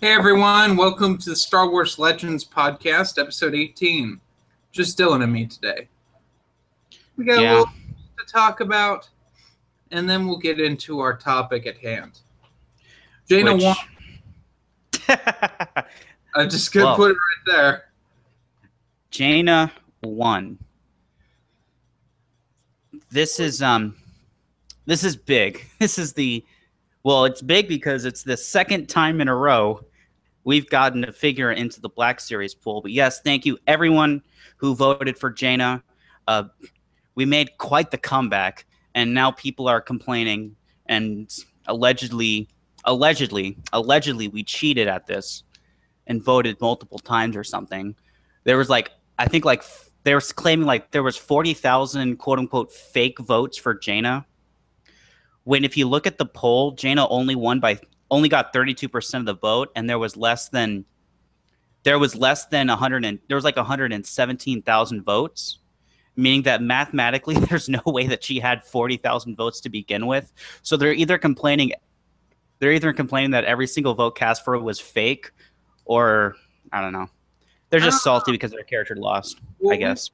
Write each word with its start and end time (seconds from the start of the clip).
Hey 0.00 0.12
everyone, 0.12 0.76
welcome 0.76 1.16
to 1.18 1.30
the 1.30 1.36
Star 1.36 1.68
Wars 1.70 1.98
Legends 1.98 2.44
podcast, 2.44 3.18
episode 3.20 3.54
18. 3.54 4.20
Just 4.72 4.98
Dylan 4.98 5.22
and 5.22 5.32
me 5.32 5.46
today. 5.46 5.88
We 7.16 7.24
got 7.24 7.40
Yeah. 7.40 7.50
a 7.50 7.58
little 7.58 7.72
to 8.18 8.24
talk 8.32 8.60
about, 8.60 9.08
and 9.90 10.08
then 10.08 10.26
we'll 10.26 10.38
get 10.38 10.60
into 10.60 11.00
our 11.00 11.16
topic 11.16 11.66
at 11.66 11.78
hand. 11.78 12.20
Jaina 13.28 13.54
Which- 13.54 13.64
won. 13.64 13.76
I'm 16.34 16.50
just 16.50 16.72
gonna 16.72 16.96
put 16.96 17.12
it 17.12 17.14
right 17.16 17.44
there. 17.46 17.84
Jaina 19.10 19.72
won. 20.02 20.58
This 23.10 23.38
is 23.38 23.62
um 23.62 23.96
this 24.86 25.04
is 25.04 25.16
big. 25.16 25.64
This 25.78 25.98
is 25.98 26.12
the 26.14 26.44
well, 27.04 27.26
it's 27.26 27.42
big 27.42 27.68
because 27.68 28.06
it's 28.06 28.22
the 28.22 28.36
second 28.36 28.88
time 28.88 29.20
in 29.20 29.28
a 29.28 29.36
row 29.36 29.84
we've 30.44 30.68
gotten 30.68 31.04
a 31.04 31.12
figure 31.12 31.52
into 31.52 31.80
the 31.80 31.88
Black 31.88 32.18
Series 32.18 32.54
pool. 32.54 32.80
But 32.80 32.92
yes, 32.92 33.20
thank 33.20 33.44
you 33.46 33.58
everyone 33.66 34.22
who 34.56 34.74
voted 34.74 35.18
for 35.18 35.30
Jaina. 35.30 35.82
Uh, 36.26 36.44
we 37.14 37.26
made 37.26 37.56
quite 37.58 37.90
the 37.90 37.98
comeback, 37.98 38.66
and 38.94 39.12
now 39.12 39.30
people 39.30 39.68
are 39.68 39.80
complaining 39.80 40.56
and 40.86 41.30
allegedly, 41.66 42.48
allegedly, 42.84 43.56
allegedly, 43.72 44.28
we 44.28 44.42
cheated 44.42 44.88
at 44.88 45.06
this 45.06 45.44
and 46.06 46.22
voted 46.22 46.60
multiple 46.60 46.98
times 46.98 47.36
or 47.36 47.44
something. 47.44 47.94
There 48.44 48.56
was 48.56 48.68
like, 48.68 48.90
I 49.18 49.28
think 49.28 49.44
like 49.44 49.62
they 50.04 50.14
were 50.14 50.20
claiming 50.20 50.66
like 50.66 50.90
there 50.90 51.02
was 51.02 51.16
forty 51.16 51.54
thousand 51.54 52.16
quote 52.16 52.38
unquote 52.38 52.72
fake 52.72 53.18
votes 53.18 53.56
for 53.56 53.74
Jaina. 53.74 54.26
When 55.44 55.64
if 55.64 55.76
you 55.76 55.86
look 55.88 56.06
at 56.06 56.18
the 56.18 56.26
poll, 56.26 56.72
Jaina 56.72 57.06
only 57.08 57.34
won 57.36 57.60
by 57.60 57.78
only 58.10 58.28
got 58.28 58.52
thirty 58.52 58.74
two 58.74 58.88
percent 58.88 59.22
of 59.22 59.26
the 59.26 59.40
vote, 59.40 59.70
and 59.76 59.88
there 59.88 59.98
was 59.98 60.16
less 60.16 60.48
than 60.48 60.84
there 61.84 61.98
was 61.98 62.16
less 62.16 62.46
than 62.46 62.68
100 62.68 63.04
and 63.04 63.18
there 63.28 63.36
was 63.36 63.44
like 63.44 63.56
117,000 63.56 65.02
votes 65.02 65.58
meaning 66.16 66.42
that 66.42 66.62
mathematically 66.62 67.34
there's 67.50 67.68
no 67.68 67.80
way 67.86 68.06
that 68.06 68.24
she 68.24 68.38
had 68.40 68.64
40,000 68.64 69.36
votes 69.36 69.60
to 69.60 69.68
begin 69.68 70.06
with. 70.06 70.32
So 70.62 70.76
they're 70.76 70.92
either 70.92 71.18
complaining 71.18 71.72
they're 72.60 72.72
either 72.72 72.92
complaining 72.92 73.32
that 73.32 73.44
every 73.44 73.66
single 73.66 73.94
vote 73.94 74.16
cast 74.16 74.44
for 74.44 74.54
it 74.54 74.60
was 74.62 74.80
fake 74.80 75.30
or 75.84 76.36
i 76.72 76.80
don't 76.80 76.92
know. 76.92 77.08
They're 77.70 77.80
just 77.80 77.98
Ah. 77.98 78.16
salty 78.16 78.32
because 78.32 78.52
their 78.52 78.62
character 78.62 78.96
lost 78.96 79.40
Well, 79.58 79.74
i 79.74 79.76
guess. 79.76 80.10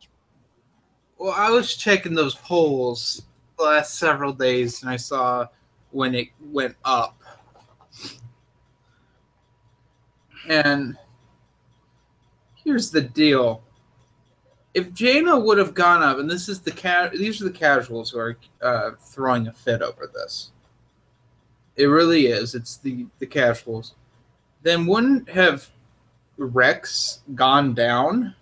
Well, 1.19 1.35
I 1.37 1.51
was 1.51 1.77
checking 1.77 2.15
those 2.15 2.35
polls 2.35 3.23
the 3.61 3.67
last 3.67 3.99
several 3.99 4.33
days, 4.33 4.83
and 4.83 4.91
I 4.91 4.97
saw 4.97 5.47
when 5.91 6.15
it 6.15 6.29
went 6.41 6.77
up. 6.85 7.21
And 10.49 10.97
here's 12.55 12.91
the 12.91 13.03
deal: 13.03 13.63
if 14.75 14.93
Jaina 14.93 15.39
would 15.39 15.59
have 15.59 15.75
gone 15.75 16.03
up, 16.03 16.19
and 16.19 16.31
this 16.31 16.49
is 16.49 16.61
the 16.61 16.73
ca- 16.73 17.11
these 17.13 17.41
are 17.41 17.45
the 17.45 17.51
casuals 17.51 18.11
who 18.11 18.19
are 18.19 18.39
uh, 18.63 18.91
throwing 18.99 19.47
a 19.47 19.53
fit 19.53 19.83
over 19.83 20.11
this. 20.13 20.53
It 21.77 21.87
really 21.87 22.27
is. 22.27 22.55
It's 22.55 22.79
the 22.79 23.07
the 23.19 23.27
casuals. 23.27 23.95
Then 24.63 24.87
wouldn't 24.87 25.29
have 25.29 25.69
Rex 26.37 27.21
gone 27.35 27.75
down? 27.75 28.35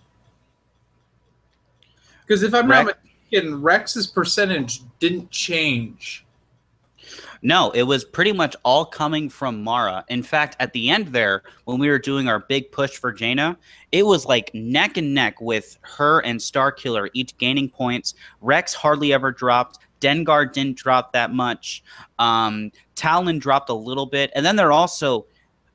Because 2.27 2.43
if 2.43 2.55
I'm 2.55 2.69
not 2.69 2.87
Rex- 2.87 2.99
mistaken, 3.03 3.63
Rex's 3.63 4.07
percentage 4.07 4.83
didn't 4.99 5.31
change. 5.31 6.25
No, 7.41 7.71
it 7.71 7.85
was 7.85 8.05
pretty 8.05 8.33
much 8.33 8.57
all 8.65 8.85
coming 8.85 9.29
from 9.29 9.63
Mara. 9.63 10.05
In 10.09 10.23
fact, 10.23 10.57
at 10.59 10.73
the 10.73 10.91
end 10.91 11.09
there, 11.09 11.43
when 11.65 11.79
we 11.79 11.89
were 11.89 11.99
doing 11.99 12.29
our 12.29 12.41
big 12.41 12.73
push 12.73 12.97
for 12.97 13.13
Jaina, 13.13 13.57
it 13.93 14.05
was 14.05 14.27
like 14.27 14.53
neck 14.55 14.97
and 14.97 15.15
neck 15.15 15.41
with 15.41 15.79
her 15.83 16.21
and 16.21 16.41
Starkiller, 16.41 17.09
each 17.13 17.37
gaining 17.39 17.69
points. 17.69 18.15
Rex 18.41 18.75
hardly 18.75 19.13
ever 19.13 19.31
dropped. 19.31 19.79
Dengar 20.01 20.53
didn't 20.53 20.77
drop 20.77 21.13
that 21.13 21.33
much. 21.33 21.83
Um, 22.19 22.71
Talon 22.95 23.39
dropped 23.39 23.69
a 23.71 23.75
little 23.75 24.07
bit, 24.07 24.31
and 24.35 24.45
then 24.45 24.57
they're 24.57 24.73
also 24.73 25.27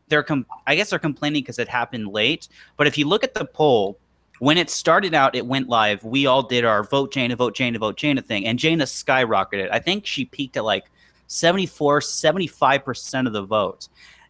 they're 0.10 0.24
com- 0.24 0.46
I 0.68 0.76
guess 0.76 0.90
they're 0.90 1.00
complaining 1.00 1.42
because 1.42 1.60
it 1.60 1.68
happened 1.68 2.08
late. 2.10 2.48
But 2.78 2.88
if 2.88 2.98
you 2.98 3.08
look 3.08 3.24
at 3.24 3.34
the 3.34 3.46
poll, 3.46 3.98
when 4.44 4.58
it 4.58 4.70
started 4.70 5.14
out, 5.14 5.36
it 5.36 5.46
went 5.46 5.70
live. 5.70 6.04
We 6.04 6.26
all 6.26 6.44
did 6.44 6.66
our 6.66 6.84
vote 6.84 7.14
Jaina, 7.14 7.36
vote 7.36 7.56
Jaina, 7.56 7.80
vote 7.80 7.96
Jaina 7.96 8.22
thing, 8.22 8.46
and 8.46 8.60
Jaina 8.60 8.84
skyrocketed. 8.84 9.70
I 9.72 9.80
think 9.80 10.06
she 10.06 10.26
peaked 10.26 10.58
at 10.58 10.66
like 10.66 10.90
74 11.28 12.02
75% 12.02 13.28
of 13.28 13.34
the 13.34 13.44
vote 13.44 13.88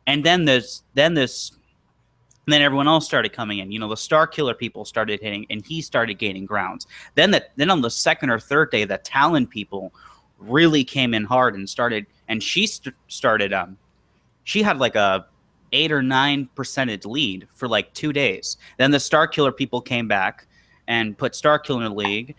and 0.07 0.24
then 0.24 0.46
this 0.46 0.84
then 0.94 1.13
this 1.13 1.53
then 2.46 2.62
everyone 2.62 2.88
else 2.88 3.06
started 3.06 3.34
coming 3.34 3.59
in 3.59 3.72
you 3.72 3.79
know 3.79 3.90
the 3.90 3.96
Starkiller 3.96 4.57
people 4.57 4.85
started 4.85 5.19
hitting 5.19 5.46
and 5.50 5.66
he 5.66 5.81
started 5.81 6.16
gaining 6.16 6.45
grounds 6.45 6.88
then 7.16 7.31
that 7.31 7.51
then 7.56 7.69
on 7.69 7.81
the 7.81 7.90
second 7.90 8.30
or 8.30 8.40
third 8.40 8.72
day 8.72 8.85
the 8.85 8.97
talon 9.00 9.47
people 9.47 9.94
really 10.38 10.84
came 10.84 11.13
in 11.13 11.24
hard 11.24 11.56
and 11.56 11.69
started 11.69 12.06
and 12.28 12.41
she 12.41 12.68
st- 12.68 12.95
started 13.07 13.53
um 13.53 13.78
she 14.44 14.62
had 14.62 14.78
like 14.78 14.95
a 14.95 15.25
eight 15.73 15.91
or 15.91 16.01
nine 16.01 16.47
percentage 16.56 17.06
lead 17.06 17.47
for 17.53 17.67
like 17.67 17.94
two 17.94 18.13
days. 18.13 18.57
Then 18.78 18.91
the 18.91 18.97
Starkiller 18.97 19.56
people 19.56 19.81
came 19.81 20.07
back 20.07 20.47
and 20.88 21.17
put 21.17 21.34
Starkiller 21.34 21.94
league 21.94 22.35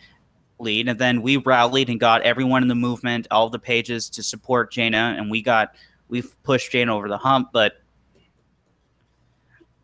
lead 0.58 0.88
and 0.88 0.98
then 0.98 1.20
we 1.20 1.36
rallied 1.36 1.90
and 1.90 1.98
got 1.98 2.22
everyone 2.22 2.62
in 2.62 2.68
the 2.68 2.74
movement 2.74 3.26
all 3.30 3.50
the 3.50 3.58
pages 3.58 4.08
to 4.08 4.22
support 4.22 4.70
Jaina 4.70 5.16
and 5.18 5.30
we 5.30 5.42
got 5.42 5.74
we've 6.08 6.40
pushed 6.44 6.70
Jaina 6.70 6.94
over 6.94 7.08
the 7.08 7.18
hump 7.18 7.48
but 7.52 7.82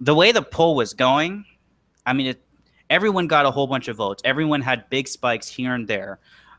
the 0.01 0.15
way 0.15 0.31
the 0.31 0.43
poll 0.43 0.77
was 0.77 0.95
going 0.95 1.45
I 2.07 2.13
mean 2.13 2.29
it 2.29 2.43
everyone 2.91 3.29
got 3.29 3.47
a 3.47 3.51
whole 3.51 3.69
bunch 3.69 3.89
of 3.89 3.97
votes. 3.97 4.21
Everyone 4.25 4.61
had 4.61 4.91
big 4.91 5.09
spikes 5.09 5.49
here 5.49 5.75
and 5.75 5.89
there. 5.89 6.19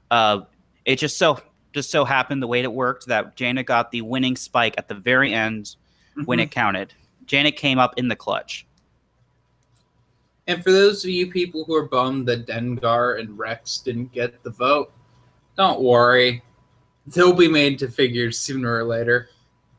Uh, 0.10 0.42
it 0.86 0.96
just 0.96 1.18
so 1.18 1.40
just 1.74 1.92
so 1.92 2.04
happened 2.04 2.42
the 2.42 2.48
way 2.48 2.62
it 2.62 2.72
worked 2.72 3.08
that 3.08 3.36
Jaina 3.36 3.64
got 3.64 3.92
the 3.92 4.02
winning 4.02 4.36
spike 4.36 4.74
at 4.78 4.88
the 4.88 4.96
very 4.96 5.34
end 5.34 5.76
when 6.26 6.38
Mm-hmm. 6.38 6.44
it 6.44 6.52
counted 6.52 6.94
Janet 7.26 7.56
came 7.56 7.80
up 7.80 7.94
in 7.98 8.08
the 8.08 8.16
clutch 8.16 8.66
And 10.48 10.64
for 10.64 10.72
those 10.72 11.04
of 11.04 11.10
you 11.12 11.32
people 11.32 11.64
who 11.66 11.76
are 11.76 11.88
bummed 11.88 12.28
that 12.28 12.48
Dengar 12.48 13.20
and 13.20 13.38
Rex 13.38 13.80
didn't 13.80 14.12
get 14.12 14.44
the 14.44 14.50
vote, 14.50 14.92
don't 15.56 15.82
worry. 15.82 16.44
They'll 17.08 17.34
be 17.34 17.48
made 17.48 17.80
to 17.80 17.88
figures 17.88 18.38
sooner 18.40 18.74
or 18.76 18.84
later. 18.84 19.30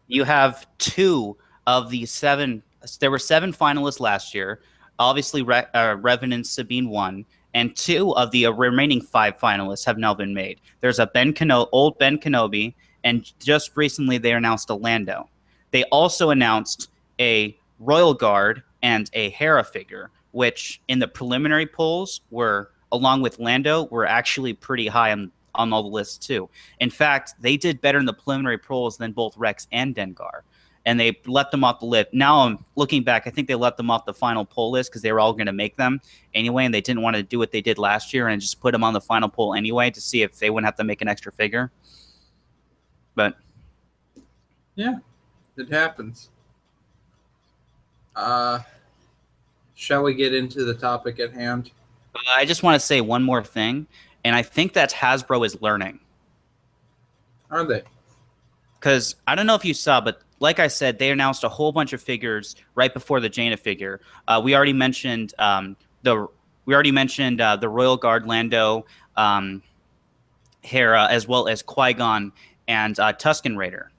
you 0.09 0.25
have 0.25 0.67
two 0.79 1.37
of 1.67 1.91
the 1.91 2.05
seven. 2.07 2.63
There 3.01 3.11
were 3.11 3.19
seven 3.19 3.53
finalists 3.53 4.01
last 4.01 4.35
year. 4.35 4.61
Obviously, 4.99 5.43
Re- 5.43 5.67
uh, 5.75 5.97
Revenant 6.01 6.47
Sabine 6.47 6.89
won, 6.89 7.25
and 7.55 7.75
two 7.77 8.15
of 8.17 8.31
the 8.31 8.47
uh, 8.47 8.51
remaining 8.53 9.01
five 9.01 9.39
finalists 9.39 9.85
have 9.87 9.99
now 9.99 10.13
been 10.15 10.35
made. 10.35 10.61
There's 10.81 10.99
a 10.99 11.07
Ben 11.07 11.33
Keno- 11.33 11.69
old 11.73 11.99
Ben 11.99 12.19
Kenobi, 12.19 12.75
and 13.05 13.31
just 13.39 13.77
recently 13.77 14.19
they 14.19 14.33
announced 14.33 14.69
a 14.71 14.75
Lando. 14.75 15.29
They 15.73 15.85
also 15.85 16.31
announced 16.31 16.91
a 17.19 17.59
Royal 17.81 18.15
Guard 18.15 18.63
and 18.83 19.11
a 19.13 19.31
Hera 19.31 19.65
figure, 19.65 20.11
which 20.31 20.81
in 20.89 21.01
the 21.01 21.09
preliminary 21.09 21.67
polls 21.67 22.21
were, 22.31 22.71
along 22.93 23.23
with 23.23 23.39
Lando, 23.39 23.85
were 23.85 24.07
actually 24.07 24.53
pretty 24.55 24.87
high 24.87 25.13
on 25.13 25.33
on 25.55 25.73
all 25.73 25.83
the 25.83 25.89
lists 25.89 26.25
too. 26.25 26.49
In 26.81 26.91
fact, 26.91 27.35
they 27.41 27.57
did 27.57 27.81
better 27.81 27.99
in 27.99 28.07
the 28.07 28.13
preliminary 28.13 28.59
polls 28.59 28.97
than 28.97 29.13
both 29.13 29.37
Rex 29.37 29.67
and 29.73 29.95
Dengar, 29.95 30.43
and 30.87 30.99
they 30.99 31.19
let 31.27 31.51
them 31.51 31.65
off 31.65 31.81
the 31.81 31.87
list. 31.87 32.09
Now 32.13 32.41
I'm 32.41 32.65
looking 32.77 33.03
back, 33.03 33.27
I 33.27 33.31
think 33.31 33.49
they 33.49 33.55
let 33.55 33.77
them 33.77 33.91
off 33.91 34.05
the 34.05 34.15
final 34.15 34.45
poll 34.45 34.71
list 34.71 34.91
because 34.91 35.03
they 35.03 35.13
were 35.13 35.21
all 35.21 35.33
going 35.33 35.47
to 35.47 35.53
make 35.53 35.77
them 35.77 36.01
anyway, 36.35 36.65
and 36.65 36.75
they 36.75 36.81
didn't 36.81 37.03
want 37.03 37.17
to 37.17 37.23
do 37.23 37.39
what 37.39 37.53
they 37.53 37.61
did 37.61 37.79
last 37.79 38.13
year 38.13 38.29
and 38.29 38.41
just 38.41 38.61
put 38.61 38.73
them 38.73 38.85
on 38.85 38.93
the 38.93 39.01
final 39.01 39.29
poll 39.29 39.55
anyway 39.55 39.91
to 39.91 40.01
see 40.01 40.23
if 40.23 40.39
they 40.39 40.51
wouldn't 40.51 40.67
have 40.67 40.77
to 40.77 40.85
make 40.85 41.03
an 41.03 41.09
extra 41.09 41.33
figure. 41.33 41.71
But 43.15 43.37
It 45.63 45.73
happens. 45.73 46.31
Uh, 48.15 48.61
shall 49.75 50.03
we 50.03 50.15
get 50.15 50.35
into 50.35 50.65
the 50.65 50.75
topic 50.75 51.19
at 51.21 51.33
hand? 51.33 51.71
I 52.29 52.45
just 52.45 52.63
want 52.63 52.75
to 52.75 52.87
say 52.87 53.01
one 53.01 53.23
more 53.23 53.43
thing, 53.43 53.87
and 54.25 54.37
I 54.37 54.43
think 54.43 54.75
that 54.75 54.93
Hasbro 54.93 55.47
is 55.47 55.61
learning. 55.63 55.99
Are 57.51 57.65
they? 57.65 57.83
because 58.83 59.15
I 59.29 59.37
don't 59.37 59.47
know 59.47 59.55
if 59.55 59.65
you 59.65 59.75
saw, 59.75 60.01
but 60.01 60.23
like 60.41 60.59
I 60.59 60.67
said, 60.67 60.99
they 60.99 61.13
announced 61.13 61.45
a 61.45 61.49
whole 61.49 61.71
bunch 61.71 61.93
of 61.93 62.03
figures 62.03 62.57
right 62.75 62.93
before 62.93 63.21
the 63.21 63.29
Jaina 63.29 63.57
figure. 63.57 64.01
Uh, 64.27 64.41
we 64.43 64.57
already 64.57 64.73
mentioned 64.73 65.33
um, 65.39 65.77
the 66.03 66.27
we 66.65 66.75
already 66.75 66.91
mentioned 66.91 67.41
uh, 67.41 67.55
the 67.55 67.69
Royal 67.69 67.97
Guard 67.97 68.27
Lando, 68.27 68.85
um, 69.17 69.63
Hera, 70.63 71.07
as 71.11 71.29
well 71.29 71.47
as 71.47 71.63
Qui 71.63 71.93
Gon 71.93 72.33
and 72.67 72.99
uh, 72.99 73.13
Tusken 73.13 73.57
Raider. 73.57 73.93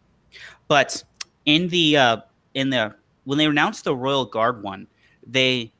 But 0.67 1.01
in 1.45 1.67
the 1.69 1.97
uh, 1.97 2.17
in 2.53 2.69
the 2.69 2.95
when 3.25 3.37
they 3.37 3.45
announced 3.45 3.83
the 3.83 3.95
Royal 3.95 4.25
Guard 4.25 4.63
one, 4.63 4.87
they 5.25 5.71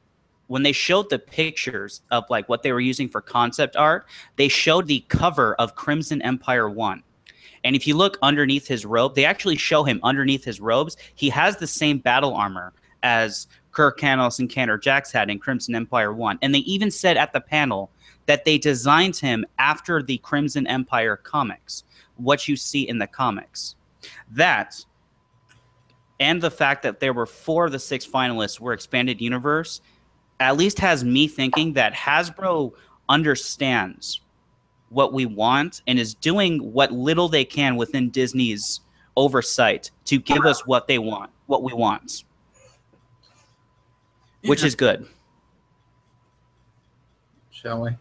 when 0.47 0.63
they 0.63 0.71
showed 0.71 1.09
the 1.09 1.19
pictures 1.19 2.01
of 2.11 2.25
like 2.29 2.47
what 2.49 2.63
they 2.63 2.71
were 2.71 2.79
using 2.79 3.09
for 3.09 3.21
concept 3.21 3.75
art, 3.75 4.05
they 4.35 4.47
showed 4.47 4.87
the 4.87 5.03
cover 5.07 5.55
of 5.55 5.75
Crimson 5.75 6.21
Empire 6.21 6.69
one. 6.69 7.03
And 7.63 7.75
if 7.75 7.87
you 7.87 7.95
look 7.95 8.17
underneath 8.21 8.67
his 8.67 8.85
robe, 8.85 9.15
they 9.15 9.25
actually 9.25 9.55
show 9.55 9.83
him 9.83 9.99
underneath 10.03 10.43
his 10.43 10.59
robes. 10.59 10.97
He 11.15 11.29
has 11.29 11.57
the 11.57 11.67
same 11.67 11.97
battle 11.97 12.33
armor 12.33 12.73
as 13.03 13.47
Kir 13.71 13.93
Kanos 13.93 14.39
and 14.39 14.49
Carnor 14.49 14.81
Jax 14.81 15.11
had 15.11 15.29
in 15.29 15.39
Crimson 15.39 15.75
Empire 15.75 16.13
1. 16.13 16.39
And 16.41 16.53
they 16.53 16.59
even 16.59 16.91
said 16.91 17.17
at 17.17 17.31
the 17.31 17.41
panel 17.41 17.89
that 18.25 18.45
they 18.45 18.57
designed 18.57 19.15
him 19.15 19.45
after 19.57 20.01
the 20.01 20.17
Crimson 20.19 20.67
Empire 20.67 21.17
comics, 21.17 21.83
what 22.17 22.47
you 22.47 22.55
see 22.55 22.87
in 22.87 22.97
the 22.97 23.07
comics. 23.07 23.75
That 24.29 24.83
and 26.19 26.41
the 26.41 26.51
fact 26.51 26.83
that 26.83 26.99
there 26.99 27.13
were 27.13 27.25
four 27.25 27.65
of 27.65 27.71
the 27.71 27.79
six 27.79 28.05
finalists 28.05 28.59
were 28.59 28.73
expanded 28.73 29.21
universe 29.21 29.81
at 30.39 30.57
least 30.57 30.79
has 30.79 31.03
me 31.03 31.27
thinking 31.27 31.73
that 31.73 31.93
Hasbro 31.93 32.73
understands 33.09 34.21
what 34.89 35.13
we 35.13 35.25
want 35.25 35.81
and 35.87 35.97
is 35.97 36.13
doing 36.13 36.73
what 36.73 36.91
little 36.91 37.27
they 37.27 37.45
can 37.45 37.75
within 37.75 38.09
Disney's 38.09 38.81
oversight 39.15 39.91
to 40.05 40.19
give 40.19 40.45
us 40.45 40.65
what 40.65 40.87
they 40.87 40.99
want, 40.99 41.31
what 41.47 41.63
we 41.63 41.73
want, 41.73 42.23
which 44.45 44.63
is 44.63 44.75
good. 44.75 45.07
Shall 47.51 47.81
we? 47.81 47.91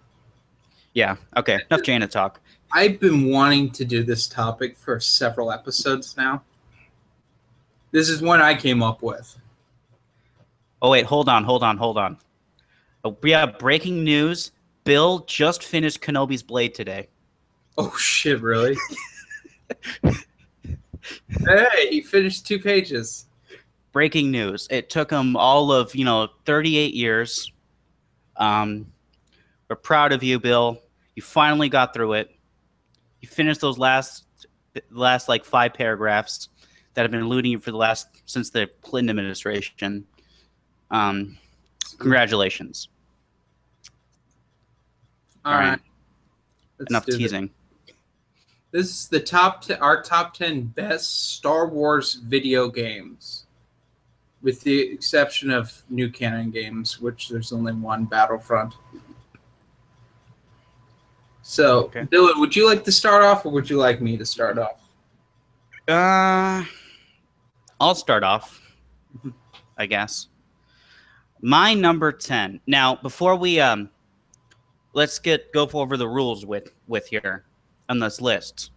Yeah. 0.95 1.17
Okay. 1.37 1.61
Enough 1.71 1.85
Jaina 1.85 2.09
talk. 2.09 2.41
I've 2.73 2.99
been 2.99 3.31
wanting 3.31 3.71
to 3.73 3.85
do 3.85 4.03
this 4.03 4.27
topic 4.27 4.77
for 4.77 4.99
several 4.99 5.53
episodes 5.53 6.17
now. 6.17 6.43
This 7.93 8.09
is 8.09 8.23
one 8.23 8.41
I 8.41 8.55
came 8.55 8.83
up 8.83 9.03
with. 9.03 9.39
Oh 10.81 10.91
wait, 10.91 11.05
hold 11.05 11.29
on, 11.29 11.45
hold 11.45 11.63
on, 11.63 11.77
hold 11.77 11.99
on. 11.99 12.19
Oh, 13.05 13.17
yeah, 13.23 13.47
breaking 13.47 14.03
news. 14.03 14.53
Bill 14.85 15.21
just 15.21 15.63
finished 15.63 16.01
Kenobi's 16.01 16.43
Blade 16.43 16.75
today. 16.75 17.09
Oh 17.79 17.95
shit, 17.97 18.41
really? 18.41 18.77
hey, 20.03 21.89
he 21.91 22.01
finished 22.01 22.47
two 22.47 22.59
pages. 22.59 23.27
Breaking 23.93 24.31
news. 24.31 24.67
It 24.71 24.89
took 24.89 25.11
him 25.11 25.37
all 25.37 25.71
of, 25.71 25.95
you 25.95 26.05
know, 26.05 26.29
38 26.47 26.95
years. 26.95 27.53
Um, 28.37 28.87
we're 29.69 29.77
proud 29.77 30.13
of 30.13 30.23
you, 30.23 30.41
Bill. 30.41 30.81
You 31.15 31.23
finally 31.23 31.69
got 31.69 31.93
through 31.95 32.15
it. 32.15 32.35
You 33.21 33.29
finished 33.29 33.61
those 33.61 33.79
last 33.79 34.25
last 34.91 35.29
like 35.29 35.45
five 35.45 35.75
paragraphs 35.75 36.49
that 36.95 37.03
have 37.03 37.11
been 37.11 37.23
eluding 37.23 37.53
you 37.53 37.59
for 37.59 37.71
the 37.71 37.77
last 37.77 38.09
since 38.27 38.51
the 38.51 38.69
Clinton 38.83 39.11
administration. 39.11 40.07
Um, 40.91 41.39
congratulations. 41.99 42.89
All 45.45 45.53
All 45.53 45.59
right. 45.59 45.69
right. 45.71 45.81
Let's 46.79 46.91
Enough 46.91 47.07
do 47.07 47.13
this. 47.13 47.19
teasing. 47.21 47.51
This 48.71 48.87
is 48.91 49.09
the 49.09 49.21
top 49.21 49.65
t- 49.65 49.75
our 49.75 50.03
top 50.03 50.35
10 50.35 50.63
best 50.63 51.31
Star 51.35 51.67
Wars 51.67 52.15
video 52.15 52.69
games. 52.69 53.45
With 54.43 54.61
the 54.63 54.81
exception 54.93 55.51
of 55.51 55.83
new 55.89 56.11
canon 56.11 56.51
games, 56.51 57.01
which 57.01 57.29
there's 57.29 57.53
only 57.53 57.73
one 57.75 58.07
Battlefront. 58.07 58.75
So, 61.43 61.85
Okay. 61.85 62.03
Dylan, 62.05 62.39
would 62.41 62.55
you 62.57 62.67
like 62.67 62.83
to 62.85 62.93
start 62.93 63.23
off 63.23 63.45
or 63.47 63.51
would 63.53 63.69
you 63.71 63.77
like 63.77 64.01
me 64.01 64.17
to 64.17 64.27
start 64.27 64.59
off? 64.59 64.81
Uh, 65.89 66.65
I'll 67.83 67.97
start 67.97 68.23
off, 68.23 68.61
I 69.77 69.87
guess. 69.87 70.29
My 71.41 71.75
number 71.75 72.13
ten. 72.13 72.61
Now, 72.69 72.95
before 72.95 73.35
we 73.35 73.59
um, 73.59 73.91
let's 74.93 75.19
get 75.19 75.53
go 75.53 75.69
over 75.73 75.97
the 75.97 76.07
rules 76.07 76.47
with 76.47 76.71
with 76.87 77.09
here 77.09 77.45
on 77.89 77.99
this 77.99 78.21
list. 78.21 78.71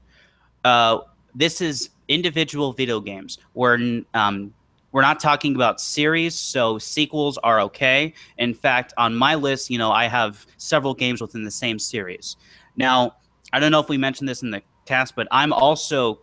Uh, 0.63 1.02
this 1.36 1.62
is 1.62 1.92
individual 2.07 2.74
video 2.74 3.00
games. 3.00 3.38
We're 3.54 4.02
um, 4.16 4.52
we're 4.92 5.04
not 5.04 5.19
talking 5.19 5.54
about 5.54 5.80
series, 5.80 6.34
so 6.34 6.80
sequels 6.80 7.38
are 7.38 7.62
okay. 7.62 8.12
In 8.40 8.56
fact, 8.56 8.92
on 8.98 9.16
my 9.16 9.36
list, 9.36 9.69
you 9.69 9.78
know, 9.78 9.92
I 9.92 10.07
have 10.07 10.48
several 10.57 10.96
games 10.96 11.22
within 11.22 11.44
the 11.44 11.52
same 11.52 11.78
series. 11.78 12.38
Now, 12.75 13.18
I 13.54 13.60
don't 13.60 13.72
know 13.72 13.81
if 13.81 13.88
we 13.88 13.98
mentioned 13.98 14.28
this 14.28 14.42
in 14.42 14.50
the 14.50 14.63
cast, 14.88 15.16
but 15.16 15.28
I'm 15.30 15.54
also 15.54 16.22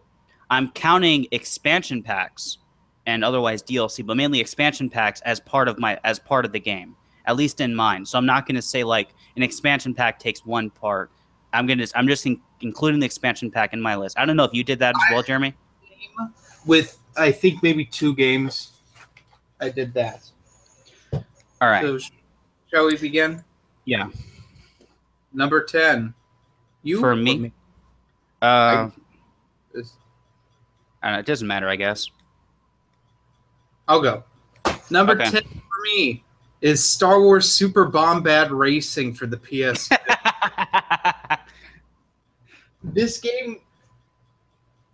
I'm 0.50 0.68
counting 0.72 1.28
expansion 1.30 2.02
packs 2.02 2.58
and 3.06 3.24
otherwise 3.24 3.62
DLC, 3.62 4.04
but 4.04 4.16
mainly 4.16 4.40
expansion 4.40 4.88
packs 4.88 5.20
as 5.22 5.40
part 5.40 5.68
of 5.68 5.78
my 5.78 5.98
as 6.04 6.18
part 6.18 6.44
of 6.44 6.52
the 6.52 6.60
game, 6.60 6.96
at 7.26 7.36
least 7.36 7.60
in 7.60 7.74
mine. 7.74 8.06
So 8.06 8.18
I'm 8.18 8.26
not 8.26 8.46
going 8.46 8.56
to 8.56 8.62
say 8.62 8.84
like 8.84 9.08
an 9.36 9.42
expansion 9.42 9.94
pack 9.94 10.18
takes 10.18 10.44
one 10.44 10.70
part. 10.70 11.10
I'm 11.52 11.66
gonna 11.66 11.86
I'm 11.94 12.08
just 12.08 12.24
in, 12.26 12.40
including 12.60 13.00
the 13.00 13.06
expansion 13.06 13.50
pack 13.50 13.72
in 13.72 13.80
my 13.80 13.96
list. 13.96 14.18
I 14.18 14.24
don't 14.24 14.36
know 14.36 14.44
if 14.44 14.54
you 14.54 14.64
did 14.64 14.78
that 14.78 14.94
as 14.96 15.02
well, 15.10 15.22
Jeremy. 15.22 15.54
With, 16.64 16.98
I 17.16 17.32
think, 17.32 17.62
maybe 17.62 17.84
two 17.84 18.14
games. 18.14 18.72
I 19.60 19.68
did 19.68 19.92
that. 19.94 20.30
All 21.12 21.22
right. 21.68 21.82
So, 21.82 21.98
sh- 21.98 22.10
shall 22.72 22.86
we 22.86 22.96
begin? 22.96 23.42
Yeah. 23.84 24.08
Number 25.32 25.62
10. 25.62 26.14
You 26.82 27.00
For 27.00 27.12
or 27.12 27.16
me? 27.16 27.52
Uh, 28.40 28.44
I 28.44 28.90
don't 31.02 31.12
know, 31.12 31.18
it 31.18 31.26
doesn't 31.26 31.46
matter, 31.46 31.68
I 31.68 31.76
guess. 31.76 32.08
I'll 33.92 34.00
go. 34.00 34.24
Number 34.88 35.12
Okay. 35.12 35.30
10 35.30 35.42
for 35.42 35.82
me 35.84 36.24
is 36.62 36.82
Star 36.82 37.20
Wars 37.20 37.52
Super 37.52 37.86
Bombad 37.86 38.48
Racing 38.50 39.12
for 39.12 39.26
the 39.26 39.36
PS. 39.36 39.90
this 42.82 43.18
game, 43.18 43.60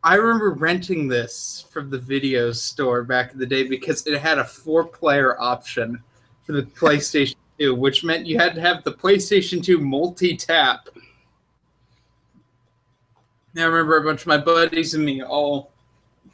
I 0.03 0.17
remember 0.17 0.51
renting 0.51 1.07
this 1.07 1.65
from 1.71 1.91
the 1.91 1.99
video 1.99 2.51
store 2.51 3.05
back 3.05 3.33
in 3.33 3.39
the 3.39 3.47
day 3.47 3.69
because 3.69 4.05
it 4.09 4.19
had 4.19 4.39
a 4.39 4.45
four 4.45 4.85
player 4.85 5.41
option 5.41 6.03
for 6.43 6.55
the 6.55 6.63
PlayStation 6.63 7.37
2, 7.61 7.77
which 7.77 8.03
meant 8.03 8.27
you 8.27 8.37
had 8.37 8.57
to 8.57 8.61
have 8.61 8.83
the 8.83 8.93
PlayStation 8.93 9.63
2 9.63 9.79
multi 9.79 10.37
tap. 10.37 10.89
Now, 13.55 13.63
I 13.63 13.67
remember 13.67 13.99
a 13.99 14.03
bunch 14.03 14.23
of 14.23 14.27
my 14.27 14.39
buddies 14.39 14.95
and 14.95 15.05
me 15.05 15.23
all 15.23 15.71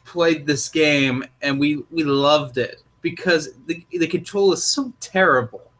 played 0.05 0.47
this 0.47 0.69
game 0.69 1.25
and 1.43 1.59
we 1.59 1.85
we 1.91 2.05
loved 2.05 2.59
it 2.59 2.83
because 3.01 3.51
the, 3.67 3.85
the 3.91 4.07
control 4.07 4.53
is 4.53 4.65
so 4.65 4.93
terrible. 5.01 5.71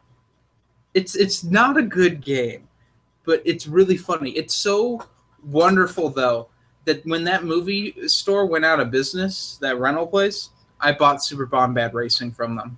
It's 0.93 1.15
it's 1.15 1.43
not 1.43 1.77
a 1.77 1.83
good 1.83 2.21
game 2.21 2.67
but 3.25 3.41
it's 3.43 3.67
really 3.67 3.97
funny. 3.97 4.31
It's 4.31 4.55
so 4.55 5.03
wonderful 5.43 6.09
though 6.09 6.49
that 6.85 7.05
when 7.05 7.23
that 7.25 7.43
movie 7.43 8.07
store 8.07 8.45
went 8.45 8.63
out 8.63 8.79
of 8.79 8.91
business 8.91 9.57
that 9.61 9.77
rental 9.77 10.07
place 10.07 10.49
i 10.79 10.91
bought 10.91 11.23
super 11.23 11.45
bombad 11.45 11.93
racing 11.93 12.31
from 12.31 12.55
them. 12.55 12.77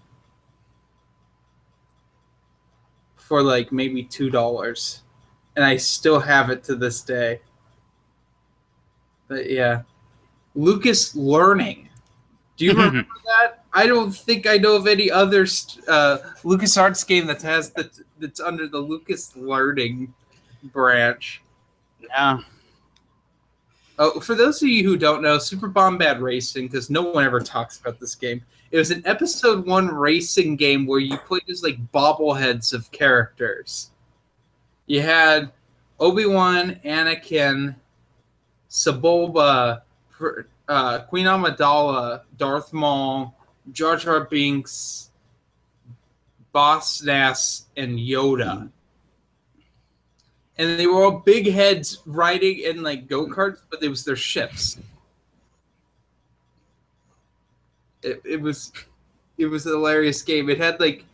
For 3.15 3.43
like 3.43 3.71
maybe 3.71 4.03
two 4.03 4.29
dollars. 4.29 5.03
And 5.55 5.65
i 5.65 5.75
still 5.77 6.19
have 6.19 6.49
it 6.49 6.63
to 6.65 6.75
this 6.75 7.01
day. 7.01 7.41
But 9.27 9.49
yeah 9.49 9.83
lucas 10.57 11.15
learning 11.15 11.87
do 12.57 12.65
you 12.65 12.71
remember 12.73 13.07
that? 13.25 13.63
I 13.71 13.85
don't 13.85 14.11
think 14.11 14.47
I 14.47 14.57
know 14.57 14.75
of 14.75 14.87
any 14.87 15.09
other 15.09 15.43
uh, 15.87 16.17
LucasArts 16.43 17.07
game 17.07 17.27
that 17.27 17.41
has 17.43 17.69
that 17.71 17.97
that's 18.19 18.39
under 18.39 18.67
the 18.67 18.79
Lucas 18.79 19.35
Learning 19.35 20.13
branch. 20.63 21.41
yeah. 22.01 22.39
Oh, 23.99 24.19
for 24.19 24.35
those 24.35 24.61
of 24.61 24.69
you 24.69 24.83
who 24.83 24.95
don't 24.95 25.23
know, 25.23 25.39
Super 25.39 25.67
Bombad 25.67 26.21
Racing, 26.21 26.67
because 26.67 26.89
no 26.89 27.01
one 27.01 27.23
ever 27.23 27.39
talks 27.39 27.79
about 27.79 27.99
this 27.99 28.13
game. 28.13 28.43
It 28.69 28.77
was 28.77 28.91
an 28.91 29.01
episode 29.05 29.65
one 29.65 29.87
racing 29.87 30.55
game 30.55 30.85
where 30.85 30.99
you 30.99 31.17
played 31.17 31.49
as 31.49 31.63
like 31.63 31.79
bobbleheads 31.91 32.73
of 32.73 32.91
characters. 32.91 33.89
You 34.85 35.01
had 35.01 35.51
Obi 35.99 36.27
Wan, 36.27 36.79
Anakin, 36.85 37.75
Sebulba, 38.69 39.81
uh, 40.67 40.99
Queen 40.99 41.25
Amidala, 41.25 42.21
Darth 42.37 42.73
Maul, 42.73 43.35
Jar 43.71 43.97
Jar 43.97 44.25
Binks, 44.25 45.09
Boss 46.51 47.01
Nass, 47.03 47.65
and 47.75 47.97
Yoda. 47.97 48.69
And 50.57 50.79
they 50.79 50.87
were 50.87 51.03
all 51.03 51.19
big 51.19 51.51
heads 51.51 52.01
riding 52.05 52.59
in 52.59 52.81
like 52.81 53.07
go 53.07 53.27
karts, 53.27 53.59
but 53.69 53.83
it 53.83 53.89
was 53.89 54.03
their 54.03 54.15
ships. 54.15 54.79
It, 58.01 58.21
it 58.25 58.41
was 58.41 58.71
it 59.37 59.45
was 59.45 59.65
a 59.65 59.69
hilarious 59.69 60.21
game. 60.23 60.49
It 60.49 60.57
had 60.57 60.79
like 60.79 61.05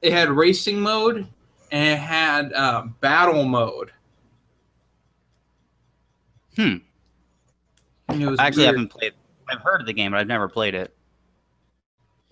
it 0.00 0.12
had 0.12 0.30
racing 0.30 0.80
mode 0.80 1.28
and 1.70 1.84
it 1.84 1.98
had 1.98 2.52
um, 2.52 2.96
battle 3.00 3.44
mode. 3.44 3.92
Hmm. 6.56 6.76
And 8.12 8.22
it 8.22 8.30
was 8.30 8.38
I 8.38 8.46
actually 8.46 8.64
weird. 8.64 8.74
haven't 8.76 8.88
played. 8.88 9.12
I've 9.50 9.60
heard 9.60 9.80
of 9.80 9.86
the 9.86 9.92
game, 9.92 10.12
but 10.12 10.20
I've 10.20 10.26
never 10.26 10.48
played 10.48 10.74
it. 10.74 10.94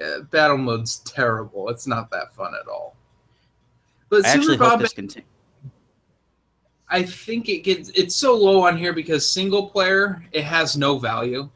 Uh, 0.02 0.20
battle 0.30 0.56
mode's 0.56 0.98
terrible. 1.00 1.68
It's 1.68 1.86
not 1.86 2.10
that 2.10 2.34
fun 2.34 2.54
at 2.54 2.68
all. 2.68 2.96
But 4.08 4.24
I 4.24 4.30
actually 4.30 4.54
Super 4.54 4.64
hope 4.64 4.72
Bob, 4.72 4.80
this 4.80 4.92
continues. 4.92 5.28
I 6.88 7.02
think 7.02 7.48
it 7.48 7.58
gets 7.58 7.90
it's 7.90 8.16
so 8.16 8.34
low 8.36 8.66
on 8.66 8.76
here 8.76 8.92
because 8.92 9.28
single 9.28 9.68
player 9.68 10.24
it 10.32 10.42
has 10.42 10.76
no 10.76 10.98
value. 10.98 11.48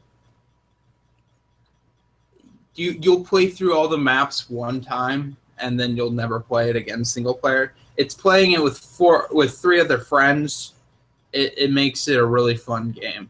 you 2.75 2.97
you'll 3.01 3.23
play 3.23 3.47
through 3.47 3.75
all 3.75 3.87
the 3.87 3.97
maps 3.97 4.49
one 4.49 4.81
time 4.81 5.35
and 5.57 5.79
then 5.79 5.95
you'll 5.95 6.11
never 6.11 6.39
play 6.39 6.69
it 6.69 6.75
again 6.75 7.03
single 7.03 7.33
player. 7.33 7.73
It's 7.97 8.13
playing 8.13 8.51
it 8.51 8.61
with 8.61 8.77
four 8.77 9.27
with 9.31 9.57
three 9.57 9.79
other 9.79 9.97
friends. 9.97 10.73
It, 11.31 11.53
it 11.57 11.71
makes 11.71 12.07
it 12.07 12.17
a 12.17 12.25
really 12.25 12.55
fun 12.55 12.91
game. 12.91 13.29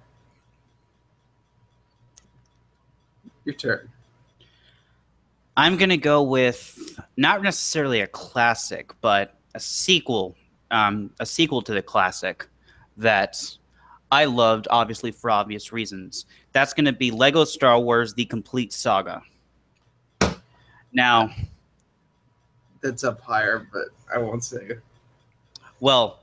Your 3.46 3.56
turn. 3.56 3.90
I'm 5.58 5.78
gonna 5.78 5.98
go 5.98 6.22
with 6.24 7.00
not 7.16 7.42
necessarily 7.42 8.02
a 8.02 8.08
classic, 8.08 8.92
but 9.02 9.36
a 9.54 9.60
sequel, 9.60 10.36
um, 10.72 11.12
a 11.20 11.26
sequel 11.26 11.62
to 11.62 11.74
the 11.74 11.82
classic 11.82 12.46
that 12.98 13.42
I 14.12 14.26
loved, 14.26 14.68
obviously 14.70 15.12
for 15.12 15.30
obvious 15.32 15.72
reasons. 15.72 16.26
That's 16.52 16.74
gonna 16.74 16.92
be 16.92 17.12
Lego 17.12 17.46
Star 17.46 17.80
Wars: 17.80 18.14
The 18.14 18.26
Complete 18.26 18.74
Saga. 18.74 19.22
Now, 20.92 21.30
That's 22.82 23.04
up 23.04 23.22
higher, 23.22 23.68
but 23.72 23.86
I 24.14 24.18
won't 24.18 24.44
say 24.44 24.64
it. 24.66 24.80
well, 25.80 26.20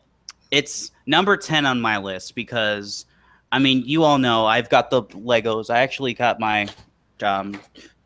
it's 0.50 0.90
number 1.06 1.36
ten 1.36 1.66
on 1.66 1.80
my 1.80 1.98
list 1.98 2.34
because, 2.34 3.06
I 3.50 3.58
mean, 3.58 3.82
you 3.86 4.04
all 4.04 4.18
know 4.18 4.46
I've 4.46 4.68
got 4.70 4.90
the 4.90 5.02
Legos. 5.04 5.70
I 5.70 5.80
actually 5.80 6.14
got 6.14 6.38
my 6.40 6.68
um, 7.22 7.60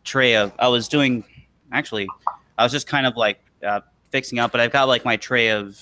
tray 0.04 0.34
of. 0.34 0.52
I 0.58 0.68
was 0.68 0.88
doing, 0.88 1.24
actually, 1.72 2.08
I 2.58 2.62
was 2.62 2.72
just 2.72 2.86
kind 2.86 3.06
of 3.06 3.16
like 3.16 3.40
uh, 3.64 3.80
fixing 4.10 4.38
up, 4.38 4.52
but 4.52 4.60
I've 4.60 4.72
got 4.72 4.88
like 4.88 5.04
my 5.04 5.16
tray 5.16 5.50
of 5.50 5.78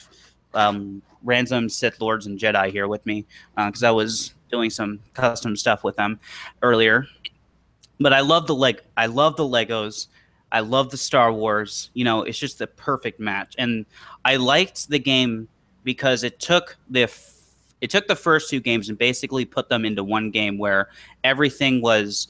um, 0.54 1.02
ransom 1.22 1.68
Sith 1.68 2.00
Lords 2.00 2.26
and 2.26 2.38
Jedi 2.38 2.70
here 2.70 2.88
with 2.88 3.04
me 3.06 3.26
because 3.56 3.82
I 3.82 3.90
was 3.90 4.34
doing 4.50 4.70
some 4.70 5.00
custom 5.14 5.56
stuff 5.56 5.84
with 5.84 5.96
them 5.96 6.20
earlier. 6.62 7.06
But 8.00 8.12
I 8.12 8.20
love 8.20 8.46
the 8.46 8.54
leg. 8.54 8.80
I 8.96 9.06
love 9.06 9.36
the 9.36 9.44
Legos. 9.44 10.08
I 10.50 10.60
love 10.60 10.90
the 10.90 10.96
Star 10.96 11.32
Wars. 11.32 11.90
You 11.94 12.04
know, 12.04 12.22
it's 12.22 12.38
just 12.38 12.58
the 12.58 12.66
perfect 12.66 13.20
match, 13.20 13.54
and 13.58 13.86
I 14.24 14.36
liked 14.36 14.88
the 14.88 14.98
game 14.98 15.48
because 15.84 16.24
it 16.24 16.40
took 16.40 16.76
the 16.90 17.08
it 17.80 17.90
took 17.90 18.06
the 18.06 18.16
first 18.16 18.50
two 18.50 18.60
games 18.60 18.88
and 18.88 18.96
basically 18.96 19.44
put 19.44 19.68
them 19.68 19.84
into 19.84 20.02
one 20.02 20.30
game 20.30 20.58
where 20.58 20.88
everything 21.22 21.82
was 21.82 22.28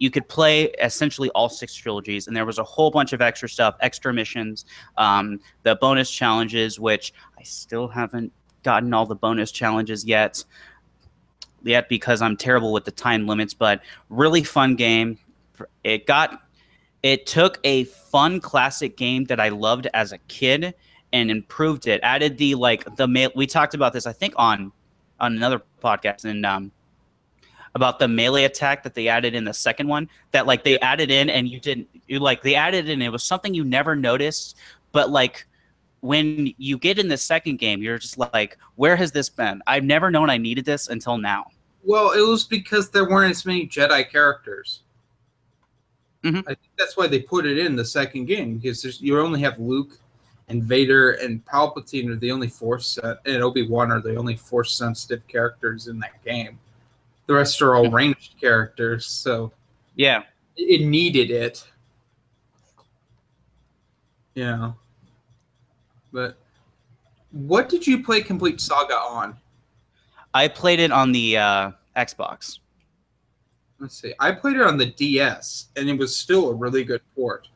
you 0.00 0.10
could 0.10 0.26
play 0.28 0.64
essentially 0.82 1.30
all 1.30 1.48
six 1.48 1.72
trilogies 1.74 2.26
and 2.26 2.34
there 2.34 2.46
was 2.46 2.58
a 2.58 2.64
whole 2.64 2.90
bunch 2.90 3.12
of 3.12 3.20
extra 3.20 3.48
stuff 3.48 3.76
extra 3.80 4.12
missions 4.12 4.64
um, 4.96 5.38
the 5.62 5.76
bonus 5.76 6.10
challenges 6.10 6.80
which 6.80 7.12
i 7.38 7.42
still 7.44 7.86
haven't 7.86 8.32
gotten 8.64 8.92
all 8.92 9.06
the 9.06 9.14
bonus 9.14 9.52
challenges 9.52 10.04
yet 10.04 10.42
yet 11.62 11.88
because 11.88 12.20
i'm 12.20 12.36
terrible 12.36 12.72
with 12.72 12.84
the 12.84 12.90
time 12.90 13.26
limits 13.26 13.54
but 13.54 13.82
really 14.08 14.42
fun 14.42 14.74
game. 14.74 15.18
It 15.84 16.06
got 16.06 16.42
it 17.02 17.26
took 17.26 17.60
a 17.64 17.84
fun 17.84 18.40
classic 18.40 18.96
game 18.96 19.24
that 19.24 19.38
i 19.40 19.50
loved 19.50 19.86
as 19.94 20.12
a 20.12 20.18
kid 20.18 20.74
and 21.12 21.30
improved 21.30 21.86
it 21.86 22.00
added 22.02 22.38
the 22.38 22.54
like 22.54 22.96
the 22.96 23.06
melee 23.06 23.32
we 23.36 23.46
talked 23.46 23.74
about 23.74 23.92
this 23.92 24.06
i 24.06 24.12
think 24.12 24.32
on 24.36 24.72
on 25.18 25.36
another 25.36 25.62
podcast 25.82 26.24
and 26.24 26.44
um 26.46 26.72
about 27.74 27.98
the 27.98 28.08
melee 28.08 28.44
attack 28.44 28.82
that 28.82 28.94
they 28.94 29.08
added 29.08 29.34
in 29.34 29.44
the 29.44 29.54
second 29.54 29.86
one 29.88 30.08
that 30.32 30.46
like 30.46 30.64
they 30.64 30.78
added 30.80 31.10
in 31.10 31.30
and 31.30 31.48
you 31.48 31.60
didn't 31.60 31.88
you 32.08 32.18
like 32.18 32.42
they 32.42 32.54
added 32.54 32.88
in 32.88 33.00
it 33.00 33.10
was 33.10 33.22
something 33.22 33.54
you 33.54 33.64
never 33.64 33.94
noticed 33.94 34.56
but 34.92 35.10
like 35.10 35.46
when 36.00 36.52
you 36.58 36.76
get 36.78 36.98
in 36.98 37.06
the 37.08 37.16
second 37.16 37.58
game 37.58 37.80
you're 37.82 37.98
just 37.98 38.18
like 38.18 38.58
where 38.74 38.96
has 38.96 39.12
this 39.12 39.28
been 39.28 39.62
i've 39.68 39.84
never 39.84 40.10
known 40.10 40.28
i 40.28 40.36
needed 40.36 40.64
this 40.64 40.88
until 40.88 41.16
now 41.16 41.46
Well, 41.84 42.10
it 42.12 42.20
was 42.20 42.44
because 42.44 42.90
there 42.90 43.08
weren't 43.08 43.30
as 43.30 43.46
many 43.46 43.66
Jedi 43.66 44.10
characters. 44.10 44.80
Mhm. 46.22 46.40
I 46.40 46.54
think 46.54 46.72
that's 46.76 46.96
why 46.96 47.06
they 47.06 47.20
put 47.20 47.46
it 47.46 47.56
in 47.56 47.74
the 47.76 47.84
second 47.84 48.26
game 48.26 48.56
because 48.58 48.82
there's, 48.82 49.00
you 49.00 49.18
only 49.18 49.40
have 49.40 49.58
Luke 49.58 49.98
and 50.48 50.62
Vader 50.62 51.12
and 51.12 51.42
Palpatine 51.46 52.10
are 52.10 52.16
the 52.16 52.30
only 52.30 52.48
Force 52.48 52.98
sen- 53.00 53.16
and 53.24 53.42
Obi 53.42 53.66
Wan 53.66 53.90
are 53.90 54.02
the 54.02 54.16
only 54.16 54.36
Force 54.36 54.72
sensitive 54.74 55.26
characters 55.28 55.86
in 55.86 55.98
that 56.00 56.22
game. 56.24 56.58
The 57.30 57.36
rest 57.36 57.62
are 57.62 57.76
all 57.76 57.88
ranged 57.88 58.34
characters, 58.40 59.06
so 59.06 59.52
yeah 59.94 60.24
it 60.56 60.80
needed 60.80 61.30
it. 61.30 61.64
Yeah. 64.34 64.72
But 66.12 66.36
what 67.30 67.68
did 67.68 67.86
you 67.86 68.02
play 68.02 68.20
Complete 68.20 68.60
Saga 68.60 68.96
on? 68.96 69.36
i 70.34 70.48
played 70.48 70.80
it 70.80 70.90
on 70.90 71.12
the 71.12 71.36
uh 71.36 71.70
xbox 71.96 72.58
Let's 73.78 73.96
see. 73.96 74.12
I 74.18 74.32
played 74.32 74.56
it 74.56 74.62
on 74.62 74.76
the 74.76 74.86
DS, 74.86 75.68
and 75.76 75.88
it 75.88 75.96
was 75.96 76.16
still 76.16 76.50
a 76.50 76.54
really 76.54 76.82
good 76.82 77.00
port. 77.14 77.46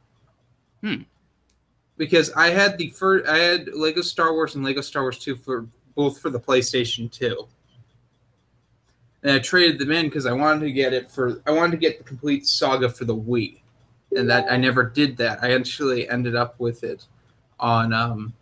Hmm. 0.85 1.03
Because 1.97 2.31
I 2.35 2.51
had 2.51 2.79
the 2.79 2.91
first, 2.91 3.29
I 3.29 3.39
had 3.39 3.75
Lego 3.75 4.03
Star 4.03 4.35
Wars 4.35 4.55
and 4.55 4.65
Lego 4.65 4.83
Star 4.83 5.03
Wars 5.03 5.19
Two 5.19 5.35
for 5.35 5.67
both 5.97 6.21
for 6.21 6.31
the 6.31 6.39
PlayStation 6.39 7.11
Two, 7.11 7.49
and 9.25 9.33
I 9.33 9.39
traded 9.39 9.79
them 9.79 9.91
in 9.91 10.07
because 10.07 10.27
I 10.27 10.33
wanted 10.33 10.61
to 10.61 10.73
get 10.73 10.93
it 10.93 11.11
for 11.11 11.41
I 11.47 11.51
wanted 11.51 11.73
to 11.73 11.79
get 11.79 11.99
the 11.99 12.05
complete 12.05 12.47
saga 12.47 12.91
for 12.91 13.07
the 13.07 13.17
Wii, 13.17 13.61
and 14.15 14.29
that 14.29 14.53
I 14.53 14.57
never 14.59 14.85
did 14.85 15.17
that. 15.17 15.43
I 15.43 15.55
actually 15.55 16.09
ended 16.09 16.37
up 16.37 16.61
with 16.61 16.85
it 16.85 17.07
on 17.59 17.93
um, 17.95 18.35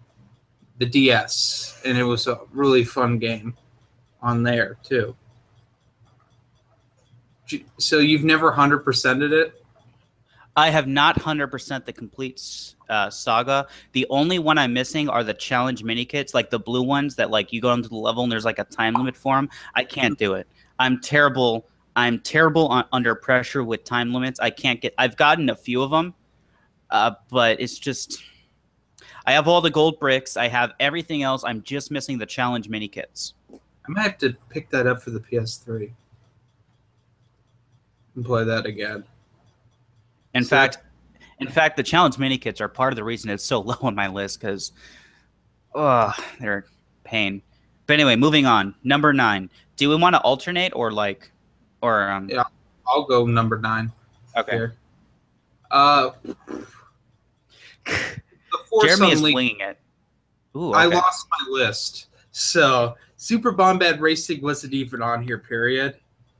the 0.78 0.86
DS, 0.86 1.80
and 1.84 1.96
it 1.96 2.02
was 2.02 2.26
a 2.26 2.40
really 2.52 2.84
fun 2.84 3.18
game 3.18 3.56
on 4.20 4.42
there 4.42 4.76
too. 4.82 5.16
So 7.78 7.98
you've 7.98 8.24
never 8.24 8.50
hundred 8.50 8.84
percented 8.84 9.32
it? 9.32 9.58
I 10.54 10.68
have 10.68 10.86
not 10.86 11.18
100% 11.18 11.86
the 11.86 11.94
complete 11.94 12.74
uh, 12.90 13.08
saga. 13.08 13.66
The 13.92 14.06
only 14.10 14.38
one 14.38 14.58
I'm 14.58 14.74
missing 14.74 15.08
are 15.08 15.24
the 15.24 15.32
challenge 15.32 15.82
mini 15.82 16.04
kits, 16.04 16.34
like 16.34 16.50
the 16.50 16.58
blue 16.58 16.82
ones 16.82 17.16
that 17.16 17.30
like 17.30 17.54
you 17.54 17.60
go 17.62 17.72
into 17.72 17.88
the 17.88 17.96
level 17.96 18.22
and 18.22 18.30
there's 18.30 18.44
like 18.44 18.58
a 18.58 18.64
time 18.64 18.92
limit 18.92 19.16
for 19.16 19.36
them. 19.36 19.48
I 19.74 19.84
can't 19.84 20.18
do 20.18 20.34
it. 20.34 20.46
I'm 20.78 21.00
terrible. 21.00 21.66
I'm 21.96 22.18
terrible 22.20 22.68
on, 22.68 22.84
under 22.92 23.14
pressure 23.14 23.62
with 23.62 23.84
time 23.84 24.12
limits. 24.12 24.40
I 24.40 24.50
can't 24.50 24.80
get. 24.80 24.94
I've 24.98 25.16
gotten 25.16 25.50
a 25.50 25.56
few 25.56 25.82
of 25.82 25.90
them, 25.90 26.14
uh, 26.90 27.12
but 27.30 27.60
it's 27.60 27.78
just. 27.78 28.22
I 29.24 29.32
have 29.32 29.46
all 29.46 29.60
the 29.60 29.70
gold 29.70 30.00
bricks. 30.00 30.36
I 30.36 30.48
have 30.48 30.72
everything 30.80 31.22
else. 31.22 31.44
I'm 31.44 31.62
just 31.62 31.90
missing 31.92 32.18
the 32.18 32.26
challenge 32.26 32.68
mini 32.68 32.88
kits. 32.88 33.34
I 33.52 33.56
might 33.88 34.02
have 34.02 34.18
to 34.18 34.32
pick 34.48 34.68
that 34.70 34.86
up 34.86 35.00
for 35.02 35.10
the 35.10 35.20
PS3 35.20 35.92
and 38.16 38.24
play 38.24 38.44
that 38.44 38.66
again. 38.66 39.04
In 40.34 40.42
So- 40.44 40.50
fact, 40.50 40.78
in 41.40 41.48
fact, 41.48 41.76
the 41.76 41.82
challenge 41.82 42.18
mini 42.18 42.38
kits 42.38 42.60
are 42.60 42.68
part 42.68 42.92
of 42.92 42.96
the 42.96 43.04
reason 43.04 43.30
it's 43.30 43.44
so 43.44 43.60
low 43.60 43.76
on 43.82 43.94
my 43.94 44.08
list 44.08 44.40
because, 44.40 44.72
oh, 45.74 46.12
they're 46.40 46.64
pain. 47.04 47.42
But 47.86 47.94
anyway, 47.94 48.16
moving 48.16 48.46
on. 48.46 48.74
Number 48.84 49.12
nine. 49.12 49.50
Do 49.76 49.88
we 49.88 49.96
want 49.96 50.14
to 50.14 50.20
alternate 50.20 50.72
or 50.74 50.92
like, 50.92 51.30
or 51.82 52.08
um? 52.08 52.28
Yeah. 52.28 52.44
I'll 52.86 53.04
go 53.04 53.26
number 53.26 53.58
nine 53.58 53.90
Okay. 54.36 54.52
here. 54.52 54.74
Uh, 55.70 56.10
the 56.24 56.36
Force 58.68 58.84
Jeremy 58.84 59.12
is 59.12 59.22
winging 59.22 59.60
it. 59.60 59.78
Ooh, 60.56 60.72
I 60.72 60.84
lost 60.84 61.26
my 61.30 61.46
list. 61.50 62.08
So 62.32 62.96
Super 63.16 63.52
Bombad 63.52 64.00
Racing 64.00 64.42
wasn't 64.42 64.74
even 64.74 65.00
on 65.02 65.22
here, 65.22 65.38
period. 65.38 65.96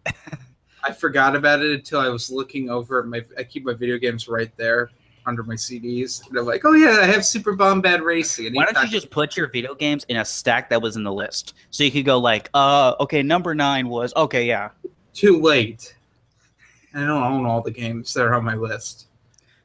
I 0.84 0.92
forgot 0.92 1.36
about 1.36 1.62
it 1.62 1.72
until 1.72 2.00
I 2.00 2.08
was 2.08 2.30
looking 2.30 2.68
over 2.68 3.00
at 3.00 3.06
my 3.06 3.24
I 3.38 3.44
keep 3.44 3.64
my 3.64 3.72
video 3.72 3.98
games 3.98 4.28
right 4.28 4.54
there 4.56 4.90
under 5.26 5.42
my 5.42 5.54
CDs. 5.54 6.26
And 6.28 6.38
I'm 6.38 6.46
like, 6.46 6.64
oh 6.64 6.72
yeah, 6.72 6.98
I 7.00 7.06
have 7.06 7.24
Super 7.24 7.56
Bombad 7.56 8.02
Racing. 8.02 8.46
And 8.46 8.56
Why 8.56 8.66
don't 8.66 8.84
you 8.84 8.90
just 8.90 9.10
put 9.10 9.36
your 9.36 9.48
video 9.48 9.74
games 9.74 10.04
in 10.08 10.16
a 10.16 10.24
stack 10.24 10.70
that 10.70 10.80
was 10.80 10.96
in 10.96 11.02
the 11.04 11.12
list, 11.12 11.54
so 11.70 11.84
you 11.84 11.90
could 11.90 12.04
go 12.04 12.18
like, 12.18 12.50
uh, 12.54 12.94
okay, 13.00 13.22
number 13.22 13.54
nine 13.54 13.88
was 13.88 14.12
okay, 14.16 14.46
yeah. 14.46 14.70
too 15.14 15.40
late. 15.40 15.94
I 16.94 17.00
don't 17.00 17.22
own 17.22 17.46
all 17.46 17.62
the 17.62 17.70
games 17.70 18.12
that 18.14 18.22
are 18.22 18.34
on 18.34 18.44
my 18.44 18.54
list. 18.54 19.06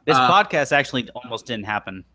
This 0.05 0.15
Uh, 0.15 0.31
podcast 0.31 0.71
actually 0.71 1.09
almost 1.09 1.45
didn't 1.45 1.65
happen. 1.65 2.05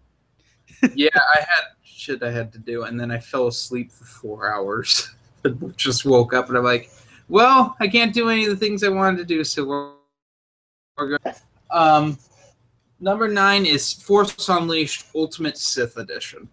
yeah, 0.94 1.08
I 1.14 1.38
had 1.38 1.64
shit 1.84 2.22
I 2.22 2.30
had 2.30 2.52
to 2.52 2.58
do, 2.58 2.84
and 2.84 2.98
then 2.98 3.10
I 3.10 3.18
fell 3.18 3.48
asleep 3.48 3.92
for 3.92 4.04
four 4.04 4.50
hours. 4.52 5.10
Just 5.76 6.04
woke 6.04 6.32
up 6.32 6.48
and 6.48 6.56
I'm 6.56 6.64
like, 6.64 6.90
well, 7.28 7.76
I 7.80 7.88
can't 7.88 8.14
do 8.14 8.28
any 8.28 8.44
of 8.44 8.50
the 8.50 8.56
things 8.56 8.82
I 8.82 8.88
wanted 8.88 9.18
to 9.18 9.24
do, 9.24 9.44
so 9.44 9.64
we're, 9.64 9.90
we're 10.96 11.18
good. 11.18 11.34
Um, 11.70 12.18
number 13.02 13.28
nine 13.28 13.66
is 13.66 13.92
Force 13.92 14.48
Unleashed 14.48 15.06
Ultimate 15.14 15.58
Sith 15.58 15.98
Edition. 15.98 16.48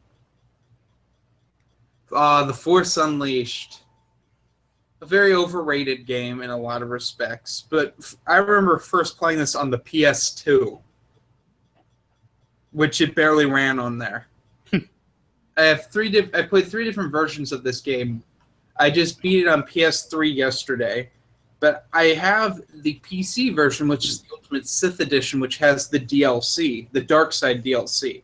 Uh, 2.12 2.44
the 2.44 2.54
Force 2.54 2.98
Unleashed. 2.98 3.84
A 5.02 5.06
very 5.06 5.34
overrated 5.34 6.06
game 6.06 6.42
in 6.42 6.50
a 6.50 6.58
lot 6.58 6.82
of 6.82 6.90
respects, 6.90 7.66
but 7.70 7.96
f- 8.00 8.18
I 8.28 8.36
remember 8.36 8.80
first 8.80 9.18
playing 9.18 9.40
this 9.40 9.56
on 9.56 9.70
the 9.70 9.80
PS2 9.80 10.82
which 12.72 13.02
it 13.02 13.16
barely 13.16 13.46
ran 13.46 13.80
on 13.80 13.98
there. 13.98 14.28
I 14.74 15.64
have 15.64 15.88
three. 15.88 16.30
I 16.34 16.44
played 16.44 16.68
three 16.68 16.86
different 16.86 17.12
versions 17.12 17.52
of 17.52 17.64
this 17.64 17.82
game. 17.82 18.24
I 18.78 18.90
just 18.90 19.22
beat 19.22 19.42
it 19.42 19.48
on 19.48 19.64
PS3 19.64 20.34
yesterday, 20.34 21.10
But 21.60 21.88
I 21.92 22.06
have 22.06 22.62
the 22.74 23.00
PC 23.04 23.54
version, 23.56 23.88
which 23.88 24.06
is 24.06 24.22
the 24.22 24.30
Ultimate 24.34 24.68
Sith 24.68 25.00
Edition, 25.00 25.40
which 25.40 25.58
has 25.58 25.90
the 25.90 26.00
DLC, 26.00 26.88
the 26.92 27.02
Dark 27.02 27.34
Side 27.34 27.64
DLC, 27.64 28.24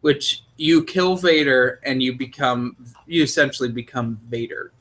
which 0.00 0.44
you 0.56 0.84
kill 0.84 1.16
Vader 1.16 1.80
and 1.84 2.02
you 2.02 2.16
become, 2.16 2.76
you 3.06 3.22
essentially 3.22 3.70
become 3.70 4.20
Vader 4.28 4.72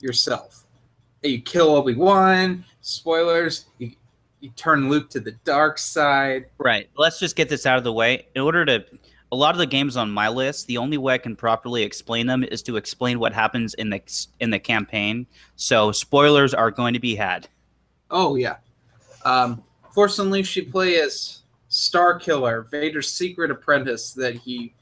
yourself. 0.00 0.64
You 1.22 1.40
kill 1.40 1.74
Obi 1.74 1.94
Wan. 1.94 2.64
Spoilers. 2.80 3.66
You, 3.78 3.92
you 4.40 4.50
turn 4.50 4.88
Luke 4.88 5.10
to 5.10 5.20
the 5.20 5.32
dark 5.44 5.76
side. 5.78 6.46
Right. 6.58 6.88
Let's 6.96 7.18
just 7.18 7.36
get 7.36 7.48
this 7.48 7.66
out 7.66 7.78
of 7.78 7.84
the 7.84 7.92
way. 7.92 8.26
In 8.34 8.42
order 8.42 8.64
to 8.64 8.84
a 9.32 9.36
lot 9.36 9.54
of 9.54 9.58
the 9.58 9.66
games 9.66 9.96
on 9.96 10.10
my 10.10 10.28
list, 10.28 10.66
the 10.66 10.78
only 10.78 10.98
way 10.98 11.14
I 11.14 11.18
can 11.18 11.36
properly 11.36 11.82
explain 11.82 12.26
them 12.26 12.42
is 12.44 12.62
to 12.62 12.76
explain 12.76 13.18
what 13.20 13.32
happens 13.32 13.74
in 13.74 13.90
the 13.90 14.02
in 14.40 14.50
the 14.50 14.58
campaign. 14.58 15.26
So 15.56 15.92
spoilers 15.92 16.52
are 16.52 16.70
going 16.70 16.94
to 16.94 17.00
be 17.00 17.14
had. 17.14 17.48
Oh 18.10 18.34
yeah. 18.34 18.56
Um, 19.24 19.62
Force 19.92 20.18
Unleashed, 20.18 20.56
you 20.56 20.66
play 20.66 21.00
as 21.00 21.42
Starkiller, 21.70 22.68
Vader's 22.70 23.12
secret 23.12 23.50
apprentice 23.50 24.12
that 24.14 24.34
he 24.34 24.74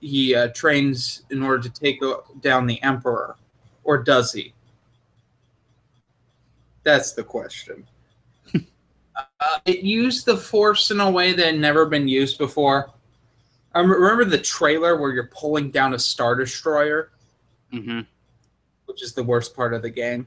he 0.00 0.34
uh, 0.34 0.48
trains 0.48 1.22
in 1.30 1.42
order 1.42 1.62
to 1.62 1.70
take 1.70 2.02
down 2.40 2.66
the 2.66 2.82
Emperor, 2.82 3.36
or 3.84 4.02
does 4.02 4.32
he? 4.32 4.54
That's 6.82 7.12
the 7.12 7.22
question. 7.22 7.86
uh, 8.54 9.58
it 9.66 9.80
used 9.80 10.24
the 10.24 10.36
Force 10.36 10.90
in 10.90 11.00
a 11.00 11.10
way 11.10 11.34
that 11.34 11.46
had 11.46 11.58
never 11.58 11.84
been 11.84 12.08
used 12.08 12.38
before. 12.38 12.90
I 13.74 13.80
remember 13.80 14.24
the 14.24 14.38
trailer 14.38 15.00
where 15.00 15.12
you're 15.12 15.28
pulling 15.28 15.70
down 15.70 15.94
a 15.94 15.98
star 15.98 16.34
destroyer, 16.34 17.10
mm-hmm. 17.72 18.00
which 18.86 19.02
is 19.02 19.12
the 19.12 19.22
worst 19.22 19.54
part 19.54 19.74
of 19.74 19.82
the 19.82 19.90
game. 19.90 20.26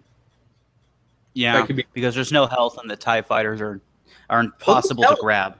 Yeah, 1.33 1.65
be- 1.65 1.85
because 1.93 2.13
there's 2.13 2.31
no 2.31 2.45
health 2.45 2.77
and 2.77 2.89
the 2.89 2.95
Tie 2.95 3.21
Fighters 3.21 3.61
are 3.61 3.81
are 4.29 4.39
impossible 4.41 5.03
to 5.03 5.17
grab. 5.19 5.57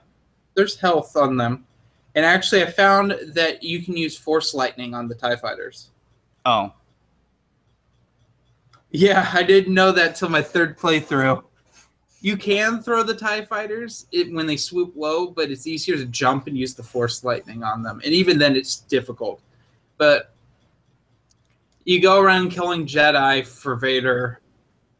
There's 0.54 0.76
health 0.76 1.16
on 1.16 1.36
them, 1.36 1.66
and 2.14 2.24
actually, 2.24 2.62
I 2.62 2.70
found 2.70 3.16
that 3.34 3.62
you 3.62 3.82
can 3.82 3.96
use 3.96 4.16
Force 4.16 4.54
Lightning 4.54 4.94
on 4.94 5.08
the 5.08 5.14
Tie 5.14 5.36
Fighters. 5.36 5.90
Oh, 6.44 6.72
yeah, 8.92 9.30
I 9.32 9.42
didn't 9.42 9.72
know 9.72 9.90
that 9.92 10.16
till 10.16 10.28
my 10.28 10.42
third 10.42 10.78
playthrough. 10.78 11.42
You 12.22 12.36
can 12.36 12.80
throw 12.80 13.02
the 13.02 13.14
TIE 13.14 13.44
fighters 13.44 14.06
it, 14.12 14.32
when 14.32 14.46
they 14.46 14.56
swoop 14.56 14.94
low, 14.94 15.26
but 15.26 15.50
it's 15.50 15.66
easier 15.66 15.96
to 15.96 16.06
jump 16.06 16.46
and 16.46 16.56
use 16.56 16.72
the 16.72 16.82
Force 16.82 17.24
Lightning 17.24 17.64
on 17.64 17.82
them. 17.82 18.00
And 18.04 18.14
even 18.14 18.38
then, 18.38 18.54
it's 18.54 18.76
difficult. 18.76 19.40
But 19.98 20.32
you 21.84 22.00
go 22.00 22.20
around 22.20 22.50
killing 22.50 22.86
Jedi 22.86 23.44
for 23.44 23.74
Vader, 23.74 24.40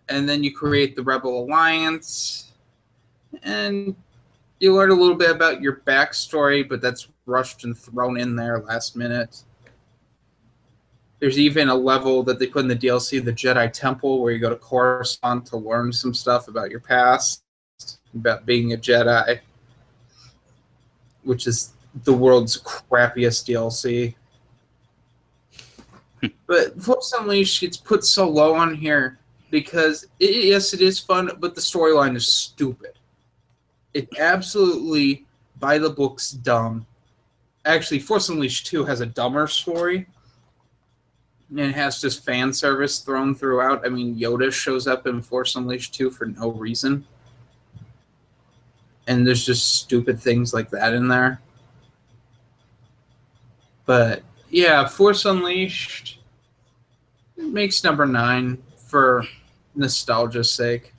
and 0.09 0.29
then 0.29 0.43
you 0.43 0.52
create 0.52 0.97
the 0.97 1.02
Rebel 1.05 1.45
Alliance, 1.45 2.50
and 3.45 3.95
you 4.59 4.75
learn 4.75 4.91
a 4.91 4.95
little 4.95 5.14
bit 5.14 5.31
about 5.31 5.62
your 5.62 5.76
backstory, 5.87 6.69
but 6.69 6.81
that's 6.81 7.07
rushed 7.26 7.62
and 7.62 7.79
thrown 7.79 8.19
in 8.19 8.35
there 8.35 8.59
last 8.59 8.97
minute. 8.97 9.45
There's 11.23 11.38
even 11.38 11.69
a 11.69 11.75
level 11.76 12.25
that 12.25 12.41
they 12.41 12.49
put 12.49 12.62
in 12.62 12.67
the 12.67 12.75
DLC, 12.75 13.25
the 13.25 13.33
Jedi 13.33 13.73
Temple, 13.73 14.21
where 14.21 14.33
you 14.33 14.41
go 14.41 14.50
to 14.50 14.57
Coruscant 14.57 15.47
to 15.47 15.57
learn 15.57 15.93
some 15.93 16.12
stuff 16.12 16.49
about 16.49 16.69
your 16.69 16.81
past, 16.81 17.45
about 18.12 18.45
being 18.45 18.73
a 18.73 18.76
Jedi, 18.76 19.38
which 21.23 21.47
is 21.47 21.75
the 22.02 22.12
world's 22.12 22.61
crappiest 22.61 23.47
DLC. 23.47 24.17
but 26.49 26.83
Force 26.83 27.14
Unleashed 27.17 27.61
gets 27.61 27.76
put 27.76 28.05
so 28.05 28.29
low 28.29 28.57
on 28.57 28.75
here 28.75 29.21
because 29.52 30.09
it, 30.19 30.47
yes, 30.47 30.75
it 30.75 30.81
is 30.81 30.99
fun, 30.99 31.31
but 31.38 31.55
the 31.55 31.61
storyline 31.61 32.17
is 32.17 32.26
stupid. 32.26 32.95
It 33.95 34.09
absolutely 34.19 35.25
by 35.61 35.79
the 35.79 35.91
books 35.91 36.33
dumb. 36.33 36.85
Actually, 37.64 38.01
Force 38.01 38.29
Unleashed 38.29 38.66
2 38.66 38.85
has 38.87 39.01
a 39.01 39.07
dumber 39.07 39.47
story 39.47 40.09
it 41.55 41.73
has 41.73 42.01
just 42.01 42.25
fan 42.25 42.53
service 42.53 43.01
thrown 43.01 43.35
throughout. 43.35 43.85
I 43.85 43.88
mean, 43.88 44.17
Yoda 44.17 44.53
shows 44.53 44.87
up 44.87 45.07
in 45.07 45.21
Force 45.21 45.55
Unleashed 45.57 45.95
2 45.95 46.11
for 46.11 46.27
no 46.27 46.51
reason. 46.53 47.07
And 49.07 49.27
there's 49.27 49.45
just 49.45 49.81
stupid 49.81 50.21
things 50.21 50.55
like 50.55 50.71
that 50.71 50.95
in 50.95 51.09
there. 51.09 51.41
But 53.85 54.23
yeah, 54.49 54.87
Force 54.87 55.25
Unleashed 55.25 56.21
makes 57.37 57.83
number 57.83 58.07
nine 58.07 58.62
for 58.77 59.25
nostalgia's 59.75 60.51
sake. 60.51 60.95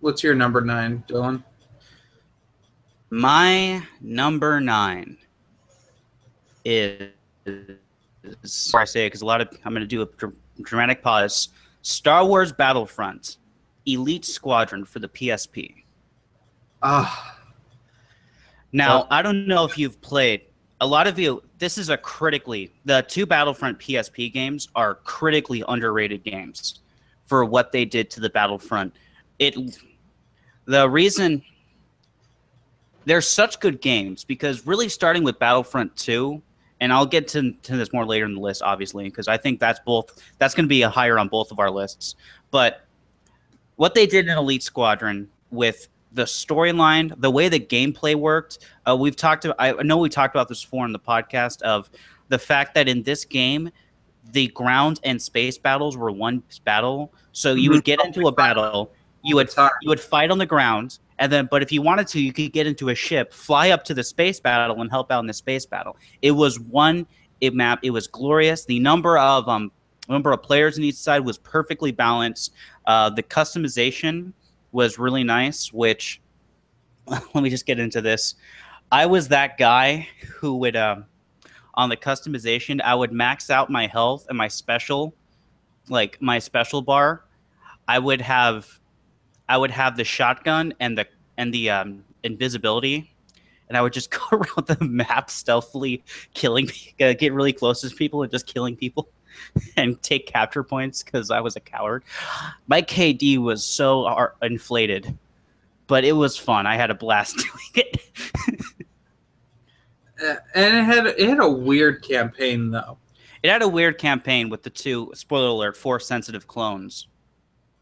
What's 0.00 0.22
your 0.22 0.34
number 0.34 0.60
nine, 0.60 1.04
Dylan? 1.08 1.42
My 3.10 3.86
number 4.00 4.60
nine 4.60 5.16
is 6.64 7.10
I 8.74 8.84
say 8.84 9.06
because 9.06 9.22
a 9.22 9.26
lot 9.26 9.40
of 9.40 9.48
I'm 9.64 9.72
going 9.72 9.82
to 9.82 9.86
do 9.86 10.02
a 10.02 10.06
dr- 10.06 10.34
dramatic 10.62 11.02
pause. 11.02 11.48
Star 11.82 12.24
Wars 12.24 12.52
Battlefront, 12.52 13.36
Elite 13.86 14.24
Squadron 14.24 14.84
for 14.84 14.98
the 14.98 15.08
PSP. 15.08 15.84
Ah. 16.82 17.38
Now 18.72 18.98
well, 18.98 19.06
I 19.10 19.22
don't 19.22 19.46
know 19.46 19.64
if 19.64 19.78
you've 19.78 20.00
played. 20.00 20.42
A 20.80 20.86
lot 20.86 21.06
of 21.06 21.18
you. 21.18 21.42
This 21.58 21.78
is 21.78 21.88
a 21.88 21.96
critically 21.96 22.72
the 22.84 23.04
two 23.08 23.26
Battlefront 23.26 23.78
PSP 23.78 24.32
games 24.32 24.68
are 24.74 24.96
critically 24.96 25.62
underrated 25.68 26.24
games 26.24 26.80
for 27.26 27.44
what 27.44 27.72
they 27.72 27.84
did 27.84 28.10
to 28.10 28.20
the 28.20 28.30
Battlefront. 28.30 28.94
It 29.38 29.56
the 30.66 30.88
reason 30.88 31.42
they're 33.04 33.20
such 33.20 33.60
good 33.60 33.80
games 33.80 34.24
because 34.24 34.66
really 34.66 34.88
starting 34.88 35.22
with 35.22 35.38
Battlefront 35.38 35.94
2 35.96 36.42
and 36.80 36.92
I'll 36.92 37.06
get 37.06 37.28
to, 37.28 37.52
to 37.52 37.76
this 37.76 37.92
more 37.92 38.04
later 38.04 38.24
in 38.24 38.34
the 38.34 38.40
list, 38.40 38.62
obviously, 38.62 39.04
because 39.04 39.28
I 39.28 39.36
think 39.36 39.60
that's 39.60 39.80
both 39.80 40.22
that's 40.38 40.54
going 40.54 40.64
to 40.64 40.68
be 40.68 40.82
a 40.82 40.90
higher 40.90 41.18
on 41.18 41.28
both 41.28 41.50
of 41.50 41.58
our 41.58 41.70
lists. 41.70 42.16
But 42.50 42.84
what 43.76 43.94
they 43.94 44.06
did 44.06 44.28
in 44.28 44.36
Elite 44.36 44.62
Squadron 44.62 45.28
with 45.50 45.88
the 46.12 46.24
storyline, 46.24 47.12
the 47.20 47.30
way 47.30 47.48
the 47.48 47.60
gameplay 47.60 48.14
worked, 48.14 48.58
uh, 48.88 48.96
we've 48.96 49.16
talked. 49.16 49.44
About, 49.44 49.56
I 49.58 49.72
know 49.82 49.98
we 49.98 50.08
talked 50.08 50.34
about 50.34 50.48
this 50.48 50.62
before 50.62 50.86
in 50.86 50.92
the 50.92 50.98
podcast 50.98 51.62
of 51.62 51.90
the 52.28 52.38
fact 52.38 52.74
that 52.74 52.88
in 52.88 53.02
this 53.02 53.24
game, 53.24 53.70
the 54.32 54.48
ground 54.48 55.00
and 55.04 55.20
space 55.20 55.58
battles 55.58 55.96
were 55.96 56.10
one 56.10 56.42
battle. 56.64 57.12
So 57.32 57.54
you 57.54 57.70
would 57.70 57.84
get 57.84 58.04
into 58.04 58.28
a 58.28 58.32
battle, 58.32 58.92
you 59.22 59.36
would 59.36 59.50
you 59.82 59.88
would 59.88 60.00
fight 60.00 60.30
on 60.30 60.38
the 60.38 60.46
ground, 60.46 60.98
and 61.18 61.30
then, 61.30 61.48
but 61.50 61.62
if 61.62 61.70
you 61.70 61.80
wanted 61.80 62.08
to, 62.08 62.20
you 62.20 62.32
could 62.32 62.52
get 62.52 62.66
into 62.66 62.88
a 62.88 62.94
ship, 62.94 63.32
fly 63.32 63.70
up 63.70 63.84
to 63.84 63.94
the 63.94 64.02
space 64.02 64.40
battle, 64.40 64.80
and 64.80 64.90
help 64.90 65.12
out 65.12 65.20
in 65.20 65.26
the 65.26 65.34
space 65.34 65.64
battle. 65.64 65.96
It 66.22 66.32
was 66.32 66.58
one 66.58 67.06
it 67.40 67.54
map. 67.54 67.80
It 67.82 67.90
was 67.90 68.06
glorious. 68.06 68.64
The 68.64 68.80
number 68.80 69.18
of 69.18 69.48
um 69.48 69.70
number 70.08 70.32
of 70.32 70.42
players 70.42 70.76
in 70.76 70.84
each 70.84 70.96
side 70.96 71.24
was 71.24 71.38
perfectly 71.38 71.92
balanced. 71.92 72.52
Uh, 72.86 73.10
the 73.10 73.22
customization 73.22 74.32
was 74.72 74.98
really 74.98 75.24
nice. 75.24 75.72
Which 75.72 76.20
let 77.06 77.34
me 77.36 77.50
just 77.50 77.66
get 77.66 77.78
into 77.78 78.00
this. 78.00 78.34
I 78.90 79.06
was 79.06 79.28
that 79.28 79.58
guy 79.58 80.08
who 80.38 80.56
would 80.56 80.76
um 80.76 81.06
on 81.74 81.88
the 81.88 81.96
customization. 81.96 82.80
I 82.80 82.94
would 82.94 83.12
max 83.12 83.50
out 83.50 83.70
my 83.70 83.86
health 83.86 84.26
and 84.28 84.38
my 84.38 84.48
special, 84.48 85.14
like 85.88 86.20
my 86.20 86.38
special 86.38 86.82
bar. 86.82 87.24
I 87.86 87.98
would 87.98 88.20
have 88.20 88.80
I 89.48 89.56
would 89.56 89.70
have 89.70 89.96
the 89.96 90.04
shotgun 90.04 90.74
and 90.80 90.96
the 90.96 91.06
and 91.36 91.52
the 91.52 91.70
um, 91.70 92.04
invisibility, 92.22 93.12
and 93.68 93.76
I 93.76 93.82
would 93.82 93.92
just 93.92 94.10
go 94.10 94.20
around 94.32 94.66
the 94.66 94.78
map 94.84 95.30
stealthily, 95.30 96.02
killing, 96.34 96.70
uh, 97.00 97.12
get 97.14 97.32
really 97.32 97.52
close 97.52 97.80
to 97.82 97.94
people 97.94 98.22
and 98.22 98.32
just 98.32 98.46
killing 98.46 98.76
people, 98.76 99.08
and 99.76 100.00
take 100.02 100.26
capture 100.26 100.62
points 100.62 101.02
because 101.02 101.30
I 101.30 101.40
was 101.40 101.56
a 101.56 101.60
coward. 101.60 102.04
My 102.66 102.82
KD 102.82 103.38
was 103.38 103.64
so 103.64 104.30
inflated, 104.42 105.16
but 105.86 106.04
it 106.04 106.12
was 106.12 106.36
fun. 106.36 106.66
I 106.66 106.76
had 106.76 106.90
a 106.90 106.94
blast 106.94 107.36
doing 107.74 107.86
it. 107.86 108.00
uh, 110.24 110.36
and 110.54 110.76
it 110.76 110.84
had 110.84 111.06
it 111.06 111.28
had 111.28 111.40
a 111.40 111.50
weird 111.50 112.02
campaign 112.02 112.70
though. 112.70 112.98
It 113.42 113.50
had 113.50 113.60
a 113.60 113.68
weird 113.68 113.98
campaign 113.98 114.48
with 114.48 114.62
the 114.62 114.70
two 114.70 115.12
spoiler 115.14 115.48
alert 115.48 115.76
force 115.76 116.06
sensitive 116.06 116.46
clones 116.46 117.08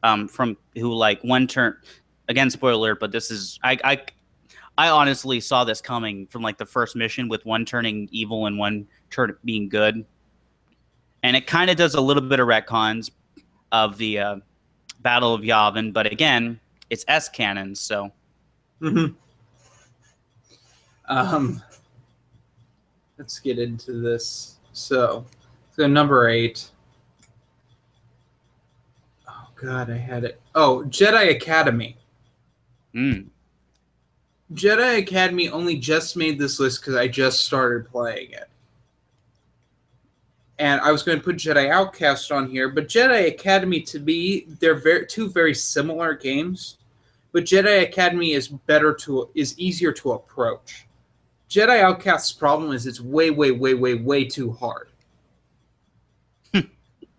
um, 0.03 0.29
from 0.29 0.57
who 0.77 0.93
like 0.93 1.23
one 1.23 1.47
turn 1.47 1.77
again 2.29 2.51
spoiler 2.51 2.75
alert, 2.75 3.01
but 3.01 3.13
this 3.13 3.31
is 3.31 3.59
I 3.63 3.79
I 3.85 4.03
I 4.79 4.89
honestly 4.89 5.41
saw 5.41 5.65
this 5.65 5.81
coming 5.81 6.27
from 6.27 6.43
like 6.43 6.59
the 6.59 6.67
first 6.67 6.97
mission 6.97 7.29
with 7.29 7.45
one 7.45 7.65
turning 7.65 8.09
evil 8.11 8.47
and 8.47 8.59
one 8.59 8.87
turn 9.11 9.37
being 9.45 9.69
good, 9.69 10.05
and 11.23 11.37
it 11.37 11.47
kind 11.47 11.71
of 11.71 11.77
does 11.77 11.95
a 11.95 12.01
little 12.01 12.23
bit 12.23 12.41
of 12.41 12.49
retcons 12.49 13.11
of 13.71 13.99
the 13.99 14.19
uh, 14.19 14.37
Battle 15.01 15.35
of 15.35 15.43
Yavin, 15.43 15.93
but 15.93 16.07
again, 16.07 16.61
it's 16.91 17.05
S 17.09 17.29
canon, 17.29 17.75
so. 17.75 18.13
Mm-hmm. 18.81 19.15
Um, 21.09 21.63
let's 23.19 23.39
get 23.39 23.59
into 23.59 23.93
this. 24.01 24.57
So, 24.73 25.27
so 25.77 25.87
number 25.87 26.29
eight 26.29 26.71
God, 29.63 29.91
I 29.91 29.97
had 29.97 30.25
it. 30.25 30.41
Oh, 30.57 30.85
Jedi 30.89 31.31
Academy. 31.31 31.97
Mm. 32.95 33.29
Jedi 34.55 34.99
Academy 34.99 35.49
only 35.49 35.79
just 35.79 36.17
made 36.17 36.39
this 36.39 36.59
list 36.59 36.81
because 36.81 36.97
I 36.97 37.07
just 37.07 37.45
started 37.45 37.89
playing 37.89 38.33
it. 38.33 38.49
And 40.59 40.81
I 40.81 40.91
was 40.91 41.03
going 41.03 41.17
to 41.19 41.25
put 41.25 41.37
Jedi 41.37 41.71
Outcast 41.71 42.33
on 42.33 42.51
here, 42.51 42.69
but 42.69 42.89
Jedi 42.89 43.29
Academy 43.29 43.81
to 43.83 44.01
me, 44.01 44.47
they're 44.61 44.75
very 44.75 45.07
two 45.07 45.31
very 45.31 45.55
similar 45.55 46.15
games. 46.15 46.79
But 47.33 47.45
Jedi 47.45 47.83
Academy 47.83 48.33
is 48.33 48.49
better 48.49 48.93
to 48.95 49.31
is 49.35 49.59
easier 49.59 49.93
to 49.93 50.13
approach. 50.13 50.87
Jedi 51.49 51.81
Outcast's 51.81 52.33
problem 52.33 52.73
is 52.73 52.87
it's 52.87 53.01
way, 53.01 53.31
way, 53.31 53.53
way, 53.53 53.75
way, 53.75 53.95
way 53.95 54.25
too 54.25 54.53
hard. 54.53 54.89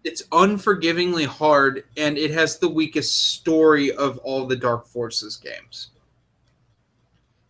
It's 0.04 0.24
unforgivingly 0.32 1.26
hard, 1.26 1.86
and 1.98 2.18
it 2.18 2.32
has 2.32 2.60
the 2.60 2.70
weakest 2.70 3.34
story 3.34 3.92
of 3.92 4.18
all 4.20 4.46
the 4.46 4.56
Dark 4.56 4.88
Forces 4.88 5.38
games 5.38 5.92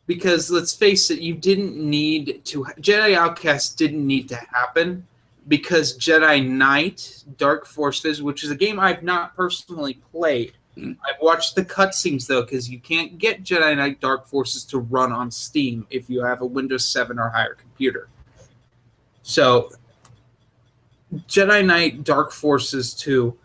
because 0.06 0.52
let's 0.52 0.76
face 0.76 1.10
it, 1.10 1.20
you 1.20 1.34
didn't 1.34 1.76
need 1.76 2.44
to. 2.46 2.66
Jedi 2.80 3.16
Outcast 3.16 3.78
didn't 3.78 4.06
need 4.06 4.28
to 4.30 4.36
happen 4.36 5.08
because 5.48 5.98
Jedi 5.98 6.46
Knight 6.48 7.24
Dark 7.38 7.66
Forces, 7.66 8.22
which 8.22 8.44
is 8.44 8.52
a 8.52 8.56
game 8.56 8.80
I've 8.80 9.04
not 9.04 9.36
personally 9.36 9.96
played. 10.12 10.54
Mm. 10.78 10.98
I've 11.08 11.22
watched 11.22 11.56
the 11.56 11.64
cutscenes 11.64 12.28
though, 12.28 12.42
because 12.42 12.70
you 12.70 12.80
can't 12.80 13.18
get 13.18 13.44
Jedi 13.44 13.76
Knight 13.78 14.00
Dark 14.00 14.28
Forces 14.28 14.64
to 14.66 14.80
run 14.80 15.12
on 15.12 15.32
Steam 15.32 15.88
if 15.90 16.10
you 16.10 16.24
have 16.24 16.42
a 16.42 16.46
Windows 16.46 16.86
7 16.86 17.20
or 17.20 17.30
higher 17.30 17.56
computer. 17.56 18.10
So, 19.22 19.72
Jedi 21.28 21.66
Knight 21.66 22.04
Dark 22.04 22.32
Forces 22.32 22.94
2 22.94 23.38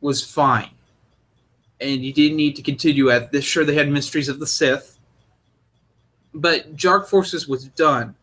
was 0.00 0.24
fine. 0.24 0.70
And 1.80 2.04
you 2.04 2.12
didn't 2.12 2.36
need 2.36 2.56
to 2.56 2.62
continue 2.62 3.10
at 3.10 3.32
this. 3.32 3.44
Sure, 3.44 3.64
they 3.64 3.74
had 3.74 3.90
Mysteries 3.90 4.28
of 4.28 4.38
the 4.38 4.46
Sith, 4.46 4.98
but 6.34 6.76
Dark 6.76 7.08
Forces 7.08 7.48
was 7.48 7.68
done. 7.68 8.14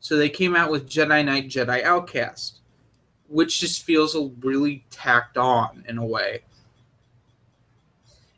So 0.00 0.16
they 0.16 0.28
came 0.28 0.54
out 0.54 0.70
with 0.70 0.88
Jedi 0.88 1.24
Knight, 1.24 1.48
Jedi 1.48 1.82
Outcast, 1.84 2.60
which 3.28 3.60
just 3.60 3.84
feels 3.84 4.14
a 4.14 4.30
really 4.40 4.84
tacked 4.90 5.38
on 5.38 5.84
in 5.88 5.96
a 5.96 6.04
way. 6.04 6.42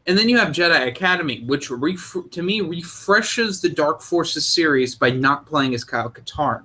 And 0.06 0.18
then 0.18 0.28
you 0.28 0.36
have 0.36 0.48
Jedi 0.48 0.86
Academy, 0.86 1.42
which 1.46 1.70
ref- 1.70 2.30
to 2.30 2.42
me 2.42 2.60
refreshes 2.60 3.60
the 3.60 3.70
Dark 3.70 4.02
Forces 4.02 4.46
series 4.46 4.94
by 4.94 5.10
not 5.10 5.46
playing 5.46 5.74
as 5.74 5.82
Kyle 5.82 6.10
Katarn. 6.10 6.64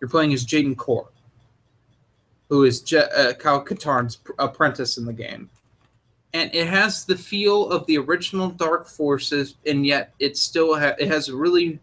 You're 0.00 0.08
playing 0.08 0.32
as 0.32 0.46
Jaden 0.46 0.76
Korr, 0.76 1.08
who 2.48 2.64
is 2.64 2.80
Je- 2.80 2.98
uh, 2.98 3.32
Kyle 3.34 3.62
Katarn's 3.62 4.16
pr- 4.16 4.32
apprentice 4.38 4.98
in 4.98 5.04
the 5.04 5.12
game 5.12 5.50
and 6.34 6.54
it 6.54 6.66
has 6.66 7.04
the 7.04 7.16
feel 7.16 7.70
of 7.70 7.86
the 7.86 7.96
original 7.98 8.50
Dark 8.50 8.86
Forces, 8.86 9.56
and 9.66 9.86
yet 9.86 10.12
it 10.18 10.36
still 10.36 10.78
ha- 10.78 10.94
it 10.98 11.08
has 11.08 11.28
a 11.28 11.36
really, 11.36 11.80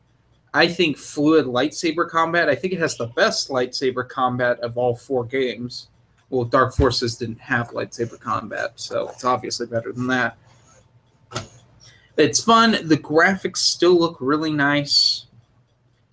I 0.53 0.67
think, 0.67 0.97
fluid 0.97 1.45
lightsaber 1.45 2.07
combat. 2.07 2.47
I 2.47 2.55
think 2.55 2.73
it 2.73 2.79
has 2.79 2.95
the 2.95 3.07
best 3.07 3.49
lightsaber 3.49 4.07
combat 4.07 4.59
of 4.59 4.77
all 4.77 4.95
four 4.95 5.25
games. 5.25 5.87
Well, 6.29 6.45
Dark 6.45 6.75
Forces 6.75 7.15
didn't 7.17 7.39
have 7.39 7.69
lightsaber 7.71 8.19
combat, 8.19 8.73
so 8.75 9.09
it's 9.09 9.25
obviously 9.25 9.65
better 9.65 9.91
than 9.91 10.07
that. 10.07 10.37
It's 12.17 12.41
fun. 12.41 12.87
The 12.87 12.97
graphics 12.97 13.57
still 13.57 13.97
look 13.97 14.17
really 14.19 14.53
nice, 14.53 15.25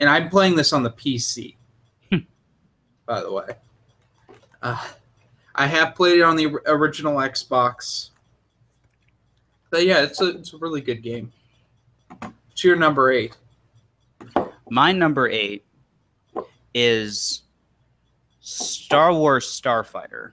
and 0.00 0.08
I'm 0.08 0.30
playing 0.30 0.56
this 0.56 0.72
on 0.72 0.82
the 0.82 0.90
PC. 0.90 1.56
by 3.06 3.20
the 3.20 3.30
way, 3.30 3.44
uh, 4.62 4.84
I 5.54 5.66
have 5.66 5.94
played 5.94 6.20
it 6.20 6.22
on 6.22 6.36
the 6.36 6.46
original 6.66 7.14
Xbox. 7.14 8.10
But 9.70 9.86
yeah, 9.86 10.02
it's 10.02 10.20
a 10.20 10.28
it's 10.28 10.52
a 10.52 10.58
really 10.58 10.80
good 10.80 11.02
game. 11.02 11.32
It's 12.50 12.62
your 12.62 12.76
number 12.76 13.10
eight. 13.10 13.36
My 14.70 14.92
number 14.92 15.28
eight 15.28 15.64
is 16.74 17.42
Star 18.40 19.12
Wars 19.12 19.46
Starfighter. 19.46 20.32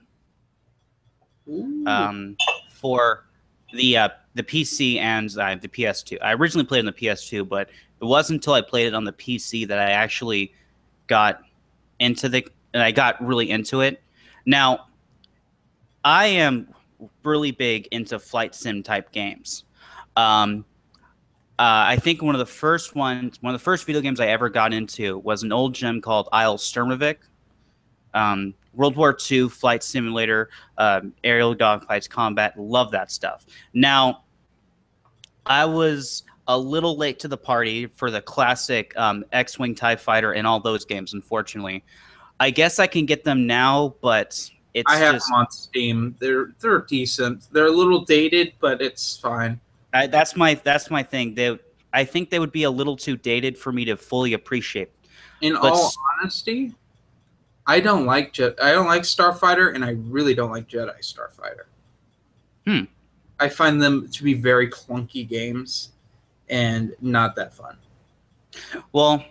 Ooh. 1.48 1.84
um, 1.86 2.36
for 2.70 3.24
the 3.72 3.96
uh, 3.96 4.08
the 4.34 4.42
PC 4.42 4.98
and 4.98 5.30
uh, 5.38 5.56
the 5.60 5.68
PS2. 5.68 6.18
I 6.22 6.34
originally 6.34 6.66
played 6.66 6.80
on 6.80 6.86
the 6.86 6.92
PS2, 6.92 7.48
but 7.48 7.68
it 8.00 8.04
wasn't 8.04 8.38
until 8.38 8.54
I 8.54 8.62
played 8.62 8.86
it 8.86 8.94
on 8.94 9.04
the 9.04 9.12
PC 9.12 9.66
that 9.68 9.78
I 9.78 9.90
actually 9.90 10.54
got 11.06 11.42
into 11.98 12.28
the 12.28 12.46
and 12.72 12.82
I 12.82 12.92
got 12.92 13.22
really 13.24 13.50
into 13.50 13.80
it. 13.80 14.00
Now, 14.50 14.88
I 16.02 16.26
am 16.26 16.74
really 17.22 17.52
big 17.52 17.86
into 17.92 18.18
flight 18.18 18.52
sim 18.52 18.82
type 18.82 19.12
games. 19.12 19.62
Um, 20.16 20.64
uh, 21.56 21.86
I 21.86 21.96
think 21.96 22.20
one 22.20 22.34
of 22.34 22.40
the 22.40 22.46
first 22.46 22.96
ones, 22.96 23.40
one 23.42 23.54
of 23.54 23.60
the 23.60 23.62
first 23.62 23.86
video 23.86 24.00
games 24.00 24.18
I 24.18 24.26
ever 24.26 24.48
got 24.48 24.72
into 24.72 25.18
was 25.18 25.44
an 25.44 25.52
old 25.52 25.72
gem 25.72 26.00
called 26.00 26.28
Isle 26.32 26.58
Sturmovik. 26.58 27.18
Um, 28.12 28.54
World 28.74 28.96
War 28.96 29.16
II 29.30 29.48
flight 29.50 29.84
simulator, 29.84 30.50
um, 30.78 31.12
aerial 31.22 31.54
dogfights, 31.54 32.10
combat. 32.10 32.58
Love 32.58 32.90
that 32.90 33.12
stuff. 33.12 33.46
Now, 33.72 34.24
I 35.46 35.64
was 35.64 36.24
a 36.48 36.58
little 36.58 36.96
late 36.96 37.20
to 37.20 37.28
the 37.28 37.36
party 37.36 37.86
for 37.86 38.10
the 38.10 38.20
classic 38.20 38.96
um, 38.96 39.24
X-wing 39.30 39.76
Tie 39.76 39.94
Fighter 39.94 40.32
and 40.32 40.44
all 40.44 40.58
those 40.58 40.84
games. 40.84 41.14
Unfortunately, 41.14 41.84
I 42.40 42.50
guess 42.50 42.78
I 42.78 42.86
can 42.86 43.04
get 43.04 43.22
them 43.22 43.46
now, 43.46 43.94
but 44.00 44.50
it's 44.72 44.90
I 44.90 44.96
have 44.96 45.14
just 45.14 45.28
them 45.28 45.36
on 45.36 45.50
Steam. 45.50 46.16
They're 46.18 46.52
they're 46.58 46.80
decent. 46.80 47.48
They're 47.52 47.66
a 47.66 47.70
little 47.70 48.04
dated, 48.04 48.54
but 48.60 48.80
it's 48.80 49.18
fine. 49.18 49.60
I, 49.92 50.06
that's 50.06 50.36
my 50.36 50.54
that's 50.54 50.90
my 50.90 51.02
thing. 51.02 51.34
They, 51.34 51.58
I 51.92 52.04
think 52.04 52.30
they 52.30 52.38
would 52.38 52.52
be 52.52 52.62
a 52.62 52.70
little 52.70 52.96
too 52.96 53.16
dated 53.16 53.58
for 53.58 53.72
me 53.72 53.84
to 53.84 53.96
fully 53.96 54.32
appreciate. 54.32 54.90
In 55.42 55.54
But 55.54 55.72
all 55.72 55.92
honesty, 56.18 56.74
I 57.66 57.80
don't 57.80 58.06
like 58.06 58.32
Jet. 58.32 58.54
I 58.62 58.72
don't 58.72 58.86
like 58.86 59.02
Starfighter, 59.02 59.74
and 59.74 59.84
I 59.84 59.90
really 59.90 60.34
don't 60.34 60.50
like 60.50 60.66
Jedi 60.66 60.98
Starfighter. 61.00 61.66
Hmm. 62.66 62.84
I 63.38 63.48
find 63.48 63.82
them 63.82 64.08
to 64.08 64.22
be 64.22 64.34
very 64.34 64.68
clunky 64.68 65.28
games, 65.28 65.90
and 66.48 66.94
not 67.00 67.36
that 67.36 67.52
fun. 67.52 67.76
Well, 68.92 69.24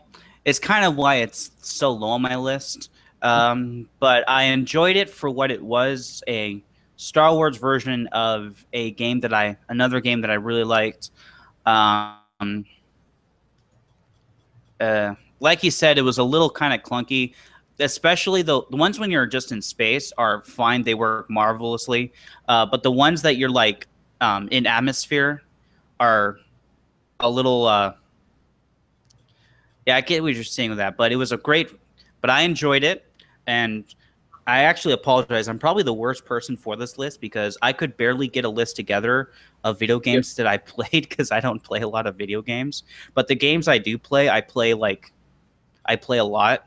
it's 0.45 0.59
kind 0.59 0.85
of 0.85 0.95
why 0.95 1.15
it's 1.15 1.51
so 1.61 1.91
low 1.91 2.09
on 2.09 2.21
my 2.21 2.35
list. 2.35 2.89
Um, 3.21 3.89
but 3.99 4.27
I 4.29 4.43
enjoyed 4.43 4.95
it 4.95 5.09
for 5.09 5.29
what 5.29 5.51
it 5.51 5.61
was 5.61 6.23
a 6.27 6.63
Star 6.95 7.33
Wars 7.33 7.57
version 7.57 8.07
of 8.07 8.65
a 8.73 8.91
game 8.91 9.19
that 9.21 9.33
I, 9.33 9.57
another 9.69 9.99
game 9.99 10.21
that 10.21 10.29
I 10.29 10.35
really 10.35 10.63
liked. 10.63 11.11
Um, 11.65 12.65
uh, 14.79 15.15
like 15.39 15.63
you 15.63 15.71
said, 15.71 15.97
it 15.97 16.01
was 16.01 16.17
a 16.17 16.23
little 16.23 16.49
kind 16.49 16.73
of 16.73 16.81
clunky, 16.81 17.33
especially 17.79 18.41
the, 18.41 18.61
the 18.69 18.77
ones 18.77 18.99
when 18.99 19.11
you're 19.11 19.25
just 19.25 19.51
in 19.51 19.61
space 19.61 20.11
are 20.17 20.43
fine. 20.43 20.83
They 20.83 20.93
work 20.93 21.29
marvelously. 21.29 22.13
Uh, 22.47 22.65
but 22.65 22.83
the 22.83 22.91
ones 22.91 23.21
that 23.21 23.37
you're 23.37 23.49
like 23.49 23.87
um, 24.21 24.47
in 24.51 24.65
atmosphere 24.65 25.41
are 25.99 26.37
a 27.19 27.29
little. 27.29 27.65
Uh, 27.65 27.93
yeah, 29.85 29.95
I 29.95 30.01
get 30.01 30.21
what 30.21 30.35
you're 30.35 30.43
saying 30.43 30.69
with 30.69 30.77
that, 30.77 30.97
but 30.97 31.11
it 31.11 31.15
was 31.15 31.31
a 31.31 31.37
great. 31.37 31.71
But 32.21 32.29
I 32.29 32.41
enjoyed 32.41 32.83
it, 32.83 33.08
and 33.49 33.83
I 34.45 34.59
actually 34.61 34.93
apologize. 34.93 35.47
I'm 35.47 35.57
probably 35.57 35.81
the 35.81 35.93
worst 35.93 36.23
person 36.23 36.55
for 36.55 36.75
this 36.75 36.99
list 36.99 37.19
because 37.19 37.57
I 37.63 37.73
could 37.73 37.97
barely 37.97 38.27
get 38.27 38.45
a 38.45 38.49
list 38.49 38.75
together 38.75 39.31
of 39.63 39.79
video 39.79 39.99
games 39.99 40.35
that 40.35 40.45
I 40.45 40.57
played 40.73 41.09
because 41.09 41.31
I 41.31 41.39
don't 41.39 41.61
play 41.61 41.81
a 41.81 41.87
lot 41.87 42.05
of 42.05 42.15
video 42.15 42.43
games. 42.43 42.83
But 43.15 43.27
the 43.27 43.33
games 43.33 43.67
I 43.67 43.79
do 43.79 43.97
play, 43.97 44.29
I 44.29 44.39
play 44.39 44.75
like, 44.75 45.11
I 45.83 45.95
play 45.95 46.19
a 46.19 46.23
lot. 46.23 46.63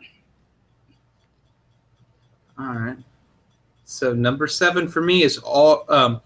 All 2.58 2.74
right. 2.74 2.98
So 3.84 4.12
number 4.12 4.48
seven 4.48 4.88
for 4.88 5.02
me 5.02 5.22
is 5.22 5.38
all 5.38 5.84
um, 5.88 6.20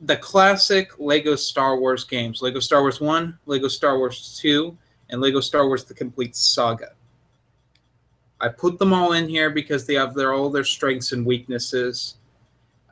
the 0.00 0.16
classic 0.16 0.92
Lego 1.00 1.34
Star 1.34 1.78
Wars 1.78 2.04
games: 2.04 2.42
Lego 2.42 2.60
Star 2.60 2.82
Wars 2.82 3.00
One, 3.00 3.38
Lego 3.46 3.68
Star 3.68 3.98
Wars 3.98 4.38
Two, 4.40 4.76
and 5.10 5.20
Lego 5.20 5.40
Star 5.40 5.66
Wars: 5.66 5.84
The 5.84 5.94
Complete 5.94 6.36
Saga. 6.36 6.92
I 8.40 8.48
put 8.48 8.78
them 8.78 8.92
all 8.92 9.12
in 9.12 9.28
here 9.28 9.50
because 9.50 9.86
they 9.86 9.94
have 9.94 10.14
their 10.14 10.34
all 10.34 10.50
their 10.50 10.64
strengths 10.64 11.12
and 11.12 11.24
weaknesses. 11.24 12.16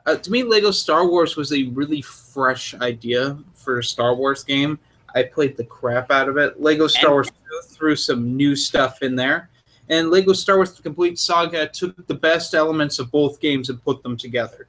Uh, 0.05 0.15
to 0.15 0.31
me, 0.31 0.43
Lego 0.43 0.71
Star 0.71 1.07
Wars 1.07 1.35
was 1.35 1.53
a 1.53 1.63
really 1.65 2.01
fresh 2.01 2.73
idea 2.75 3.37
for 3.53 3.79
a 3.79 3.83
Star 3.83 4.15
Wars 4.15 4.43
game. 4.43 4.79
I 5.15 5.23
played 5.23 5.55
the 5.55 5.63
crap 5.63 6.11
out 6.11 6.27
of 6.27 6.37
it. 6.37 6.59
Lego 6.61 6.87
Star 6.87 7.05
And- 7.07 7.13
Wars 7.13 7.31
threw 7.67 7.95
some 7.95 8.35
new 8.35 8.55
stuff 8.55 9.01
in 9.01 9.15
there. 9.15 9.49
And 9.89 10.09
Lego 10.09 10.33
Star 10.33 10.55
Wars: 10.57 10.73
The 10.73 10.81
Complete 10.81 11.19
Saga 11.19 11.67
took 11.67 12.07
the 12.07 12.13
best 12.15 12.53
elements 12.53 12.99
of 12.99 13.11
both 13.11 13.39
games 13.39 13.69
and 13.69 13.83
put 13.83 14.01
them 14.01 14.17
together. 14.17 14.67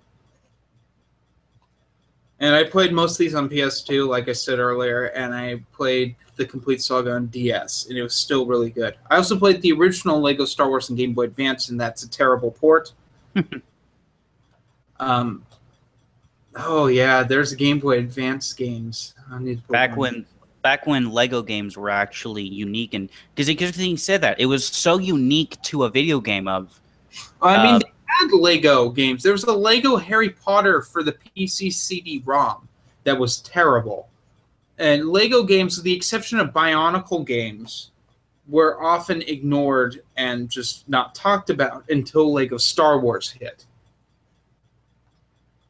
And 2.40 2.54
I 2.54 2.64
played 2.64 2.92
most 2.92 3.12
of 3.12 3.18
these 3.18 3.34
on 3.34 3.48
PS2, 3.48 4.08
like 4.08 4.28
I 4.28 4.32
said 4.32 4.58
earlier, 4.58 5.04
and 5.06 5.34
I 5.34 5.62
played 5.72 6.16
the 6.36 6.44
Complete 6.44 6.82
Saga 6.82 7.12
on 7.12 7.26
DS, 7.26 7.86
and 7.88 7.96
it 7.96 8.02
was 8.02 8.14
still 8.14 8.44
really 8.44 8.70
good. 8.70 8.96
I 9.08 9.16
also 9.16 9.38
played 9.38 9.62
the 9.62 9.72
original 9.72 10.20
Lego 10.20 10.44
Star 10.44 10.68
Wars 10.68 10.90
on 10.90 10.96
Game 10.96 11.12
Boy 11.12 11.24
Advance, 11.24 11.68
and 11.68 11.80
that's 11.80 12.02
a 12.02 12.10
terrible 12.10 12.50
port. 12.50 12.92
um, 14.98 15.44
Oh 16.56 16.86
yeah, 16.86 17.22
there's 17.22 17.54
Game 17.54 17.78
Boy 17.78 17.98
Advance 17.98 18.52
games. 18.52 19.14
I 19.30 19.38
need 19.38 19.64
to 19.64 19.72
back 19.72 19.96
when 19.96 20.24
back 20.62 20.86
when 20.86 21.10
Lego 21.10 21.42
games 21.42 21.76
were 21.76 21.90
actually 21.90 22.44
unique 22.44 22.94
and 22.94 23.10
because 23.34 23.76
he 23.76 23.96
said 23.96 24.20
that 24.22 24.40
it 24.40 24.46
was 24.46 24.66
so 24.66 24.98
unique 24.98 25.60
to 25.62 25.84
a 25.84 25.90
video 25.90 26.20
game 26.20 26.48
of 26.48 26.80
I 27.42 27.62
mean, 27.62 27.78
they 27.80 27.83
had 28.14 28.32
Lego 28.32 28.88
games. 28.90 29.22
There 29.22 29.32
was 29.32 29.44
a 29.44 29.52
Lego 29.52 29.96
Harry 29.96 30.30
Potter 30.30 30.82
for 30.82 31.02
the 31.02 31.12
PC 31.12 31.72
CD-ROM 31.72 32.68
that 33.04 33.18
was 33.18 33.38
terrible, 33.38 34.08
and 34.78 35.08
Lego 35.08 35.42
games, 35.42 35.76
with 35.76 35.84
the 35.84 35.94
exception 35.94 36.38
of 36.40 36.52
Bionicle 36.52 37.26
games, 37.26 37.90
were 38.48 38.82
often 38.82 39.22
ignored 39.22 40.02
and 40.16 40.48
just 40.48 40.88
not 40.88 41.14
talked 41.14 41.50
about 41.50 41.88
until 41.90 42.32
Lego 42.32 42.56
Star 42.56 42.98
Wars 42.98 43.30
hit. 43.30 43.64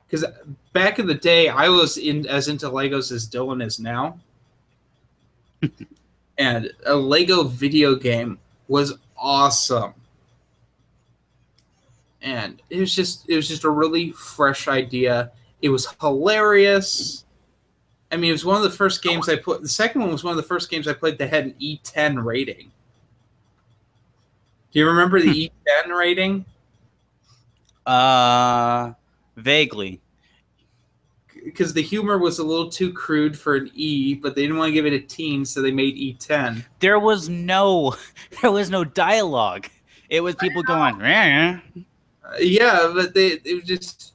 Because 0.07 0.25
back 0.73 0.99
in 0.99 1.07
the 1.07 1.15
day, 1.15 1.49
I 1.49 1.69
was 1.69 1.99
in 1.99 2.27
as 2.27 2.49
into 2.49 2.69
Legos 2.69 3.11
as 3.13 3.29
Dylan 3.29 3.65
is 3.65 3.79
now, 3.79 4.19
and 6.39 6.73
a 6.87 6.95
Lego 6.95 7.45
video 7.45 7.95
game 7.95 8.39
was 8.69 8.95
awesome 9.17 9.95
and 12.25 12.61
it 12.71 12.81
was 12.81 12.95
just 12.95 13.29
it 13.29 13.37
was 13.37 13.47
just 13.47 13.65
a 13.65 13.71
really 13.71 14.11
fresh 14.13 14.67
idea. 14.67 15.31
It 15.63 15.69
was 15.69 15.87
hilarious. 16.01 17.25
I 18.11 18.17
mean, 18.17 18.31
it 18.31 18.33
was 18.33 18.45
one 18.45 18.57
of 18.57 18.63
the 18.63 18.71
first 18.71 19.03
games 19.03 19.29
I 19.29 19.37
put. 19.37 19.63
The 19.63 19.69
second 19.69 20.01
one 20.01 20.11
was 20.11 20.25
one 20.25 20.31
of 20.33 20.37
the 20.37 20.43
first 20.43 20.71
games 20.71 20.89
I 20.89 20.93
played 20.95 21.19
that 21.19 21.31
had 21.31 21.45
an 21.45 21.55
E10 21.61 22.23
rating. 22.25 22.71
Do 24.73 24.79
you 24.79 24.87
remember 24.87 25.21
the 25.21 25.51
E10 25.87 25.97
rating? 25.97 26.45
uh 27.87 28.95
vaguely 29.37 30.01
Because 31.45 31.75
the 31.75 31.83
humor 31.83 32.17
was 32.17 32.39
a 32.39 32.43
little 32.43 32.71
too 32.71 32.91
crude 32.95 33.39
for 33.39 33.57
an 33.57 33.71
E, 33.75 34.15
but 34.15 34.35
they 34.35 34.41
didn't 34.41 34.57
want 34.57 34.71
to 34.71 34.73
give 34.73 34.87
it 34.87 34.95
a 34.95 35.01
teen, 35.01 35.45
so 35.45 35.61
they 35.61 35.71
made 35.71 35.95
E 35.99 36.17
E10. 36.19 36.65
there 36.81 36.99
was 36.99 37.29
no 37.29 37.95
there 38.43 38.51
was 38.51 38.71
no 38.71 38.85
dialogue 38.85 39.67
it 40.09 40.23
was 40.23 40.35
people 40.37 40.63
going 40.63 40.97
"Rah." 40.97 41.61
Yeah, 42.41 42.91
but 42.95 43.15
they 43.15 43.41
it 43.45 43.55
was 43.55 43.65
just 43.65 44.15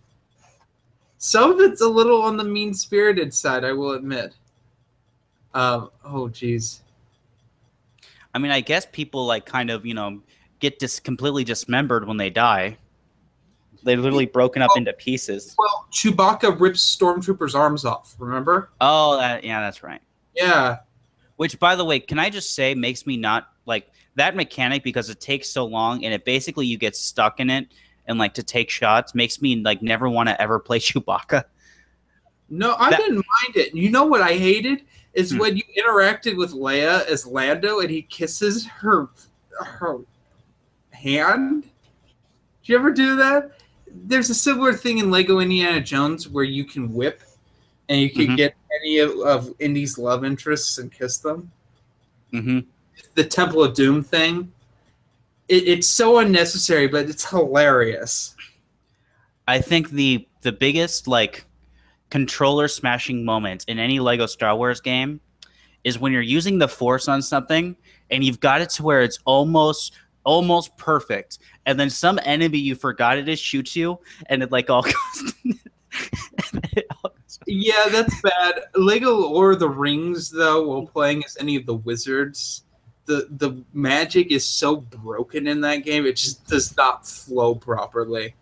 some 1.18 1.52
of 1.52 1.60
it's 1.60 1.82
a 1.82 1.88
little 1.88 2.22
on 2.22 2.38
the 2.38 2.44
mean 2.44 2.74
spirited 2.74 3.34
side, 3.34 3.64
I 3.64 3.72
will 3.74 3.92
admit. 3.92 4.34
Um, 5.54 5.90
oh, 6.06 6.30
geez. 6.30 6.84
i 8.36 8.38
mean 8.38 8.52
i 8.52 8.62
guess 8.62 8.86
people 8.92 9.26
like 9.26 9.48
kind 9.48 9.72
of 9.72 9.84
you 9.84 9.96
know 9.96 10.22
get 10.60 10.78
dis- 10.78 11.00
completely 11.00 11.44
dismembered 11.44 12.08
when 12.08 12.18
they 12.18 12.30
die 12.30 12.78
they're 13.82 13.98
literally 13.98 14.28
broken 14.28 14.62
up 14.62 14.70
into 14.78 14.94
pieces 14.94 15.56
Well, 15.58 15.88
Chewbacca 15.92 16.60
rips 16.60 16.96
stormtroopers' 16.96 17.56
arms 17.56 17.84
off. 17.84 18.16
Remember? 18.20 18.70
oh 18.80 19.18
that, 19.18 19.44
yeah 19.44 19.60
that's 19.60 19.82
right 19.84 20.02
Yeah. 20.36 20.78
Which, 21.38 21.58
by 21.58 21.76
the 21.76 21.86
way, 21.86 22.00
can 22.02 22.20
I 22.20 22.30
just 22.30 22.54
say 22.54 22.76
makes 22.76 23.08
me 23.08 23.16
not 23.16 23.48
like 23.66 23.90
that 24.16 24.36
mechanic 24.36 24.84
because 24.84 25.10
it 25.10 25.22
takes 25.22 25.48
so 25.50 25.66
long 25.66 26.04
and 26.04 26.14
it 26.14 26.26
basically 26.26 26.68
you 26.68 26.78
get 26.78 26.96
stuck 26.96 27.40
in 27.40 27.50
it 27.50 27.68
and 28.10 28.18
like 28.20 28.34
to 28.34 28.44
take 28.44 28.70
shots 28.70 29.16
makes 29.16 29.42
me 29.42 29.56
like 29.58 29.82
never 29.82 30.10
want 30.10 30.28
to 30.28 30.42
ever 30.42 30.60
play 30.60 30.80
Chewbacca. 30.80 31.46
No, 32.50 32.76
I 32.78 32.90
That- 32.90 33.00
didn't 33.00 33.16
mind 33.18 33.56
it. 33.56 33.74
You 33.76 33.90
know 33.92 34.04
what 34.06 34.22
I 34.22 34.34
hated 34.34 34.82
is 35.14 35.32
Hmm. 35.32 35.38
when 35.38 35.58
you 35.58 35.64
interacted 35.78 36.36
with 36.36 36.52
Leia 36.52 37.06
as 37.06 37.26
Lando 37.26 37.80
and 37.80 37.90
he 37.90 38.02
kisses 38.02 38.66
her 38.66 39.08
her 39.62 39.98
hand. 40.92 41.64
Did 41.64 41.70
you 42.70 42.76
ever 42.78 42.92
do 42.92 43.16
that? 43.18 43.52
There's 43.88 44.30
a 44.30 44.36
similar 44.36 44.74
thing 44.74 44.98
in 45.00 45.12
Lego 45.12 45.40
Indiana 45.40 45.82
Jones 45.82 46.28
where 46.28 46.44
you 46.44 46.64
can 46.66 46.94
whip 46.94 47.22
and 47.90 48.00
you 48.00 48.10
can 48.10 48.28
Mhm. 48.28 48.38
get 48.38 48.56
any 48.82 49.00
of, 49.00 49.12
of 49.20 49.54
Indy's 49.60 49.98
love 49.98 50.24
interests 50.26 50.78
and 50.78 50.92
kiss 50.92 51.18
them. 51.18 51.52
hmm 52.32 52.60
The 53.16 53.24
Temple 53.26 53.64
of 53.64 53.74
Doom 53.74 54.04
thing. 54.04 54.52
It, 55.50 55.68
it's 55.68 55.88
so 55.88 56.20
unnecessary, 56.20 56.88
but 56.88 57.10
it's 57.10 57.30
hilarious. 57.30 58.36
I 59.48 59.60
think 59.60 59.90
the 59.90 60.28
the 60.42 60.52
biggest 60.52 61.08
like 61.08 61.46
controller 62.10 62.68
smashing 62.68 63.26
moment 63.26 63.66
in 63.68 63.80
any 63.80 64.00
Lego 64.00 64.26
Star 64.26 64.56
Wars 64.56 64.80
game 64.80 65.20
is 65.84 66.00
when 66.00 66.12
you're 66.12 66.22
using 66.22 66.58
the 66.60 66.68
Force 66.68 67.08
on 67.08 67.22
something 67.22 67.76
and 68.12 68.24
you've 68.24 68.40
got 68.40 68.62
it 68.62 68.70
to 68.72 68.84
where 68.84 69.02
it's 69.02 69.20
almost 69.26 69.94
almost 70.24 70.76
perfect, 70.78 71.40
and 71.66 71.80
then 71.80 71.90
some 71.90 72.20
enemy 72.24 72.60
you 72.60 72.76
forgot 72.76 73.18
it 73.18 73.28
is 73.28 73.40
shoots 73.40 73.76
you, 73.76 74.00
and 74.28 74.44
it 74.44 74.52
like 74.52 74.70
all 74.70 74.84
goes. 74.84 74.94
all 77.04 77.12
goes- 77.12 77.40
Yeah, 77.48 77.88
that's 77.90 78.22
bad. 78.22 78.62
Lego 78.76 79.16
Lord 79.16 79.56
of 79.56 79.60
the 79.60 79.70
Rings, 79.70 80.30
though, 80.30 80.68
while 80.68 80.84
mm. 80.84 80.92
playing 80.92 81.26
as 81.26 81.38
any 81.40 81.56
of 81.56 81.66
the 81.66 81.76
wizards, 81.76 82.64
the 83.10 83.28
the 83.32 83.64
magic 83.74 84.32
is 84.32 84.46
so 84.46 84.78
broken 84.78 85.48
in 85.48 85.62
that 85.62 85.78
game; 85.78 86.06
it 86.06 86.16
just 86.16 86.48
does 86.48 86.78
not 86.78 87.06
flow 87.08 87.56
properly. 87.56 88.36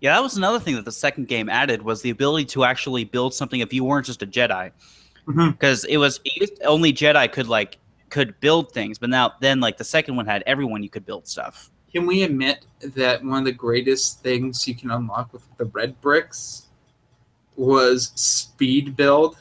Yeah, 0.00 0.14
that 0.14 0.22
was 0.22 0.36
another 0.36 0.58
thing 0.58 0.74
that 0.74 0.84
the 0.84 0.92
second 0.92 1.28
game 1.28 1.48
added 1.48 1.80
was 1.80 2.02
the 2.02 2.10
ability 2.10 2.46
to 2.46 2.64
actually 2.64 3.04
build 3.04 3.32
something 3.32 3.60
if 3.60 3.72
you 3.72 3.84
weren't 3.84 4.04
just 4.04 4.22
a 4.22 4.26
Jedi, 4.26 4.72
mm-hmm. 5.26 5.50
because 5.52 5.84
it 5.84 5.96
was 5.96 6.20
it 6.24 6.36
used- 6.40 6.62
only 6.64 6.92
Jedi 6.92 7.30
could 7.32 7.46
like 7.46 7.78
could 8.10 8.38
build 8.40 8.72
things, 8.72 8.98
but 8.98 9.08
now 9.08 9.34
then 9.40 9.60
like 9.60 9.78
the 9.78 9.84
second 9.84 10.16
one 10.16 10.26
had 10.26 10.42
everyone 10.44 10.82
you 10.82 10.90
could 10.90 11.06
build 11.06 11.28
stuff. 11.28 11.70
Can 11.92 12.06
we 12.06 12.24
admit 12.24 12.66
that 12.80 13.24
one 13.24 13.38
of 13.38 13.44
the 13.44 13.52
greatest 13.52 14.20
things 14.24 14.66
you 14.66 14.74
can 14.74 14.90
unlock 14.90 15.32
with 15.32 15.44
the 15.56 15.66
red 15.66 16.00
bricks 16.00 16.66
was 17.54 18.10
speed 18.16 18.96
build? 18.96 19.38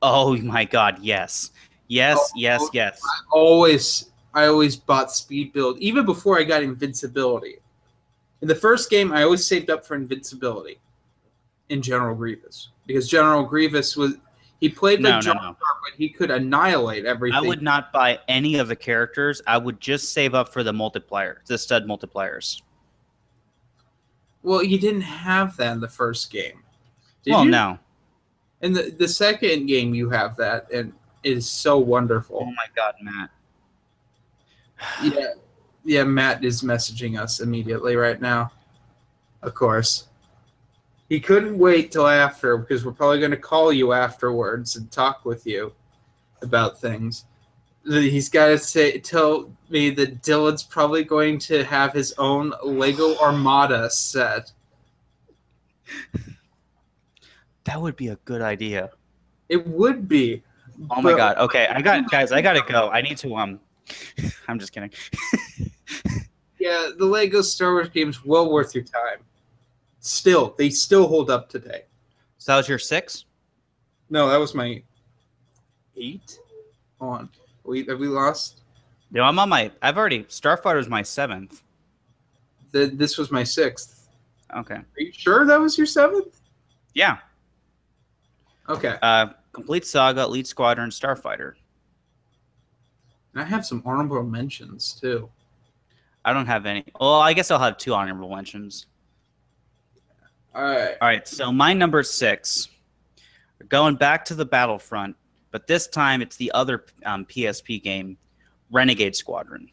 Oh 0.00 0.36
my 0.38 0.64
God, 0.64 1.00
yes, 1.02 1.50
yes, 1.90 2.18
Oh, 2.18 2.30
yes, 2.36 2.68
yes. 2.72 3.02
Always, 3.30 4.10
I 4.32 4.46
always 4.46 4.76
bought 4.76 5.12
speed 5.12 5.52
build, 5.52 5.78
even 5.78 6.06
before 6.06 6.38
I 6.38 6.44
got 6.44 6.62
invincibility. 6.62 7.58
In 8.40 8.48
the 8.48 8.54
first 8.54 8.88
game, 8.88 9.12
I 9.12 9.24
always 9.24 9.44
saved 9.44 9.68
up 9.68 9.84
for 9.84 9.94
invincibility 9.94 10.78
in 11.68 11.82
General 11.82 12.14
Grievous 12.14 12.70
because 12.86 13.08
General 13.08 13.44
Grievous 13.44 13.96
was 13.96 14.14
he 14.60 14.68
played 14.68 15.00
like 15.02 15.24
No, 15.24 15.32
no, 15.32 15.40
no. 15.40 15.56
But 15.58 15.96
he 15.96 16.08
could 16.08 16.30
annihilate 16.30 17.06
everything. 17.06 17.36
I 17.36 17.40
would 17.40 17.62
not 17.62 17.92
buy 17.92 18.18
any 18.28 18.56
of 18.56 18.68
the 18.68 18.76
characters. 18.76 19.40
I 19.46 19.56
would 19.56 19.80
just 19.80 20.12
save 20.12 20.34
up 20.34 20.52
for 20.52 20.62
the 20.62 20.72
multiplier, 20.72 21.42
the 21.46 21.56
stud 21.56 21.86
multipliers. 21.86 22.60
Well, 24.42 24.62
you 24.62 24.78
didn't 24.78 25.02
have 25.02 25.56
that 25.56 25.72
in 25.72 25.80
the 25.80 25.88
first 25.88 26.30
game. 26.30 26.62
Did 27.24 27.32
well, 27.32 27.44
you? 27.44 27.50
no. 27.50 27.78
In 28.60 28.72
the 28.74 28.94
the 28.98 29.08
second 29.08 29.66
game, 29.66 29.94
you 29.94 30.10
have 30.10 30.36
that, 30.36 30.70
and 30.70 30.92
is 31.22 31.48
so 31.48 31.78
wonderful. 31.78 32.40
Oh 32.42 32.52
my 32.52 32.66
God, 32.74 32.94
Matt. 33.02 33.30
Yeah, 35.02 35.32
yeah. 35.84 36.04
Matt 36.04 36.44
is 36.44 36.62
messaging 36.62 37.20
us 37.20 37.40
immediately 37.40 37.96
right 37.96 38.20
now. 38.20 38.52
Of 39.42 39.54
course, 39.54 40.08
he 41.08 41.20
couldn't 41.20 41.58
wait 41.58 41.92
till 41.92 42.06
after 42.06 42.56
because 42.56 42.84
we're 42.84 42.92
probably 42.92 43.18
going 43.18 43.30
to 43.30 43.36
call 43.36 43.72
you 43.72 43.92
afterwards 43.92 44.76
and 44.76 44.90
talk 44.90 45.24
with 45.24 45.46
you 45.46 45.72
about 46.42 46.80
things. 46.80 47.24
He's 47.84 48.28
got 48.28 48.48
to 48.48 48.58
say 48.58 48.98
tell 48.98 49.50
me 49.70 49.90
that 49.90 50.22
Dylan's 50.22 50.62
probably 50.62 51.02
going 51.02 51.38
to 51.40 51.64
have 51.64 51.92
his 51.92 52.14
own 52.18 52.52
Lego 52.62 53.16
Armada 53.16 53.90
set. 53.90 54.52
That 57.64 57.80
would 57.80 57.96
be 57.96 58.08
a 58.08 58.16
good 58.24 58.42
idea. 58.42 58.90
It 59.48 59.66
would 59.66 60.08
be. 60.08 60.42
Oh 60.88 61.02
my 61.02 61.14
God. 61.14 61.36
Okay, 61.38 61.66
I 61.66 61.82
got 61.82 62.10
guys. 62.10 62.32
I 62.32 62.40
gotta 62.40 62.62
go. 62.66 62.88
I 62.90 63.02
need 63.02 63.18
to. 63.18 63.36
Um, 63.36 63.60
I'm 64.48 64.58
just 64.58 64.72
kidding. 64.72 64.90
Yeah, 66.60 66.90
the 66.98 67.06
Lego 67.06 67.40
Star 67.40 67.72
Wars 67.72 67.88
games 67.88 68.22
well 68.22 68.52
worth 68.52 68.74
your 68.74 68.84
time. 68.84 69.24
Still, 70.00 70.54
they 70.58 70.68
still 70.68 71.08
hold 71.08 71.30
up 71.30 71.48
today. 71.48 71.84
So 72.36 72.52
that 72.52 72.58
was 72.58 72.68
your 72.68 72.78
six. 72.78 73.24
No, 74.10 74.28
that 74.28 74.36
was 74.36 74.54
my 74.54 74.82
eight. 75.96 76.38
Hold 77.00 77.12
on. 77.14 77.28
We 77.64 77.84
have 77.84 77.98
we 77.98 78.08
lost? 78.08 78.60
No, 79.10 79.22
I'm 79.22 79.38
on 79.38 79.48
my. 79.48 79.70
I've 79.80 79.96
already. 79.96 80.24
Starfighter's 80.24 80.88
my 80.88 81.02
seventh. 81.02 81.62
The, 82.72 82.86
this 82.86 83.16
was 83.16 83.30
my 83.30 83.42
sixth. 83.42 84.08
Okay. 84.54 84.74
Are 84.74 84.84
you 84.98 85.12
sure 85.12 85.46
that 85.46 85.58
was 85.58 85.78
your 85.78 85.86
seventh? 85.86 86.40
Yeah. 86.94 87.18
Okay. 88.68 88.96
Uh, 89.00 89.28
complete 89.52 89.86
saga, 89.86 90.22
Elite 90.22 90.46
Squadron, 90.46 90.90
Starfighter. 90.90 91.54
And 93.34 93.42
I 93.42 93.44
have 93.44 93.64
some 93.64 93.82
honorable 93.84 94.22
mentions 94.22 94.92
too. 95.00 95.28
I 96.24 96.32
don't 96.32 96.46
have 96.46 96.66
any. 96.66 96.84
Well, 97.00 97.14
I 97.20 97.32
guess 97.32 97.50
I'll 97.50 97.58
have 97.58 97.78
two 97.78 97.94
honorable 97.94 98.34
mentions. 98.34 98.86
All 100.54 100.62
right. 100.62 100.96
All 101.00 101.08
right, 101.08 101.26
so 101.28 101.52
my 101.52 101.72
number 101.72 102.02
six, 102.02 102.68
we're 103.60 103.68
going 103.68 103.94
back 103.94 104.24
to 104.26 104.34
the 104.34 104.44
Battlefront, 104.44 105.16
but 105.52 105.66
this 105.66 105.86
time 105.86 106.22
it's 106.22 106.36
the 106.36 106.50
other 106.52 106.84
um, 107.06 107.24
PSP 107.24 107.82
game, 107.82 108.18
Renegade 108.70 109.14
Squadron. 109.14 109.70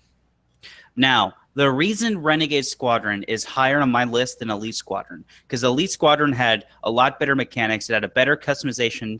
Now, 0.95 1.33
The 1.55 1.71
reason 1.71 2.19
Renegade 2.19 2.67
Squadron 2.67 3.23
is 3.23 3.43
higher 3.43 3.79
on 3.79 3.89
my 3.89 4.03
list 4.03 4.37
than 4.37 4.51
Elite 4.51 4.75
Squadron 4.75 5.25
because 5.41 5.63
Elite 5.63 5.89
Squadron 5.89 6.31
had 6.31 6.65
a 6.83 6.91
lot 6.91 7.19
better 7.19 7.35
mechanics. 7.35 7.89
It 7.89 7.93
had 7.95 8.03
a 8.03 8.09
better 8.09 8.37
customization. 8.37 9.17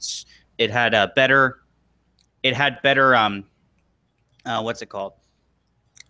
It 0.58 0.72
had 0.72 0.94
a 0.94 1.12
better. 1.16 1.60
It 2.44 2.56
had 2.56 2.82
better. 2.82 3.16
Um, 3.16 3.46
uh, 4.46 4.62
what's 4.62 4.82
it 4.82 4.88
called? 4.90 5.14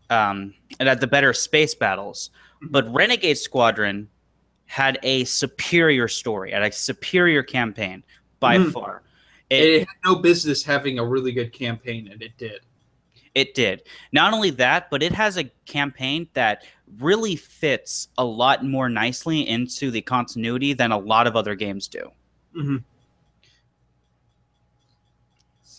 Um, 0.10 0.53
it 0.79 0.88
had 0.88 1.01
the 1.01 1.07
better 1.07 1.33
space 1.33 1.75
battles. 1.75 2.29
But 2.62 2.91
Renegade 2.93 3.38
Squadron 3.38 4.10
had 4.65 4.99
a 5.03 5.23
superior 5.25 6.07
story, 6.07 6.51
had 6.51 6.63
a 6.63 6.71
superior 6.71 7.43
campaign 7.43 8.03
by 8.39 8.57
Mhm. 8.57 8.71
far. 8.71 9.03
It, 9.49 9.63
It, 9.63 9.79
had 9.79 9.97
no 10.05 10.15
business 10.15 10.63
having 10.63 10.99
a 10.99 11.05
really 11.05 11.31
good 11.31 11.53
campaign, 11.53 12.10
and 12.12 12.21
it 12.21 12.38
did. 12.38 12.62
it 13.36 13.53
did. 13.53 13.83
Not 14.12 14.33
only 14.33 14.49
that, 14.51 14.89
but 14.89 15.03
it 15.03 15.12
has 15.13 15.38
a 15.38 15.43
campaign 15.67 16.27
that 16.33 16.63
really 16.99 17.36
fits 17.36 18.07
a 18.17 18.25
lot 18.25 18.65
more 18.65 18.89
nicely 18.89 19.47
into 19.47 19.91
the 19.91 20.01
continuity 20.01 20.73
than 20.73 20.91
a 20.91 20.97
lot 20.97 21.27
of 21.27 21.36
other 21.36 21.53
games 21.53 21.88
do. 21.88 22.12
Mm-hmm. 22.55 22.77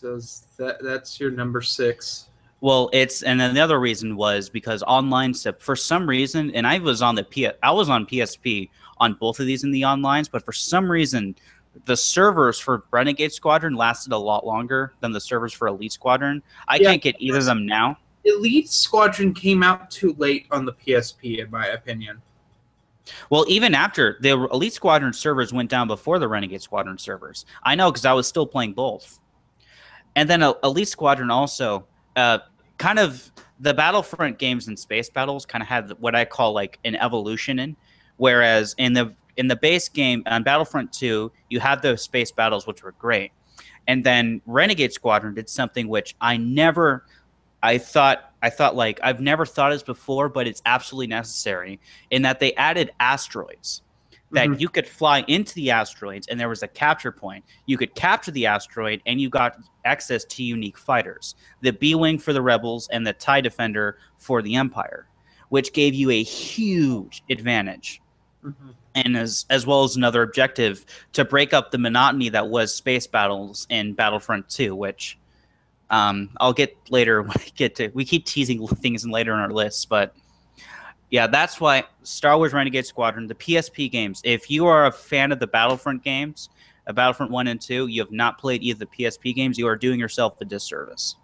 So 0.01 0.21
that 0.59 0.81
that's 0.81 1.19
your 1.19 1.33
number 1.33 1.61
six. 1.61 2.29
Well, 2.61 2.89
it's 2.93 3.25
and 3.25 3.41
then 3.41 3.53
the 3.53 3.61
other 3.61 3.81
reason 3.81 4.15
was 4.15 4.49
because 4.49 4.85
online 4.85 5.35
stuff 5.35 5.57
for 5.59 5.75
some 5.75 6.09
reason, 6.09 6.53
and 6.55 6.69
I 6.69 6.79
was 6.79 7.03
on 7.03 7.17
the 7.17 7.25
P, 7.25 7.49
I 7.65 7.73
was 7.73 7.89
on 7.89 8.07
PSP 8.07 8.71
on 8.99 9.15
both 9.15 9.41
of 9.41 9.47
these 9.47 9.65
in 9.65 9.73
the 9.73 9.83
onlines, 9.83 10.31
but 10.31 10.45
for 10.45 10.53
some 10.53 10.89
reason, 10.89 11.35
the 11.87 11.97
servers 11.97 12.61
for 12.61 12.85
Renegade 12.93 13.33
Squadron 13.33 13.75
lasted 13.75 14.13
a 14.13 14.17
lot 14.17 14.47
longer 14.47 14.93
than 15.01 15.11
the 15.11 15.21
servers 15.21 15.53
for 15.53 15.67
Elite 15.67 15.91
Squadron. 15.91 16.45
I 16.69 16.77
Yeah, 16.77 16.91
can't 16.91 17.03
get 17.03 17.17
either 17.19 17.39
of 17.39 17.47
them 17.47 17.67
now. 17.67 17.99
Elite 18.25 18.71
Squadron 18.71 19.35
came 19.35 19.65
out 19.65 19.91
too 19.91 20.15
late 20.17 20.47
on 20.53 20.65
the 20.65 20.75
PSP, 20.75 21.41
in 21.41 21.51
my 21.51 21.67
opinion. 21.67 22.23
Well, 23.31 23.47
even 23.49 23.75
after 23.75 24.17
the 24.21 24.31
Elite 24.53 24.75
Squadron 24.75 25.13
servers 25.13 25.53
went 25.53 25.71
down 25.71 25.89
before 25.89 26.21
the 26.21 26.29
Renegade 26.29 26.63
Squadron 26.63 26.99
servers, 26.99 27.47
I 27.65 27.75
know 27.75 27.91
because 27.91 28.05
I 28.05 28.13
was 28.13 28.29
still 28.29 28.47
playing 28.47 28.75
both. 28.75 29.19
And 30.19 30.29
then 30.29 30.43
Elite 30.65 30.89
Squadron 30.89 31.31
also, 31.31 31.87
uh, 32.17 32.41
kind 32.77 32.99
of 32.99 33.31
the 33.61 33.73
Battlefront 33.73 34.37
games 34.41 34.67
and 34.67 34.77
space 34.77 35.09
battles 35.09 35.47
kind 35.47 35.63
of 35.63 35.69
had 35.69 35.93
what 36.01 36.17
I 36.17 36.25
call 36.25 36.53
like 36.53 36.81
an 36.85 36.97
evolution 36.97 37.61
in, 37.61 37.77
whereas 38.17 38.75
in 38.79 38.95
the 38.95 39.15
in 39.37 39.47
the 39.47 39.55
base 39.55 39.89
game 39.89 40.25
on 40.27 40.43
Battlefront 40.43 40.93
2, 40.93 41.31
you 41.51 41.61
had 41.61 41.83
those 41.83 42.03
space 42.03 42.33
battles 42.33 42.67
which 42.67 42.83
were 42.83 42.97
great, 42.99 43.31
and 43.87 44.03
then 44.03 44.43
Renegade 44.45 44.93
Squadron 44.93 45.35
did 45.35 45.49
something 45.49 45.87
which 45.87 46.17
I 46.21 46.37
never, 46.37 47.07
I 47.63 47.79
thought 47.79 48.33
I 48.43 48.51
thought 48.51 48.75
like 48.75 48.99
I've 49.05 49.21
never 49.21 49.47
thought 49.47 49.71
this 49.71 49.85
before, 49.85 50.29
but 50.29 50.49
it's 50.49 50.63
absolutely 50.67 51.07
necessary 51.07 51.79
in 52.11 52.23
that 52.23 52.41
they 52.41 52.55
added 52.55 52.91
asteroids 52.99 53.83
that 54.33 54.49
Mhm. 54.49 54.61
you 54.61 54.69
could 54.69 54.87
fly 54.89 55.25
into 55.29 55.55
the 55.55 55.71
asteroids 55.71 56.27
and 56.29 56.39
there 56.39 56.49
was 56.49 56.63
a 56.63 56.69
capture 56.69 57.13
point. 57.13 57.45
You 57.67 57.79
could 57.79 57.95
capture 57.95 58.31
the 58.31 58.47
asteroid 58.47 59.03
and 59.07 59.21
you 59.21 59.31
got 59.31 59.57
access 59.85 60.25
to 60.27 60.43
unique 60.43 60.79
fighters. 60.79 61.35
The 61.63 61.73
B 61.73 61.95
Wing 61.95 62.19
for 62.19 62.33
the 62.33 62.43
Rebels 62.43 62.89
and 62.93 63.07
the 63.07 63.13
TIE 63.15 63.41
Defender 63.41 63.99
for 64.19 64.43
the 64.43 64.57
Empire, 64.57 65.09
which 65.49 65.73
gave 65.73 65.95
you 65.95 66.11
a 66.11 66.23
huge 66.23 67.23
advantage. 67.31 68.03
Mhm. 68.45 68.75
And 68.95 69.17
as 69.17 69.47
as 69.51 69.67
well 69.67 69.85
as 69.85 69.97
another 69.97 70.23
objective 70.23 70.85
to 71.15 71.25
break 71.25 71.55
up 71.55 71.71
the 71.71 71.79
monotony 71.79 72.29
that 72.31 72.49
was 72.49 72.75
space 72.75 73.07
battles 73.07 73.67
in 73.71 73.95
Battlefront 73.95 74.49
2, 74.51 74.75
which 74.77 75.19
um, 75.91 76.31
I'll 76.41 76.53
get 76.53 76.77
later 76.91 77.23
when 77.25 77.31
I 77.33 77.47
get 77.57 77.77
to. 77.77 77.89
We 77.95 78.05
keep 78.05 78.27
teasing 78.27 78.67
things 78.69 79.05
in 79.05 79.11
later 79.11 79.33
in 79.33 79.41
our 79.41 79.51
lists, 79.51 79.87
but 79.87 80.15
yeah, 81.11 81.27
that's 81.27 81.61
why 81.61 81.85
Star 82.03 82.37
Wars 82.37 82.53
Renegade 82.53 82.87
Squadron, 82.87 83.27
the 83.27 83.35
PSP 83.35 83.91
games. 83.91 84.21
If 84.25 84.51
you 84.51 84.67
are 84.67 84.87
a 84.87 84.93
fan 84.93 85.33
of 85.33 85.41
the 85.41 85.47
Battlefront 85.47 86.05
games, 86.05 86.51
uh, 86.87 86.93
Battlefront 86.93 87.33
One 87.33 87.47
and 87.47 87.61
Two, 87.61 87.87
you 87.87 88.03
have 88.03 88.13
not 88.13 88.39
played 88.39 88.63
either 88.63 88.81
the 88.81 89.05
PSP 89.05 89.35
games. 89.35 89.59
You 89.59 89.67
are 89.69 89.77
doing 89.77 89.99
yourself 89.99 90.41
a 90.41 90.45
disservice. 90.45 91.17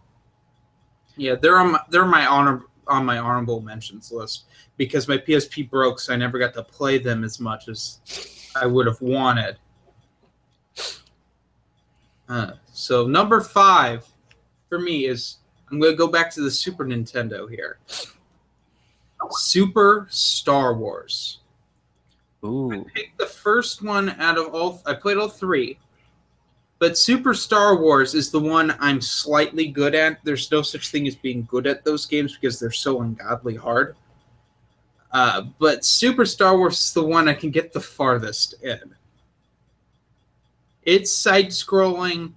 Yeah, 1.16 1.34
they're 1.34 1.58
on 1.58 1.72
my, 1.72 1.80
they're 1.90 2.06
my 2.06 2.26
honor 2.26 2.62
on 2.86 3.04
my 3.04 3.18
honorable 3.18 3.60
mentions 3.60 4.12
list 4.12 4.44
because 4.76 5.08
my 5.08 5.18
PSP 5.18 5.68
broke, 5.68 6.00
so 6.00 6.12
I 6.12 6.16
never 6.16 6.38
got 6.38 6.54
to 6.54 6.62
play 6.62 6.98
them 6.98 7.24
as 7.24 7.40
much 7.40 7.68
as 7.68 8.00
I 8.56 8.66
would 8.66 8.86
have 8.86 9.00
wanted. 9.00 9.56
Uh, 12.28 12.52
so 12.72 13.06
number 13.06 13.40
five 13.40 14.06
for 14.68 14.78
me 14.78 15.06
is 15.06 15.38
I'm 15.70 15.78
going 15.78 15.92
to 15.92 15.96
go 15.96 16.08
back 16.08 16.32
to 16.34 16.40
the 16.40 16.50
Super 16.50 16.84
Nintendo 16.84 17.48
here. 17.48 17.78
Super 19.30 20.06
Star 20.10 20.74
Wars. 20.74 21.38
Ooh, 22.44 22.84
picked 22.94 23.18
the 23.18 23.26
first 23.26 23.82
one 23.82 24.10
out 24.20 24.38
of 24.38 24.54
all. 24.54 24.82
I 24.84 24.94
played 24.94 25.16
all 25.16 25.28
three, 25.28 25.78
but 26.78 26.98
Super 26.98 27.32
Star 27.32 27.76
Wars 27.76 28.14
is 28.14 28.30
the 28.30 28.40
one 28.40 28.74
I'm 28.80 29.00
slightly 29.00 29.68
good 29.68 29.94
at. 29.94 30.22
There's 30.24 30.50
no 30.50 30.62
such 30.62 30.90
thing 30.90 31.06
as 31.06 31.16
being 31.16 31.46
good 31.50 31.66
at 31.66 31.84
those 31.84 32.06
games 32.06 32.36
because 32.36 32.60
they're 32.60 32.70
so 32.70 33.00
ungodly 33.00 33.54
hard. 33.54 33.96
Uh, 35.10 35.42
but 35.58 35.84
Super 35.84 36.26
Star 36.26 36.58
Wars 36.58 36.78
is 36.78 36.92
the 36.92 37.02
one 37.02 37.28
I 37.28 37.34
can 37.34 37.50
get 37.50 37.72
the 37.72 37.80
farthest 37.80 38.62
in. 38.62 38.94
It's 40.82 41.10
side 41.10 41.46
scrolling, 41.46 42.32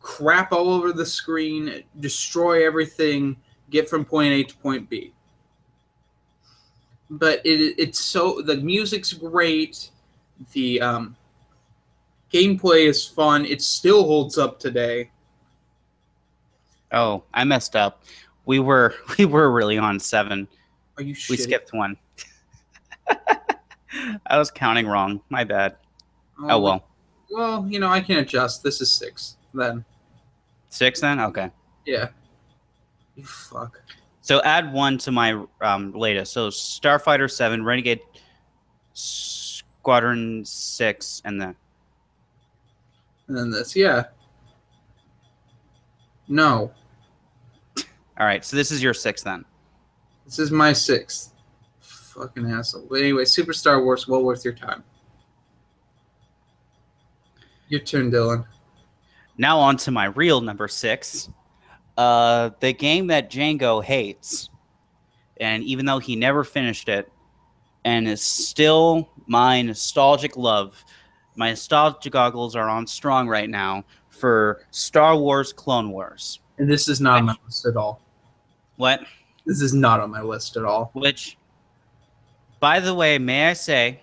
crap 0.00 0.52
all 0.52 0.68
over 0.68 0.92
the 0.92 1.06
screen, 1.06 1.82
destroy 1.98 2.64
everything, 2.64 3.36
get 3.70 3.88
from 3.88 4.04
point 4.04 4.32
A 4.32 4.44
to 4.44 4.56
point 4.58 4.88
B 4.88 5.12
but 7.12 7.40
it, 7.44 7.74
it's 7.78 8.00
so 8.00 8.42
the 8.42 8.56
music's 8.56 9.12
great 9.12 9.90
the 10.52 10.80
um, 10.80 11.16
gameplay 12.32 12.86
is 12.86 13.06
fun 13.06 13.44
it 13.44 13.62
still 13.62 14.04
holds 14.04 14.38
up 14.38 14.58
today 14.58 15.10
oh, 16.92 17.24
I 17.32 17.44
messed 17.44 17.74
up. 17.74 18.04
We 18.44 18.58
were 18.58 18.94
we 19.18 19.24
were 19.24 19.50
really 19.50 19.78
on 19.78 19.98
seven. 19.98 20.46
are 20.96 21.02
you 21.02 21.14
We 21.28 21.36
skipped 21.36 21.72
one. 21.72 21.96
I 24.26 24.38
was 24.38 24.50
counting 24.50 24.86
wrong. 24.86 25.20
My 25.28 25.44
bad. 25.44 25.76
Oh 26.40 26.58
well, 26.60 26.84
well 27.30 27.66
you 27.68 27.78
know 27.78 27.88
i 27.88 28.00
can 28.00 28.18
adjust 28.18 28.62
this 28.62 28.80
is 28.80 28.90
six 28.90 29.36
then 29.54 29.84
six 30.70 31.00
then. 31.00 31.20
Okay. 31.20 31.50
yeah 31.86 32.08
you 33.14 33.24
fuck 33.24 33.80
So 34.22 34.40
add 34.42 34.72
one 34.72 34.98
to 34.98 35.10
my 35.10 35.44
um, 35.60 35.92
latest. 35.92 36.32
So 36.32 36.48
Starfighter 36.48 37.30
Seven, 37.30 37.64
Renegade 37.64 38.00
Squadron 38.92 40.44
Six, 40.44 41.20
and 41.24 41.40
the 41.40 41.54
and 43.28 43.36
then 43.36 43.50
this 43.50 43.74
yeah 43.74 44.04
no 46.28 46.70
all 48.18 48.26
right. 48.26 48.44
So 48.44 48.56
this 48.56 48.70
is 48.70 48.82
your 48.82 48.94
sixth 48.94 49.24
then. 49.24 49.44
this 50.24 50.38
is 50.38 50.50
my 50.50 50.72
sixth 50.72 51.34
fucking 51.80 52.48
asshole 52.50 52.86
but 52.90 52.96
anyway 53.00 53.24
super 53.24 53.52
star 53.54 53.82
wars 53.82 54.06
well 54.06 54.22
worth 54.22 54.44
your 54.44 54.52
time 54.54 54.84
your 57.68 57.80
turn 57.80 58.10
dylan 58.10 58.44
Now 59.38 59.58
on 59.58 59.76
to 59.78 59.90
my 59.90 60.06
real 60.06 60.40
number 60.42 60.68
six. 60.68 61.30
Uh, 62.02 62.50
the 62.58 62.72
game 62.72 63.06
that 63.06 63.30
Django 63.30 63.82
hates, 63.82 64.50
and 65.40 65.62
even 65.62 65.86
though 65.86 66.00
he 66.00 66.16
never 66.16 66.42
finished 66.42 66.88
it, 66.88 67.08
and 67.84 68.08
is 68.08 68.20
still 68.20 69.08
my 69.28 69.62
nostalgic 69.62 70.36
love. 70.36 70.84
My 71.36 71.50
nostalgia 71.50 72.10
goggles 72.10 72.56
are 72.56 72.68
on 72.68 72.88
strong 72.88 73.28
right 73.28 73.48
now 73.48 73.84
for 74.08 74.64
Star 74.72 75.16
Wars 75.16 75.52
Clone 75.52 75.92
Wars. 75.92 76.40
and 76.58 76.68
this 76.68 76.88
is 76.88 77.00
not 77.00 77.18
on 77.20 77.26
my 77.26 77.36
list 77.44 77.66
at 77.66 77.76
all 77.76 78.02
What? 78.76 79.04
This 79.46 79.62
is 79.62 79.72
not 79.72 80.00
on 80.00 80.10
my 80.10 80.22
list 80.22 80.56
at 80.56 80.64
all. 80.64 80.90
which, 80.94 81.38
by 82.58 82.80
the 82.80 82.94
way, 82.96 83.16
may 83.16 83.48
I 83.48 83.52
say, 83.52 84.00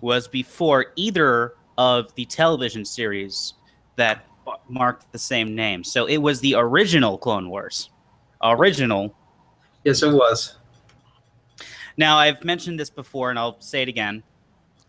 was 0.00 0.26
before 0.26 0.86
either 0.96 1.54
of 1.78 2.12
the 2.16 2.24
television 2.24 2.84
series 2.84 3.54
that 3.94 4.24
marked 4.68 5.10
the 5.12 5.18
same 5.18 5.54
name. 5.54 5.84
So 5.84 6.06
it 6.06 6.18
was 6.18 6.40
the 6.40 6.54
original 6.56 7.18
Clone 7.18 7.48
Wars. 7.48 7.90
Original. 8.42 9.14
Yes, 9.84 10.02
it 10.02 10.12
was. 10.12 10.56
Now, 11.96 12.16
I've 12.16 12.42
mentioned 12.44 12.78
this 12.78 12.90
before, 12.90 13.30
and 13.30 13.38
I'll 13.38 13.60
say 13.60 13.82
it 13.82 13.88
again. 13.88 14.22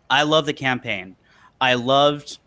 I 0.09 0.23
love 0.23 0.45
the 0.45 0.53
campaign. 0.53 1.15
I 1.59 1.73
loved 1.73 2.39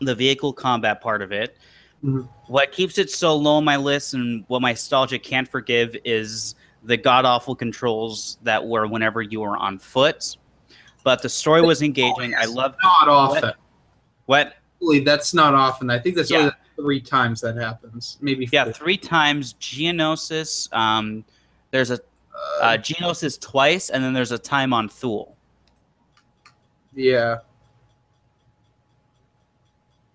the 0.00 0.14
vehicle 0.14 0.52
combat 0.52 1.00
part 1.00 1.22
of 1.22 1.32
it. 1.32 1.56
Mhm. 2.04 2.28
What 2.46 2.72
keeps 2.72 2.98
it 2.98 3.10
so 3.10 3.34
low 3.34 3.56
on 3.56 3.64
my 3.64 3.76
list 3.76 4.14
and 4.14 4.44
what 4.48 4.62
my 4.62 4.72
nostalgia 4.72 5.18
can't 5.18 5.48
forgive 5.48 5.96
is 6.04 6.54
the 6.84 6.96
god 6.96 7.24
awful 7.24 7.54
controls 7.56 8.38
that 8.42 8.64
were 8.64 8.86
whenever 8.86 9.22
you 9.22 9.40
were 9.40 9.56
on 9.56 9.78
foot. 9.78 10.36
But 11.02 11.22
the 11.22 11.28
story 11.28 11.62
was 11.62 11.82
engaging. 11.82 12.34
I 12.34 12.42
yes. 12.42 12.50
love 12.50 12.76
Not 12.82 13.08
often. 13.08 13.52
what 14.26 14.54
Actually, 14.76 15.00
That's 15.00 15.32
not 15.34 15.54
often. 15.54 15.90
I 15.90 15.98
think 15.98 16.16
that's 16.16 16.30
Yeah. 16.30 16.38
only 16.38 16.52
three 16.76 17.00
times 17.00 17.40
that 17.40 17.56
happens. 17.56 18.18
Maybe 18.20 18.48
yeah, 18.52 18.64
four. 18.64 18.72
three 18.72 18.96
times 18.98 19.54
Geonosis. 19.54 20.72
Um, 20.74 21.24
there's 21.70 21.90
a 21.90 21.98
Uh, 22.60 22.76
Genos 22.76 23.24
is 23.24 23.38
twice, 23.38 23.88
and 23.88 24.04
then 24.04 24.12
there's 24.12 24.30
a 24.32 24.38
time 24.38 24.72
on 24.74 24.88
Thule. 24.90 25.34
yeah. 26.94 27.38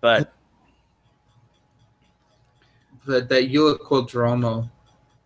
But 0.00 0.32
But 3.04 3.28
that 3.28 3.48
Qel-Droma. 3.50 4.70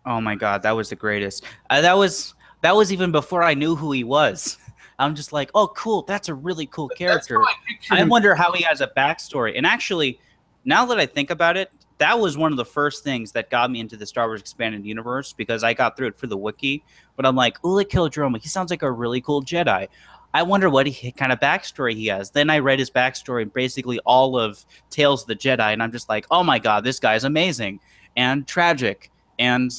oh 0.07 0.21
my 0.21 0.33
god, 0.35 0.63
that 0.63 0.71
was 0.71 0.89
the 0.89 0.95
greatest. 0.95 1.43
Uh, 1.69 1.81
that 1.81 1.95
was 1.97 2.33
that 2.61 2.75
was 2.75 2.91
even 2.91 3.11
before 3.11 3.43
I 3.43 3.53
knew 3.53 3.75
who 3.75 3.91
he 3.91 4.03
was. 4.03 4.57
I'm 4.99 5.15
just 5.15 5.31
like, 5.31 5.51
oh, 5.53 5.67
cool. 5.69 6.01
That's 6.03 6.29
a 6.29 6.33
really 6.33 6.65
cool 6.65 6.89
character. 6.89 7.41
I 7.41 8.01
I 8.01 8.03
wonder 8.03 8.33
how 8.35 8.51
he 8.51 8.63
has 8.63 8.81
a 8.81 8.87
backstory. 8.87 9.55
And 9.55 9.65
actually, 9.65 10.19
now 10.65 10.85
that 10.87 10.99
I 10.99 11.05
think 11.05 11.29
about 11.29 11.55
it, 11.55 11.71
that 11.99 12.19
was 12.19 12.37
one 12.37 12.51
of 12.51 12.57
the 12.57 12.65
first 12.65 13.03
things 13.03 13.31
that 13.31 13.49
got 13.49 13.71
me 13.71 13.79
into 13.79 13.97
the 13.97 14.05
Star 14.05 14.27
Wars 14.27 14.41
expanded 14.41 14.85
universe 14.85 15.33
because 15.33 15.63
I 15.63 15.73
got 15.73 15.97
through 15.97 16.07
it 16.07 16.17
for 16.17 16.27
the 16.27 16.37
wiki. 16.37 16.83
But 17.15 17.25
I'm 17.25 17.35
like, 17.35 17.59
Ulic 17.61 17.89
Qel-Droma, 17.89 18.41
he 18.41 18.47
sounds 18.47 18.69
like 18.69 18.83
a 18.83 18.91
really 18.91 19.21
cool 19.21 19.43
Jedi. 19.43 19.87
I 20.33 20.43
wonder 20.43 20.69
what 20.69 20.85
he, 20.85 21.11
kind 21.11 21.31
of 21.31 21.39
backstory 21.39 21.95
he 21.95 22.07
has. 22.07 22.31
Then 22.31 22.49
I 22.49 22.59
read 22.59 22.79
his 22.79 22.91
backstory, 22.91 23.43
in 23.43 23.49
basically 23.49 23.99
all 23.99 24.37
of 24.37 24.63
Tales 24.89 25.23
of 25.23 25.27
the 25.27 25.35
Jedi, 25.35 25.73
and 25.73 25.81
I'm 25.81 25.91
just 25.91 26.09
like, 26.09 26.25
oh 26.29 26.43
my 26.43 26.59
god, 26.59 26.83
this 26.83 26.99
guy's 26.99 27.23
amazing 27.23 27.79
and 28.15 28.47
tragic 28.47 29.11
and 29.39 29.71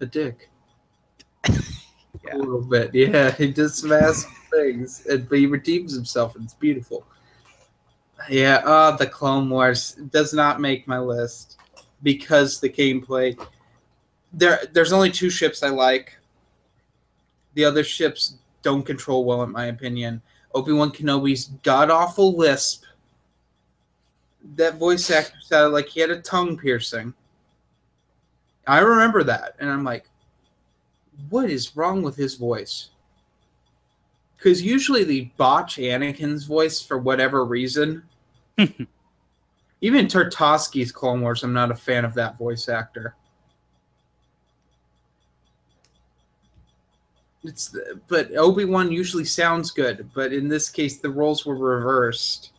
a 0.00 0.06
dick. 0.06 0.50
Yeah. 2.26 2.36
A 2.36 2.38
little 2.38 2.62
bit. 2.62 2.94
Yeah, 2.94 3.32
he 3.32 3.50
does 3.50 3.78
some 3.78 3.92
ass 3.92 4.26
things, 4.50 5.06
and, 5.06 5.28
but 5.28 5.38
he 5.38 5.46
redeems 5.46 5.94
himself, 5.94 6.36
and 6.36 6.44
it's 6.44 6.54
beautiful. 6.54 7.06
Yeah, 8.28 8.62
uh, 8.64 8.96
the 8.96 9.06
Clone 9.06 9.50
Wars 9.50 9.92
does 10.10 10.32
not 10.32 10.60
make 10.60 10.88
my 10.88 10.98
list 10.98 11.58
because 12.02 12.60
the 12.60 12.68
gameplay. 12.68 13.38
There, 14.32 14.60
there's 14.72 14.92
only 14.92 15.10
two 15.10 15.30
ships 15.30 15.62
I 15.62 15.68
like. 15.68 16.16
The 17.54 17.64
other 17.64 17.84
ships 17.84 18.36
don't 18.62 18.84
control 18.84 19.24
well, 19.24 19.42
in 19.42 19.52
my 19.52 19.66
opinion. 19.66 20.22
Obi 20.54 20.72
Wan 20.72 20.90
Kenobi's 20.90 21.46
god 21.62 21.90
awful 21.90 22.36
lisp. 22.36 22.84
That 24.56 24.76
voice 24.76 25.10
actor 25.10 25.36
sounded 25.42 25.70
like 25.70 25.88
he 25.88 26.00
had 26.00 26.10
a 26.10 26.20
tongue 26.20 26.56
piercing. 26.56 27.14
I 28.66 28.78
remember 28.78 29.22
that, 29.24 29.56
and 29.58 29.70
I'm 29.70 29.84
like, 29.84 30.08
what 31.30 31.50
is 31.50 31.76
wrong 31.76 32.02
with 32.02 32.16
his 32.16 32.34
voice? 32.34 32.90
Because 34.36 34.62
usually 34.62 35.04
they 35.04 35.32
botch 35.36 35.76
Anakin's 35.76 36.44
voice 36.44 36.82
for 36.82 36.98
whatever 36.98 37.44
reason. 37.44 38.02
Even 38.58 40.06
Tartakovsky's 40.06 40.92
Clone 40.92 41.20
Wars, 41.20 41.42
I'm 41.42 41.52
not 41.52 41.70
a 41.70 41.74
fan 41.74 42.04
of 42.04 42.14
that 42.14 42.38
voice 42.38 42.68
actor. 42.68 43.14
It's 47.42 47.68
the, 47.68 48.00
but 48.08 48.34
Obi 48.36 48.64
Wan 48.64 48.90
usually 48.90 49.24
sounds 49.24 49.70
good, 49.70 50.08
but 50.14 50.32
in 50.32 50.48
this 50.48 50.70
case 50.70 50.98
the 50.98 51.10
roles 51.10 51.44
were 51.44 51.56
reversed. 51.56 52.52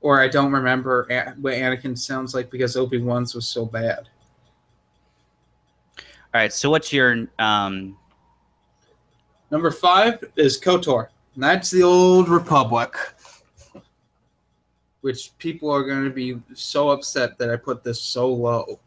Or 0.00 0.20
I 0.20 0.28
don't 0.28 0.52
remember 0.52 1.06
what 1.40 1.54
Anakin 1.54 1.98
sounds 1.98 2.34
like 2.34 2.50
because 2.50 2.76
Obi 2.76 3.00
Wan's 3.00 3.34
was 3.34 3.48
so 3.48 3.64
bad. 3.64 4.08
All 6.34 6.40
right. 6.40 6.52
So 6.52 6.70
what's 6.70 6.92
your 6.92 7.26
um? 7.38 7.96
Number 9.50 9.70
five 9.70 10.22
is 10.36 10.60
KOTOR. 10.60 11.08
And 11.34 11.42
that's 11.42 11.70
the 11.70 11.82
old 11.82 12.28
Republic. 12.28 12.94
Which 15.00 15.30
people 15.38 15.70
are 15.70 15.84
going 15.84 16.04
to 16.04 16.10
be 16.10 16.38
so 16.52 16.90
upset 16.90 17.38
that 17.38 17.48
I 17.50 17.56
put 17.56 17.82
this 17.82 18.02
so 18.02 18.30
low. 18.30 18.78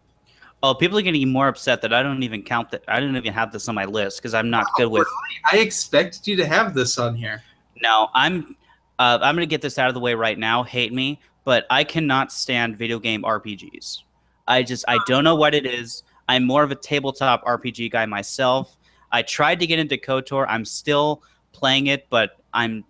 Oh, 0.61 0.75
people 0.75 0.99
are 0.99 1.01
getting 1.01 1.29
more 1.29 1.47
upset 1.47 1.81
that 1.81 1.93
I 1.93 2.03
don't 2.03 2.21
even 2.21 2.43
count 2.43 2.69
that. 2.71 2.83
I 2.87 2.99
don't 2.99 3.15
even 3.15 3.33
have 3.33 3.51
this 3.51 3.67
on 3.67 3.73
my 3.73 3.85
list 3.85 4.17
because 4.17 4.35
I'm 4.35 4.49
not 4.51 4.67
good 4.75 4.91
with. 4.91 5.07
I 5.51 5.57
expected 5.57 6.27
you 6.27 6.35
to 6.35 6.45
have 6.45 6.75
this 6.75 6.99
on 6.99 7.15
here. 7.15 7.41
No, 7.81 8.09
I'm. 8.13 8.55
Uh, 8.99 9.17
I'm 9.21 9.33
gonna 9.35 9.47
get 9.47 9.63
this 9.63 9.79
out 9.79 9.87
of 9.87 9.95
the 9.95 9.99
way 9.99 10.13
right 10.13 10.37
now. 10.37 10.61
Hate 10.61 10.93
me, 10.93 11.19
but 11.43 11.65
I 11.71 11.83
cannot 11.83 12.31
stand 12.31 12.77
video 12.77 12.99
game 12.99 13.23
RPGs. 13.23 14.03
I 14.47 14.61
just 14.61 14.85
I 14.87 14.99
don't 15.07 15.23
know 15.23 15.35
what 15.35 15.55
it 15.55 15.65
is. 15.65 16.03
I'm 16.31 16.45
more 16.45 16.63
of 16.63 16.71
a 16.71 16.75
tabletop 16.75 17.43
RPG 17.43 17.91
guy 17.91 18.05
myself. 18.05 18.77
I 19.11 19.21
tried 19.21 19.59
to 19.59 19.67
get 19.67 19.79
into 19.79 19.97
KOTOR. 19.97 20.45
I'm 20.47 20.63
still 20.63 21.23
playing 21.51 21.87
it, 21.87 22.07
but 22.09 22.37
I'm. 22.53 22.85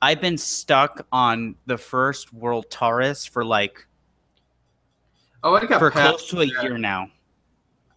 I've 0.00 0.22
been 0.22 0.38
stuck 0.38 1.06
on 1.12 1.54
the 1.66 1.76
first 1.76 2.32
World 2.32 2.70
Taris 2.70 3.28
for 3.28 3.44
like 3.44 3.86
Oh, 5.42 5.54
I 5.54 5.66
got 5.66 5.80
for 5.80 5.90
close 5.90 6.28
to 6.30 6.40
a 6.40 6.46
that. 6.46 6.62
year 6.62 6.78
now. 6.78 7.10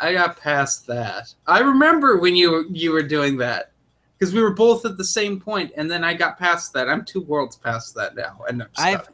I 0.02 0.12
got 0.12 0.38
past 0.38 0.86
that. 0.88 1.34
I 1.48 1.62
remember 1.62 2.18
when 2.18 2.36
you 2.36 2.66
you 2.70 2.92
were 2.92 3.04
doing 3.04 3.38
that 3.38 3.72
because 4.20 4.34
we 4.34 4.42
were 4.42 4.54
both 4.54 4.86
at 4.86 4.98
the 4.98 5.06
same 5.06 5.40
point, 5.40 5.72
and 5.78 5.90
then 5.90 6.04
I 6.04 6.16
got 6.16 6.38
past 6.38 6.74
that. 6.74 6.90
I'm 6.90 7.06
two 7.06 7.22
worlds 7.22 7.56
past 7.56 7.96
that 7.96 8.14
now, 8.14 8.42
and 8.50 8.62
I'm 8.62 8.70
stuck. 8.74 8.86
I've 8.86 9.10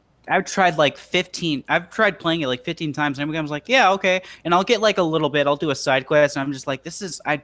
tried 0.45 0.77
like 0.77 0.97
15. 0.97 1.63
I've 1.67 1.89
tried 1.89 2.19
playing 2.19 2.41
it 2.41 2.47
like 2.47 2.63
15 2.63 2.93
times, 2.93 3.19
and 3.19 3.35
I 3.35 3.41
was 3.41 3.51
like, 3.51 3.67
yeah, 3.67 3.91
okay. 3.93 4.21
And 4.45 4.53
I'll 4.53 4.63
get 4.63 4.79
like 4.79 4.99
a 4.99 5.03
little 5.03 5.29
bit. 5.29 5.47
I'll 5.47 5.55
do 5.55 5.71
a 5.71 5.75
side 5.75 6.05
quest, 6.05 6.35
and 6.35 6.43
I'm 6.43 6.53
just 6.53 6.67
like, 6.67 6.83
this 6.83 7.01
is 7.01 7.19
I, 7.25 7.41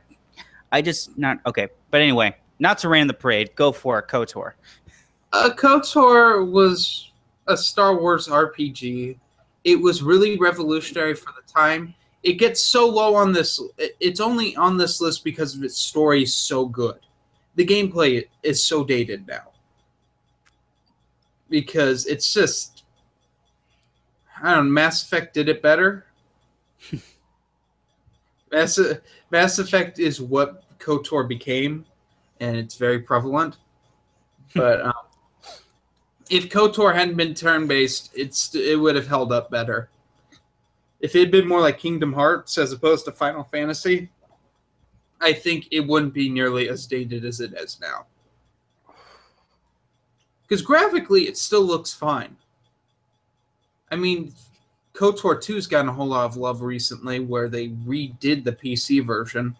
I 0.72 0.82
just 0.82 1.18
not 1.18 1.40
okay. 1.46 1.68
But 1.90 2.02
anyway, 2.02 2.36
not 2.60 2.78
to 2.80 2.90
rain 2.90 3.08
the 3.08 3.14
parade. 3.14 3.56
Go 3.56 3.72
for 3.72 4.00
it, 4.00 4.08
Kotor. 4.08 4.54
Uh, 5.34 5.50
KOTOR 5.50 6.50
was 6.50 7.12
a 7.48 7.58
Star 7.58 8.00
Wars 8.00 8.28
RPG. 8.28 9.18
It 9.64 9.76
was 9.76 10.04
really 10.04 10.38
revolutionary 10.38 11.16
for 11.16 11.34
the 11.34 11.52
time. 11.52 11.94
It 12.24 12.34
gets 12.34 12.62
so 12.62 12.88
low 12.88 13.16
on 13.16 13.34
this. 13.34 13.60
It's 13.78 14.20
only 14.20 14.56
on 14.56 14.78
this 14.78 15.02
list 15.02 15.24
because 15.24 15.56
of 15.56 15.64
its 15.64 15.78
story 15.78 16.26
so 16.26 16.66
good. 16.66 17.00
The 17.56 17.66
gameplay 17.66 18.28
is 18.44 18.64
so 18.64 18.84
dated 18.84 19.28
now 19.28 19.52
because 21.50 22.06
it's 22.06 22.34
just. 22.34 22.75
I 24.42 24.54
don't 24.54 24.66
know. 24.68 24.72
Mass 24.72 25.04
Effect 25.04 25.34
did 25.34 25.50
it 25.50 25.62
better. 25.62 26.06
Mass, 28.52 28.80
Mass 29.32 29.60
Effect 29.60 30.00
is 30.00 30.22
what 30.22 30.64
KOTOR 30.80 31.28
became, 31.28 31.86
and 32.40 32.56
it's 32.58 32.76
very 32.76 33.00
prevalent. 33.00 33.58
But 34.54 34.82
um, 34.82 34.94
if 36.30 36.50
KOTOR 36.50 36.94
hadn't 36.94 37.16
been 37.16 37.34
turn 37.34 37.68
based, 37.68 38.12
it's 38.16 38.54
it 38.56 38.80
would 38.80 38.96
have 38.96 39.08
held 39.08 39.32
up 39.32 39.50
better. 39.52 39.90
If 41.00 41.16
it 41.16 41.20
had 41.20 41.32
been 41.32 41.48
more 41.48 41.62
like 41.62 41.78
Kingdom 41.78 42.14
Hearts 42.14 42.58
as 42.58 42.72
opposed 42.72 43.06
to 43.06 43.12
Final 43.12 43.44
Fantasy, 43.44 44.10
I 45.22 45.34
think 45.34 45.68
it 45.72 45.82
wouldn't 45.82 46.14
be 46.14 46.30
nearly 46.30 46.70
as 46.70 46.88
dated 46.88 47.26
as 47.26 47.40
it 47.40 47.54
is 47.54 47.80
now. 47.82 48.06
Because 50.48 50.62
graphically, 50.62 51.28
it 51.28 51.38
still 51.38 51.64
looks 51.64 51.94
fine. 51.94 52.38
I 53.96 53.98
mean, 53.98 54.34
KOTOR 54.92 55.38
2's 55.38 55.68
gotten 55.68 55.88
a 55.88 55.94
whole 55.94 56.08
lot 56.08 56.26
of 56.26 56.36
love 56.36 56.62
recently 56.62 57.22
where 57.22 57.48
they 57.48 57.70
redid 57.70 58.44
the 58.44 58.52
PC 58.52 59.06
version. 59.06 59.56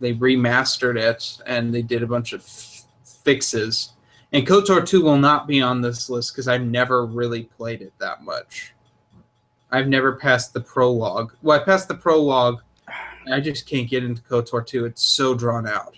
They 0.00 0.14
remastered 0.14 0.98
it 0.98 1.38
and 1.46 1.72
they 1.72 1.82
did 1.82 2.02
a 2.02 2.08
bunch 2.08 2.32
of 2.32 2.40
f- 2.40 2.82
fixes. 3.22 3.92
And 4.32 4.44
KOTOR 4.44 4.84
2 4.84 5.04
will 5.04 5.16
not 5.16 5.46
be 5.46 5.62
on 5.62 5.80
this 5.80 6.10
list 6.10 6.32
because 6.32 6.48
I've 6.48 6.64
never 6.64 7.06
really 7.06 7.44
played 7.44 7.82
it 7.82 7.92
that 8.00 8.24
much. 8.24 8.74
I've 9.70 9.86
never 9.86 10.16
passed 10.16 10.52
the 10.52 10.60
prologue. 10.60 11.32
Well, 11.40 11.60
I 11.60 11.62
passed 11.62 11.86
the 11.86 11.94
prologue. 11.94 12.62
I 13.32 13.38
just 13.38 13.64
can't 13.64 13.88
get 13.88 14.02
into 14.02 14.22
KOTOR 14.22 14.66
2. 14.66 14.86
It's 14.86 15.04
so 15.04 15.34
drawn 15.34 15.68
out. 15.68 15.96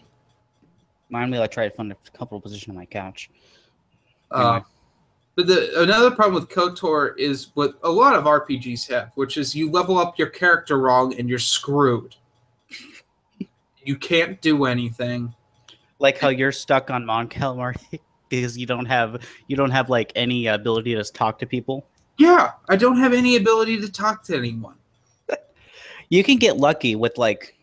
Mind 1.08 1.30
me, 1.30 1.40
I 1.40 1.46
tried 1.46 1.70
to 1.70 1.74
find 1.76 1.92
a 1.92 1.96
comfortable 2.12 2.42
position 2.42 2.72
on 2.72 2.76
my 2.76 2.84
couch. 2.84 3.30
Uh. 4.30 4.60
But 5.34 5.46
the 5.46 5.80
another 5.80 6.10
problem 6.10 6.34
with 6.34 6.48
KOTOR 6.50 7.18
is 7.18 7.48
what 7.54 7.78
a 7.82 7.90
lot 7.90 8.14
of 8.14 8.24
RPGs 8.24 8.88
have, 8.90 9.12
which 9.14 9.36
is 9.36 9.54
you 9.54 9.70
level 9.70 9.98
up 9.98 10.18
your 10.18 10.28
character 10.28 10.78
wrong 10.78 11.14
and 11.18 11.28
you're 11.28 11.38
screwed. 11.38 12.16
you 13.84 13.96
can't 13.96 14.40
do 14.40 14.66
anything. 14.66 15.34
Like 15.98 16.18
how 16.18 16.28
you're 16.28 16.52
stuck 16.52 16.90
on 16.90 17.06
Mon 17.06 17.28
Calamari 17.28 17.76
because 18.28 18.58
you 18.58 18.66
don't 18.66 18.86
have 18.86 19.22
you 19.48 19.56
don't 19.56 19.70
have 19.70 19.88
like 19.88 20.12
any 20.16 20.48
ability 20.48 20.94
to 20.94 21.04
talk 21.04 21.38
to 21.38 21.46
people. 21.46 21.86
Yeah, 22.18 22.52
I 22.68 22.76
don't 22.76 22.98
have 22.98 23.12
any 23.12 23.36
ability 23.36 23.80
to 23.80 23.90
talk 23.90 24.22
to 24.24 24.36
anyone. 24.36 24.74
You 26.12 26.22
can 26.22 26.36
get 26.36 26.58
lucky 26.58 26.94
with 26.94 27.16
like. 27.16 27.56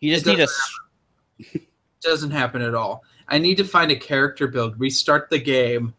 You 0.00 0.12
just 0.12 0.26
need 0.26 0.38
a. 0.38 0.46
doesn't 1.40 1.62
doesn't 2.02 2.30
happen 2.30 2.60
at 2.60 2.74
all. 2.74 3.02
I 3.28 3.38
need 3.38 3.56
to 3.56 3.64
find 3.64 3.90
a 3.90 3.96
character 3.96 4.46
build, 4.46 4.78
restart 4.78 5.30
the 5.30 5.38
game, 5.38 5.94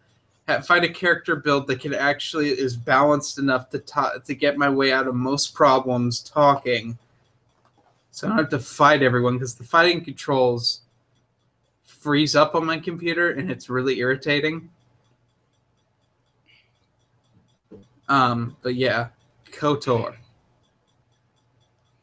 find 0.63 0.85
a 0.85 0.89
character 0.89 1.35
build 1.35 1.67
that 1.67 1.79
can 1.79 1.93
actually 1.93 2.49
is 2.49 2.75
balanced 2.75 3.39
enough 3.39 3.69
to 3.69 3.79
ta- 3.79 4.19
to 4.25 4.35
get 4.35 4.57
my 4.57 4.69
way 4.69 4.91
out 4.91 5.07
of 5.07 5.15
most 5.15 5.53
problems 5.53 6.21
talking. 6.21 6.97
So 8.11 8.27
I 8.27 8.29
don't 8.29 8.39
have 8.39 8.49
to 8.49 8.59
fight 8.59 9.03
everyone 9.03 9.33
because 9.33 9.55
the 9.55 9.63
fighting 9.63 10.03
controls 10.03 10.81
freeze 11.83 12.35
up 12.35 12.55
on 12.55 12.65
my 12.65 12.77
computer 12.77 13.31
and 13.31 13.51
it's 13.51 13.69
really 13.69 13.99
irritating. 13.99 14.69
Um, 18.07 18.55
but 18.61 18.75
yeah, 18.75 19.07
Kotor. 19.51 20.15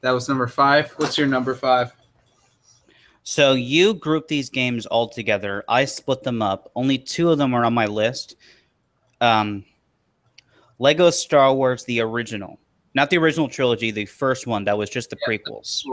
That 0.01 0.11
was 0.11 0.29
number 0.29 0.49
five. 0.49 0.91
What's 0.97 1.17
your 1.17 1.29
number 1.29 1.55
five? 1.55 1.93
So 3.25 3.53
you 3.53 3.95
group 3.95 4.27
these 4.27 4.51
games 4.51 4.87
all 4.87 5.09
together. 5.09 5.65
I 5.69 5.85
split 5.85 6.23
them 6.23 6.43
up. 6.43 6.71
Only 6.75 6.99
two 6.99 7.31
of 7.31 7.39
them 7.39 7.55
are 7.55 7.65
on 7.65 7.75
my 7.75 7.87
list. 7.87 8.37
Um, 9.21 9.65
Lego 10.79 11.11
Star 11.11 11.55
Wars, 11.55 11.85
the 11.85 12.01
original, 12.01 12.59
not 12.95 13.11
the 13.11 13.19
original 13.19 13.49
trilogy, 13.49 13.93
the 13.93 14.07
first 14.07 14.49
one 14.49 14.65
that 14.65 14.77
was 14.77 14.91
just 14.91 15.11
the 15.11 15.17
prequels. 15.17 15.85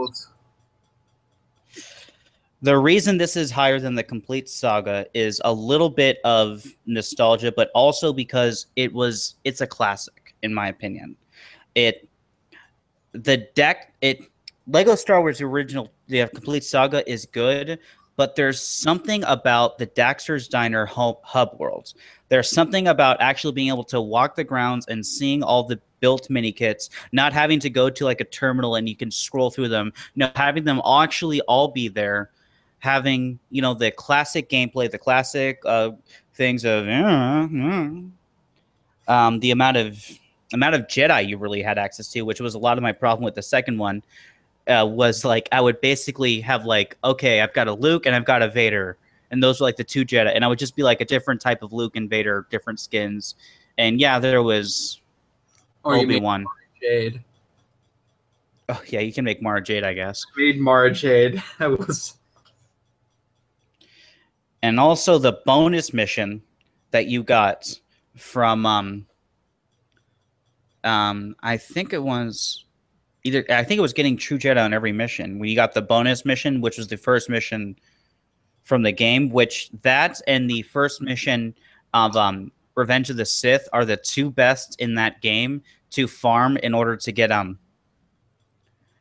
The 2.62 2.76
reason 2.76 3.16
this 3.16 3.36
is 3.36 3.50
higher 3.50 3.78
than 3.78 3.94
the 3.94 4.02
complete 4.02 4.48
saga 4.48 5.06
is 5.14 5.40
a 5.44 5.52
little 5.52 5.88
bit 5.88 6.18
of 6.24 6.66
nostalgia, 6.84 7.52
but 7.52 7.70
also 7.74 8.12
because 8.12 8.66
it 8.76 8.92
was 8.92 9.36
it's 9.44 9.60
a 9.60 9.66
classic 9.66 10.34
in 10.42 10.52
my 10.52 10.68
opinion. 10.68 11.16
It 11.74 12.08
the 13.12 13.48
deck 13.54 13.94
it 14.02 14.20
Lego 14.66 14.94
Star 14.94 15.20
Wars 15.20 15.40
original 15.40 15.90
the 16.10 16.28
complete 16.28 16.64
saga 16.64 17.08
is 17.10 17.26
good, 17.26 17.78
but 18.16 18.36
there's 18.36 18.60
something 18.60 19.24
about 19.24 19.78
the 19.78 19.86
Dexter's 19.86 20.46
Diner 20.46 20.84
hub, 20.84 21.58
worlds. 21.58 21.94
There's 22.28 22.50
something 22.50 22.88
about 22.88 23.20
actually 23.20 23.54
being 23.54 23.68
able 23.68 23.84
to 23.84 24.00
walk 24.00 24.36
the 24.36 24.44
grounds 24.44 24.86
and 24.88 25.04
seeing 25.04 25.42
all 25.42 25.62
the 25.62 25.80
built 26.00 26.28
mini 26.28 26.52
kits, 26.52 26.90
not 27.12 27.32
having 27.32 27.60
to 27.60 27.70
go 27.70 27.88
to 27.88 28.04
like 28.04 28.20
a 28.20 28.24
terminal 28.24 28.74
and 28.74 28.88
you 28.88 28.96
can 28.96 29.10
scroll 29.10 29.50
through 29.50 29.68
them. 29.68 29.92
No, 30.16 30.30
having 30.36 30.64
them 30.64 30.82
actually 30.86 31.40
all 31.42 31.68
be 31.68 31.88
there, 31.88 32.30
having 32.80 33.38
you 33.50 33.62
know 33.62 33.74
the 33.74 33.90
classic 33.90 34.50
gameplay, 34.50 34.90
the 34.90 34.98
classic 34.98 35.60
uh, 35.64 35.92
things 36.34 36.64
of 36.64 36.88
uh, 36.88 37.48
uh, 37.48 37.90
um, 39.12 39.40
the 39.40 39.50
amount 39.50 39.76
of 39.76 40.04
amount 40.52 40.74
of 40.74 40.82
Jedi 40.82 41.26
you 41.26 41.38
really 41.38 41.62
had 41.62 41.78
access 41.78 42.08
to, 42.08 42.22
which 42.22 42.40
was 42.40 42.54
a 42.54 42.58
lot 42.58 42.76
of 42.76 42.82
my 42.82 42.92
problem 42.92 43.24
with 43.24 43.34
the 43.34 43.42
second 43.42 43.78
one 43.78 44.02
uh, 44.70 44.86
was 44.86 45.24
like 45.24 45.48
I 45.52 45.60
would 45.60 45.80
basically 45.80 46.40
have 46.40 46.64
like, 46.64 46.96
okay, 47.02 47.40
I've 47.40 47.52
got 47.52 47.68
a 47.68 47.74
Luke 47.74 48.06
and 48.06 48.14
I've 48.14 48.24
got 48.24 48.42
a 48.42 48.48
Vader, 48.48 48.96
and 49.30 49.42
those 49.42 49.60
were 49.60 49.66
like 49.66 49.76
the 49.76 49.84
two 49.84 50.04
Jedi, 50.04 50.32
and 50.34 50.44
I 50.44 50.48
would 50.48 50.58
just 50.58 50.76
be 50.76 50.82
like 50.82 51.00
a 51.00 51.04
different 51.04 51.40
type 51.40 51.62
of 51.62 51.72
Luke 51.72 51.96
and 51.96 52.08
Vader, 52.08 52.46
different 52.50 52.80
skins, 52.80 53.34
and 53.78 54.00
yeah, 54.00 54.18
there 54.18 54.42
was 54.42 55.00
you 55.84 55.92
Obi 55.92 56.20
Wan. 56.20 56.46
Jade. 56.80 57.22
Oh 58.68 58.80
yeah, 58.86 59.00
you 59.00 59.12
can 59.12 59.24
make 59.24 59.42
Mara 59.42 59.60
Jade, 59.60 59.82
I 59.82 59.92
guess, 59.92 60.24
Made 60.36 60.60
Mara 60.60 60.92
Jade. 60.92 61.42
That 61.58 61.76
was 61.76 62.16
and 64.62 64.78
also 64.78 65.18
the 65.18 65.40
bonus 65.44 65.92
mission 65.92 66.42
that 66.90 67.06
you 67.06 67.22
got 67.22 67.78
from 68.16 68.66
um 68.66 69.06
um 70.84 71.34
I 71.42 71.56
think 71.56 71.92
it 71.92 72.02
was 72.02 72.64
either 73.24 73.44
I 73.50 73.64
think 73.64 73.78
it 73.78 73.82
was 73.82 73.92
getting 73.92 74.16
True 74.16 74.38
Jedi 74.38 74.62
on 74.62 74.72
every 74.72 74.92
mission. 74.92 75.38
When 75.38 75.48
you 75.48 75.56
got 75.56 75.74
the 75.74 75.82
bonus 75.82 76.24
mission, 76.24 76.60
which 76.60 76.78
was 76.78 76.88
the 76.88 76.96
first 76.96 77.28
mission 77.28 77.76
from 78.62 78.82
the 78.82 78.92
game, 78.92 79.30
which 79.30 79.70
that 79.82 80.20
and 80.26 80.48
the 80.48 80.62
first 80.62 81.00
mission 81.00 81.54
of 81.94 82.16
um 82.16 82.52
Revenge 82.76 83.10
of 83.10 83.16
the 83.16 83.26
Sith 83.26 83.68
are 83.72 83.84
the 83.84 83.96
two 83.96 84.30
best 84.30 84.80
in 84.80 84.94
that 84.94 85.20
game 85.20 85.62
to 85.90 86.06
farm 86.06 86.56
in 86.58 86.72
order 86.72 86.96
to 86.96 87.12
get 87.12 87.30
um 87.30 87.58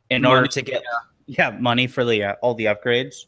in 0.09 0.25
order 0.25 0.47
to 0.47 0.61
get 0.61 0.83
yeah 1.27 1.51
money 1.51 1.87
for 1.87 2.03
the 2.03 2.23
uh, 2.23 2.35
all 2.41 2.55
the 2.55 2.65
upgrades. 2.65 3.25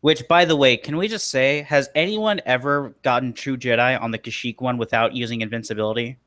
Which, 0.00 0.26
by 0.28 0.44
the 0.44 0.54
way, 0.54 0.76
can 0.76 0.96
we 0.96 1.08
just 1.08 1.28
say, 1.28 1.62
has 1.62 1.90
anyone 1.96 2.40
ever 2.46 2.94
gotten 3.02 3.32
True 3.32 3.56
Jedi 3.56 4.00
on 4.00 4.12
the 4.12 4.18
Kashyyyk 4.18 4.60
one 4.60 4.78
without 4.78 5.12
using 5.12 5.40
invincibility? 5.40 6.18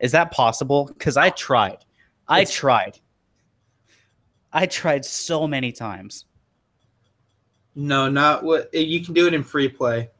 Is 0.00 0.12
that 0.12 0.30
possible? 0.30 0.86
Because 0.86 1.18
I 1.18 1.28
tried. 1.28 1.84
I 2.28 2.44
tried. 2.44 2.98
I 4.52 4.66
tried 4.66 5.04
so 5.04 5.46
many 5.46 5.72
times. 5.72 6.26
no, 7.74 8.08
not 8.08 8.44
what 8.44 8.72
you 8.72 9.04
can 9.04 9.14
do 9.14 9.26
it 9.26 9.34
in 9.34 9.42
free 9.42 9.68
play. 9.68 10.10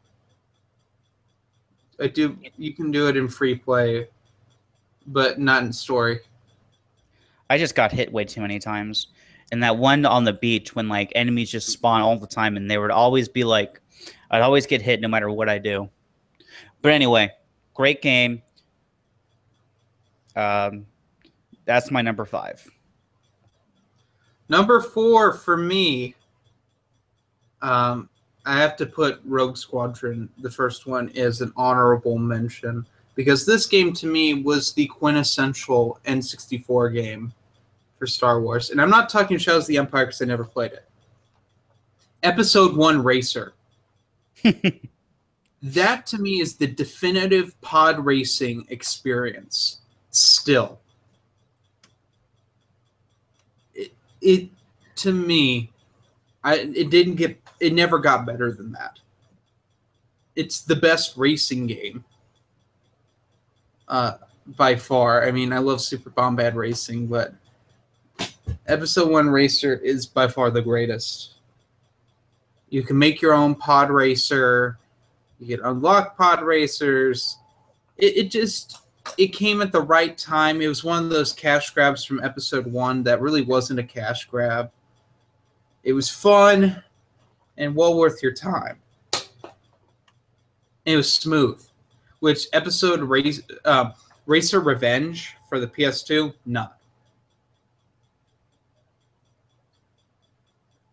I 2.00 2.08
do. 2.08 2.36
You 2.58 2.74
can 2.74 2.90
do 2.90 3.08
it 3.08 3.16
in 3.16 3.28
free 3.28 3.54
play, 3.54 4.08
but 5.06 5.38
not 5.38 5.62
in 5.62 5.72
story. 5.72 6.20
I 7.48 7.58
just 7.58 7.74
got 7.76 7.92
hit 7.92 8.12
way 8.12 8.24
too 8.24 8.40
many 8.40 8.58
times. 8.58 9.08
And 9.52 9.62
that 9.62 9.76
one 9.76 10.04
on 10.04 10.24
the 10.24 10.32
beach 10.32 10.74
when 10.74 10.88
like 10.88 11.12
enemies 11.14 11.50
just 11.50 11.68
spawn 11.68 12.00
all 12.00 12.18
the 12.18 12.26
time 12.26 12.56
and 12.56 12.68
they 12.68 12.78
would 12.78 12.90
always 12.90 13.28
be 13.28 13.44
like 13.44 13.80
I'd 14.30 14.42
always 14.42 14.66
get 14.66 14.82
hit 14.82 15.00
no 15.00 15.06
matter 15.08 15.30
what 15.30 15.48
I 15.48 15.58
do. 15.58 15.88
But 16.82 16.92
anyway, 16.92 17.30
great 17.74 18.02
game. 18.02 18.42
Um 20.34 20.86
that's 21.64 21.90
my 21.90 22.02
number 22.02 22.24
5. 22.24 22.70
Number 24.48 24.80
four 24.80 25.32
for 25.32 25.56
me, 25.56 26.14
um, 27.62 28.10
I 28.44 28.58
have 28.58 28.76
to 28.76 28.86
put 28.86 29.20
Rogue 29.24 29.56
Squadron, 29.56 30.28
the 30.38 30.50
first 30.50 30.86
one, 30.86 31.10
as 31.16 31.40
an 31.40 31.52
honorable 31.56 32.18
mention 32.18 32.86
because 33.14 33.46
this 33.46 33.66
game 33.66 33.92
to 33.94 34.06
me 34.06 34.34
was 34.34 34.72
the 34.72 34.86
quintessential 34.86 35.98
N64 36.06 36.92
game 36.92 37.32
for 37.98 38.06
Star 38.06 38.40
Wars. 38.40 38.70
And 38.70 38.80
I'm 38.80 38.90
not 38.90 39.08
talking 39.08 39.38
Shadows 39.38 39.64
of 39.64 39.68
the 39.68 39.78
Empire 39.78 40.06
because 40.06 40.20
I 40.20 40.24
never 40.24 40.44
played 40.44 40.72
it. 40.72 40.84
Episode 42.22 42.76
one 42.76 43.02
Racer. 43.02 43.54
that 45.62 46.06
to 46.06 46.18
me 46.18 46.40
is 46.40 46.56
the 46.56 46.66
definitive 46.66 47.58
pod 47.60 48.04
racing 48.04 48.66
experience 48.68 49.80
still. 50.10 50.80
It, 54.24 54.48
to 54.96 55.12
me, 55.12 55.70
I 56.42 56.56
it 56.56 56.90
didn't 56.90 57.14
get 57.14 57.40
it 57.60 57.72
never 57.72 57.98
got 57.98 58.26
better 58.26 58.50
than 58.52 58.72
that. 58.72 58.98
It's 60.34 60.62
the 60.62 60.76
best 60.76 61.16
racing 61.16 61.66
game. 61.66 62.04
Uh 63.86 64.14
by 64.46 64.76
far. 64.76 65.26
I 65.26 65.30
mean, 65.30 65.52
I 65.52 65.58
love 65.58 65.80
Super 65.80 66.10
Bombad 66.10 66.54
Racing, 66.54 67.06
but 67.06 67.34
Episode 68.66 69.10
1 69.10 69.28
Racer 69.28 69.74
is 69.74 70.06
by 70.06 70.28
far 70.28 70.50
the 70.50 70.62
greatest. 70.62 71.34
You 72.68 72.82
can 72.82 72.98
make 72.98 73.20
your 73.20 73.32
own 73.32 73.54
pod 73.54 73.90
racer. 73.90 74.78
You 75.38 75.56
can 75.56 75.66
unlock 75.66 76.16
pod 76.16 76.42
racers. 76.42 77.38
It, 77.96 78.16
it 78.16 78.30
just 78.30 78.80
it 79.18 79.28
came 79.28 79.62
at 79.62 79.72
the 79.72 79.80
right 79.80 80.16
time. 80.16 80.60
It 80.60 80.68
was 80.68 80.82
one 80.82 81.04
of 81.04 81.10
those 81.10 81.32
cash 81.32 81.70
grabs 81.70 82.04
from 82.04 82.22
episode 82.22 82.66
one 82.66 83.02
that 83.04 83.20
really 83.20 83.42
wasn't 83.42 83.80
a 83.80 83.84
cash 83.84 84.26
grab. 84.26 84.70
It 85.82 85.92
was 85.92 86.08
fun 86.08 86.82
and 87.56 87.74
well 87.74 87.96
worth 87.96 88.22
your 88.22 88.32
time. 88.32 88.78
It 90.84 90.96
was 90.96 91.12
smooth, 91.12 91.64
which 92.20 92.46
episode 92.52 93.00
race, 93.00 93.40
uh, 93.64 93.92
Racer 94.26 94.60
Revenge 94.60 95.36
for 95.48 95.58
the 95.58 95.66
PS2, 95.66 96.34
not. 96.46 96.78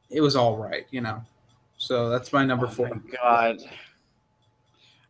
It 0.10 0.22
was 0.22 0.36
all 0.36 0.58
right, 0.58 0.86
you 0.92 1.02
know. 1.02 1.24
So 1.78 2.10
that's 2.10 2.32
my 2.32 2.46
number 2.46 2.68
four. 2.68 2.90
god. 3.22 3.60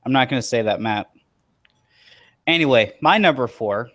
I'm 0.06 0.12
not 0.12 0.30
going 0.30 0.42
to 0.42 0.48
say 0.48 0.62
that, 0.62 0.80
Matt. 0.80 1.12
Anyway, 2.48 2.94
my 3.02 3.18
number 3.18 3.48
4 3.48 3.90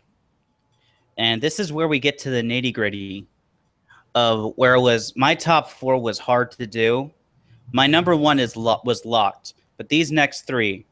and 1.19 1.41
this 1.41 1.59
is 1.59 1.73
where 1.73 1.89
we 1.89 1.99
get 1.99 2.19
to 2.19 2.31
the 2.31 2.43
nitty-gritty 2.43 3.27
of 4.15 4.53
where 4.57 4.75
it 4.75 4.81
was 4.81 5.15
my 5.17 5.35
top 5.35 5.71
4 5.71 5.99
was 5.99 6.19
hard 6.19 6.51
to 6.53 6.67
do. 6.67 7.11
My 7.73 7.87
number 7.87 8.15
1 8.15 8.39
is 8.39 8.57
lo- 8.57 8.81
was 8.85 9.05
locked, 9.05 9.55
but 9.77 9.89
these 9.89 10.13
next 10.13 10.43
3 10.43 10.85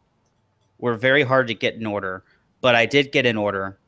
were 0.79 0.95
very 0.95 1.23
hard 1.23 1.47
to 1.49 1.55
get 1.55 1.75
in 1.75 1.87
order, 1.87 2.25
but 2.61 2.75
I 2.75 2.87
did 2.87 3.13
get 3.13 3.27
in 3.27 3.37
order. 3.37 3.79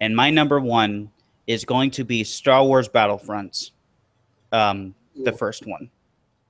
And 0.00 0.14
my 0.14 0.30
number 0.30 0.60
1 0.60 1.10
is 1.46 1.64
going 1.64 1.90
to 1.92 2.04
be 2.04 2.24
Star 2.24 2.64
Wars 2.64 2.88
Battlefronts. 2.88 3.70
Um 4.52 4.94
the 5.24 5.32
first 5.32 5.66
one. 5.66 5.90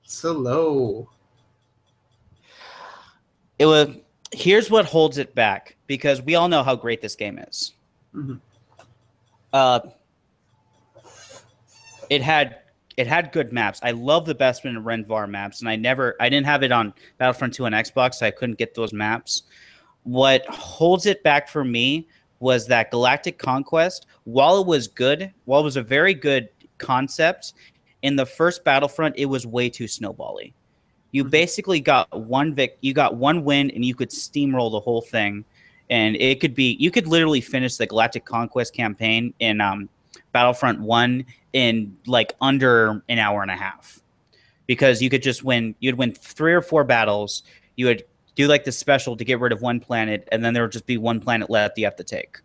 So 0.03 0.33
low. 0.33 1.09
it 3.59 3.65
was 3.65 3.89
here's 4.31 4.69
what 4.69 4.85
holds 4.85 5.17
it 5.17 5.33
back 5.35 5.75
because 5.87 6.21
we 6.21 6.35
all 6.35 6.47
know 6.47 6.63
how 6.63 6.75
great 6.75 7.01
this 7.01 7.15
game 7.15 7.37
is. 7.39 7.73
Mhm. 8.15 8.39
Uh, 9.53 9.79
it 12.09 12.21
had 12.21 12.59
it 12.97 13.05
had 13.05 13.31
good 13.31 13.53
maps. 13.53 13.79
I 13.83 13.91
love 13.91 14.25
the 14.25 14.33
Bespin 14.33 14.69
and 14.69 14.83
Rhen 14.83 15.05
Var 15.05 15.27
maps, 15.27 15.59
and 15.61 15.69
I 15.69 15.75
never 15.75 16.15
I 16.19 16.29
didn't 16.29 16.47
have 16.47 16.63
it 16.63 16.71
on 16.71 16.93
Battlefront 17.17 17.53
2 17.53 17.65
on 17.65 17.71
Xbox, 17.71 18.15
so 18.15 18.25
I 18.25 18.31
couldn't 18.31 18.57
get 18.57 18.73
those 18.73 18.91
maps. 18.91 19.43
What 20.03 20.45
holds 20.47 21.05
it 21.05 21.21
back 21.23 21.47
for 21.47 21.63
me 21.63 22.07
was 22.39 22.67
that 22.67 22.91
Galactic 22.91 23.37
Conquest, 23.37 24.07
while 24.23 24.59
it 24.61 24.67
was 24.67 24.87
good, 24.87 25.31
while 25.45 25.61
it 25.61 25.63
was 25.63 25.77
a 25.77 25.81
very 25.81 26.13
good 26.13 26.49
concept, 26.77 27.53
in 28.03 28.15
the 28.15 28.25
first 28.25 28.63
Battlefront, 28.63 29.15
it 29.17 29.25
was 29.25 29.45
way 29.45 29.69
too 29.69 29.85
snowbally. 29.85 30.53
You 31.11 31.25
Mhm. 31.25 31.31
basically 31.31 31.79
got 31.79 32.11
one 32.13 32.53
vic, 32.53 32.77
you 32.81 32.93
got 32.93 33.15
one 33.15 33.43
win, 33.43 33.71
and 33.71 33.83
you 33.85 33.95
could 33.95 34.09
steamroll 34.09 34.71
the 34.71 34.79
whole 34.79 35.01
thing. 35.01 35.45
And 35.89 36.15
it 36.17 36.39
could 36.39 36.53
be, 36.53 36.75
you 36.79 36.91
could 36.91 37.07
literally 37.07 37.41
finish 37.41 37.77
the 37.77 37.85
Galactic 37.85 38.25
Conquest 38.25 38.73
campaign 38.73 39.33
in 39.39 39.61
um, 39.61 39.87
Battlefront 40.33 40.81
1 40.81 41.25
in 41.53 41.95
like 42.05 42.35
under 42.41 43.01
an 43.07 43.19
hour 43.19 43.41
and 43.41 43.51
a 43.51 43.55
half. 43.55 44.01
Because 44.65 45.01
you 45.01 45.09
could 45.09 45.23
just 45.23 45.43
win, 45.43 45.75
you'd 45.79 45.95
win 45.95 46.11
three 46.11 46.53
or 46.53 46.61
four 46.61 46.83
battles, 46.83 47.43
you 47.77 47.85
would 47.85 48.03
do 48.35 48.47
like 48.47 48.65
the 48.65 48.71
special 48.71 49.15
to 49.15 49.23
get 49.23 49.39
rid 49.39 49.51
of 49.51 49.61
one 49.61 49.79
planet, 49.79 50.27
and 50.31 50.43
then 50.43 50.53
there 50.53 50.63
would 50.63 50.71
just 50.71 50.85
be 50.85 50.97
one 50.97 51.19
planet 51.19 51.49
left 51.49 51.77
you 51.77 51.85
have 51.85 51.95
to 51.95 52.03
take, 52.03 52.37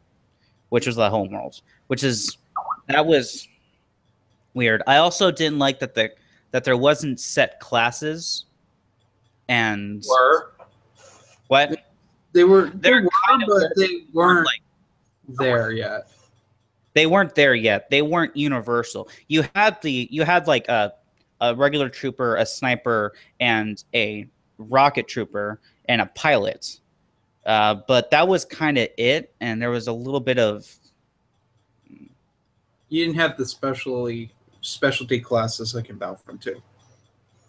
which 0.71 0.87
was 0.87 0.97
the 0.97 1.11
home 1.11 1.31
world, 1.31 1.61
which 1.89 2.05
is 2.05 2.39
that 2.87 3.05
was 3.05 3.49
weird. 4.55 4.83
I 4.87 4.97
also 4.97 5.31
didn't 5.31 5.59
like 5.59 5.81
that 5.81 5.95
the 5.95 6.13
that 6.53 6.65
there 6.65 6.77
wasn't 6.77 7.19
set 7.21 7.61
classes 7.61 8.45
and 9.53 10.03
Were 10.09 10.53
what 11.49 11.85
they 12.33 12.45
were 12.45 12.71
they 12.71 12.91
were, 12.91 13.09
kind 13.29 13.43
of, 13.43 13.49
but 13.49 13.73
they 13.77 14.05
weren't 14.15 14.47
like 14.47 14.63
there 15.29 15.71
yet. 15.73 16.09
they 16.95 17.07
weren't 17.07 17.35
there 17.35 17.55
yet. 17.55 17.91
They 17.91 18.01
weren't 18.01 18.35
universal. 18.35 19.09
You 19.29 19.45
had 19.55 19.81
the 19.83 20.09
you 20.11 20.25
had 20.25 20.47
like 20.47 20.69
a 20.69 20.95
a 21.43 21.55
regular 21.55 21.91
trooper, 21.91 22.37
a 22.37 22.47
sniper, 22.47 23.13
and 23.41 23.83
a 23.95 24.27
rocket 24.57 25.07
trooper 25.09 25.61
and 25.87 26.01
a 26.01 26.07
pilot. 26.07 26.81
Uh, 27.45 27.75
but 27.87 28.11
that 28.13 28.27
was 28.27 28.45
kind 28.47 28.79
of 28.79 28.89
it, 28.97 29.35
and 29.41 29.61
there 29.61 29.71
was 29.71 29.87
a 29.89 29.93
little 29.93 30.21
bit 30.21 30.39
of 30.39 30.67
You 32.89 33.05
didn't 33.05 33.17
have 33.19 33.37
the 33.37 33.45
specially 33.45 34.33
specialty 34.63 35.21
classes 35.21 35.75
like 35.75 35.91
in 35.91 35.99
Battlefront 35.99 36.41
2. 36.41 36.63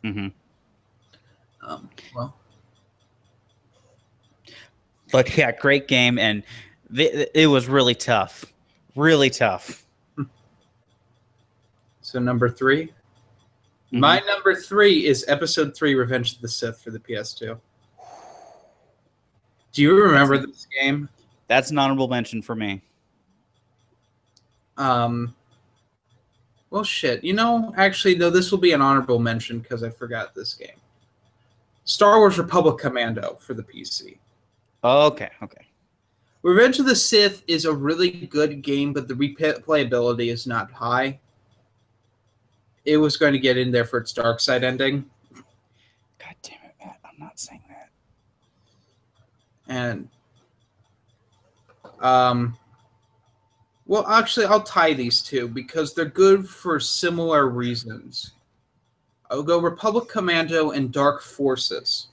mhm. 0.04 0.32
Um, 1.66 1.90
well, 2.16 2.36
but 5.12 5.36
yeah, 5.38 5.52
great 5.52 5.88
game, 5.88 6.18
and 6.20 6.44
th- 6.94 7.30
it 7.34 7.48
was 7.48 7.68
really 7.68 7.96
tough, 7.96 8.46
really 8.96 9.30
tough. 9.30 9.86
so 12.02 12.20
number 12.20 12.50
3 12.50 12.92
Mhm. 13.94 14.00
My 14.00 14.20
number 14.26 14.56
three 14.56 15.06
is 15.06 15.24
Episode 15.28 15.76
Three: 15.76 15.94
Revenge 15.94 16.34
of 16.34 16.42
the 16.42 16.48
Sith 16.48 16.82
for 16.82 16.90
the 16.90 17.00
PS2. 17.00 17.60
Do 19.72 19.82
you 19.82 19.94
remember 19.96 20.38
this 20.40 20.66
game? 20.82 21.10
That's 21.48 21.70
an 21.70 21.78
honorable 21.78 22.08
mention 22.08 22.42
for 22.42 22.56
me. 22.56 22.82
Um, 24.78 25.36
well, 26.72 26.84
shit. 26.84 27.24
You 27.24 27.34
know, 27.34 27.72
actually, 27.78 28.16
though, 28.16 28.32
this 28.32 28.50
will 28.50 28.58
be 28.58 28.72
an 28.72 28.82
honorable 28.82 29.20
mention 29.20 29.60
because 29.60 29.84
I 29.84 29.90
forgot 29.92 30.34
this 30.34 30.56
game. 30.56 30.80
Star 31.86 32.20
Wars 32.20 32.38
Republic 32.38 32.78
Commando 32.78 33.38
for 33.40 33.54
the 33.54 33.64
PC. 33.64 34.18
Okay, 34.84 35.30
okay. 35.42 35.68
Revenge 36.42 36.80
of 36.80 36.86
the 36.86 36.96
Sith 36.96 37.44
is 37.48 37.66
a 37.66 37.74
really 37.74 38.12
good 38.12 38.62
game, 38.62 38.92
but 38.92 39.08
the 39.08 39.14
replayability 39.14 40.32
is 40.32 40.46
not 40.46 40.72
high. 40.72 41.20
It 42.86 42.98
was 42.98 43.16
going 43.16 43.32
to 43.32 43.40
get 43.40 43.58
in 43.58 43.72
there 43.72 43.86
for 43.86 43.98
its 43.98 44.12
dark 44.12 44.42
side 44.42 44.64
ending, 44.64 45.06
God 46.20 46.36
damn 46.42 46.58
it, 46.66 46.76
Matt! 46.80 47.00
I'm 47.06 47.20
not 47.20 47.40
saying 47.40 47.64
that. 47.70 47.90
and 49.68 50.10
um, 52.02 52.58
well, 53.86 54.06
actually, 54.08 54.46
I'll 54.46 54.64
tie 54.64 54.94
these 54.94 55.22
two 55.22 55.48
because 55.48 55.94
they're 55.94 56.06
good 56.06 56.48
for 56.48 56.80
similar 56.80 57.50
reasons. 57.50 58.32
I'll 59.34 59.42
go 59.42 59.60
Republic 59.60 60.08
Commando 60.08 60.72
and 60.72 60.92
Dark 60.92 61.24
Forces, 61.24 62.10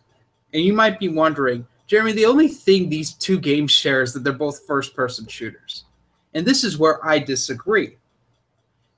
and 0.55 0.65
you 0.65 0.73
might 0.73 0.99
be 0.99 1.09
wondering, 1.09 1.67
Jeremy, 1.87 2.13
the 2.13 2.25
only 2.25 2.49
thing 2.49 2.89
these 2.89 3.13
two 3.13 3.39
games 3.39 3.71
share 3.71 4.01
is 4.01 4.15
that 4.15 4.25
they're 4.25 4.33
both 4.33 4.67
first-person 4.67 5.27
shooters, 5.27 5.85
and 6.33 6.47
this 6.47 6.65
is 6.65 6.79
where 6.79 7.05
I 7.07 7.19
disagree. 7.19 7.99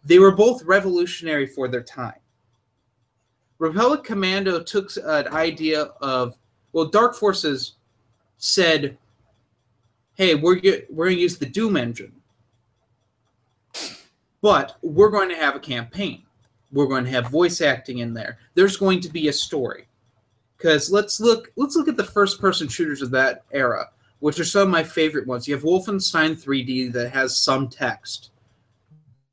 They 0.05 0.21
were 0.21 0.31
both 0.31 0.63
revolutionary 0.63 1.49
for 1.49 1.67
their 1.67 1.83
time. 1.83 2.21
Republic 3.59 4.05
Commando 4.05 4.63
took 4.63 4.91
an 5.05 5.27
idea 5.29 5.91
of, 6.01 6.37
well, 6.73 6.87
Dark 6.87 7.17
Forces 7.17 7.73
said, 8.39 8.97
hey, 10.15 10.37
we're, 10.37 10.61
we're 10.91 11.07
going 11.07 11.17
to 11.17 11.23
use 11.23 11.39
the 11.39 11.47
Doom 11.47 11.77
engine, 11.77 12.13
but 14.41 14.77
we're 14.81 15.11
going 15.11 15.29
to 15.29 15.37
have 15.37 15.57
a 15.57 15.61
campaign. 15.61 16.23
We're 16.73 16.87
going 16.87 17.05
to 17.05 17.11
have 17.11 17.29
voice 17.29 17.61
acting 17.61 17.99
in 17.99 18.15
there. 18.15 18.39
There's 18.55 18.77
going 18.77 19.01
to 19.01 19.09
be 19.09 19.29
a 19.29 19.33
story. 19.33 19.87
Because 20.57 20.91
let's 20.91 21.21
look 21.21 21.53
let's 21.57 21.75
look 21.75 21.89
at 21.89 21.97
the 21.97 22.05
first 22.05 22.41
person 22.41 22.69
shooters 22.69 23.03
of 23.03 23.11
that 23.11 23.43
era, 23.51 23.91
which 24.21 24.39
are 24.39 24.45
some 24.45 24.63
of 24.63 24.69
my 24.69 24.85
favorite 24.85 25.27
ones. 25.27 25.49
You 25.49 25.55
have 25.55 25.65
Wolfenstein 25.65 26.41
3D 26.41 26.93
that 26.93 27.11
has 27.13 27.37
some 27.37 27.69
text. 27.69 28.31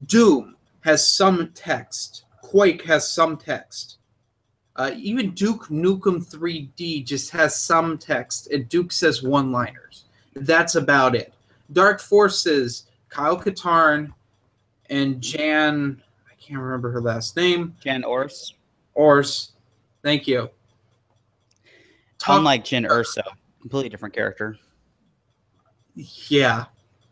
Doom 0.06 0.56
has 0.82 1.10
some 1.10 1.52
text. 1.54 2.24
Quake 2.42 2.84
has 2.86 3.12
some 3.12 3.38
text. 3.38 4.00
Uh, 4.76 4.92
even 4.96 5.32
Duke 5.32 5.68
Nukem 5.68 6.26
3D 6.26 7.06
just 7.06 7.32
has 7.32 7.60
some 7.60 7.98
text, 7.98 8.48
and 8.48 8.68
Duke 8.70 8.92
says 8.92 9.22
one 9.22 9.52
liners. 9.52 10.06
That's 10.36 10.76
about 10.76 11.16
it. 11.16 11.34
Dark 11.72 12.00
Forces, 12.00 12.86
Kyle 13.10 13.40
Katarn, 13.40 14.14
and 14.90 15.22
Jan, 15.22 16.02
can't 16.50 16.62
remember 16.62 16.92
her 16.92 17.02
last 17.02 17.36
name, 17.38 17.76
Jen 17.84 18.04
Ors, 18.04 18.56
Ors, 18.96 19.52
thank 20.04 20.28
you. 20.28 20.50
Talk- 22.18 22.40
unlike 22.40 22.66
Jyn 22.66 22.88
Erso, 22.90 23.22
completely 23.62 23.90
different 23.90 24.16
character. 24.16 24.58
Yeah, 25.94 26.66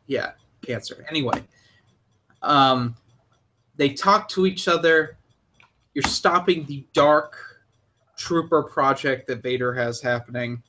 yeah, 0.07 0.31
cancer. 0.65 1.05
Anyway, 1.07 1.43
um, 2.41 2.95
they 3.75 3.89
talk 3.89 4.27
to 4.29 4.47
each 4.47 4.67
other. 4.67 5.17
You're 5.93 6.03
stopping 6.03 6.65
the 6.65 6.85
dark 6.93 7.37
trooper 8.15 8.63
project 8.63 9.27
that 9.27 9.43
Vader 9.43 9.73
has 9.73 10.01
happening. 10.01 10.63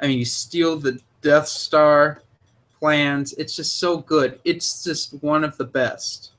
I 0.00 0.06
mean, 0.06 0.18
you 0.18 0.24
steal 0.24 0.76
the 0.76 0.98
Death 1.20 1.48
Star 1.48 2.22
plans. 2.78 3.34
It's 3.34 3.56
just 3.56 3.78
so 3.78 3.98
good. 3.98 4.40
It's 4.44 4.82
just 4.82 5.22
one 5.22 5.44
of 5.44 5.56
the 5.58 5.64
best. 5.64 6.33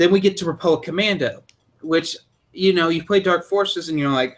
Then 0.00 0.10
we 0.10 0.18
get 0.18 0.38
to 0.38 0.46
Republic 0.46 0.82
Commando, 0.82 1.42
which 1.82 2.16
you 2.54 2.72
know 2.72 2.88
you 2.88 3.04
play 3.04 3.20
Dark 3.20 3.44
Forces 3.44 3.90
and 3.90 3.98
you're 3.98 4.10
like, 4.10 4.34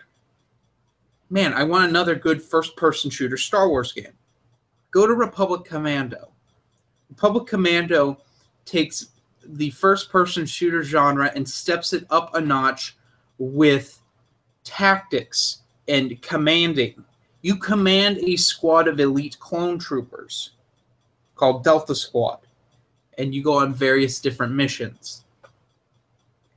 man, 1.30 1.54
I 1.54 1.62
want 1.62 1.88
another 1.88 2.16
good 2.16 2.42
first-person 2.42 3.12
shooter 3.12 3.36
Star 3.36 3.68
Wars 3.68 3.92
game 3.92 4.12
go 4.90 5.06
to 5.06 5.14
Republic 5.14 5.64
Commando. 5.64 6.32
Republic 7.10 7.46
Commando 7.46 8.18
takes 8.64 9.10
the 9.44 9.70
first 9.70 10.10
person 10.10 10.46
shooter 10.46 10.82
genre 10.82 11.30
and 11.32 11.48
steps 11.48 11.92
it 11.92 12.06
up 12.10 12.34
a 12.34 12.40
notch 12.40 12.96
with 13.38 14.02
tactics 14.64 15.58
and 15.86 16.20
commanding. 16.22 17.04
You 17.42 17.54
command 17.54 18.18
a 18.18 18.34
squad 18.34 18.88
of 18.88 18.98
elite 18.98 19.38
clone 19.38 19.78
troopers 19.78 20.54
called 21.36 21.62
Delta 21.62 21.94
Squad, 21.94 22.40
and 23.16 23.32
you 23.32 23.44
go 23.44 23.54
on 23.54 23.72
various 23.72 24.18
different 24.18 24.54
missions. 24.54 25.21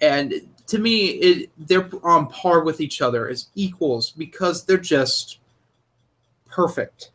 And 0.01 0.33
to 0.67 0.79
me, 0.79 1.07
it, 1.07 1.49
they're 1.57 1.89
on 2.03 2.27
par 2.27 2.63
with 2.63 2.81
each 2.81 3.01
other 3.01 3.27
as 3.29 3.47
equals 3.55 4.11
because 4.11 4.65
they're 4.65 4.77
just 4.77 5.39
perfect. 6.47 7.11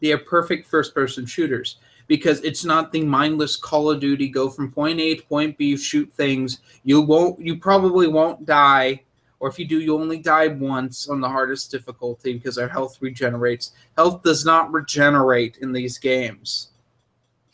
They 0.00 0.12
are 0.12 0.18
perfect 0.18 0.66
first 0.66 0.94
person 0.94 1.26
shooters 1.26 1.76
because 2.06 2.40
it's 2.40 2.64
not 2.64 2.90
the 2.90 3.04
mindless 3.04 3.56
call 3.56 3.90
of 3.90 4.00
duty 4.00 4.28
go 4.28 4.48
from 4.48 4.72
point 4.72 4.98
a 4.98 5.16
to 5.16 5.22
point 5.22 5.56
b 5.58 5.76
shoot 5.76 6.10
things. 6.12 6.60
You 6.84 7.00
won't 7.02 7.40
you 7.40 7.56
probably 7.56 8.06
won't 8.08 8.46
die 8.46 9.02
or 9.40 9.48
if 9.48 9.58
you 9.58 9.66
do 9.66 9.80
you 9.80 9.98
only 9.98 10.18
die 10.18 10.48
once 10.48 11.08
on 11.08 11.20
the 11.20 11.28
hardest 11.28 11.70
difficulty 11.70 12.34
because 12.34 12.58
our 12.58 12.68
health 12.68 12.98
regenerates. 13.00 13.72
Health 13.96 14.22
does 14.22 14.44
not 14.44 14.72
regenerate 14.72 15.58
in 15.60 15.72
these 15.72 15.98
games. 15.98 16.68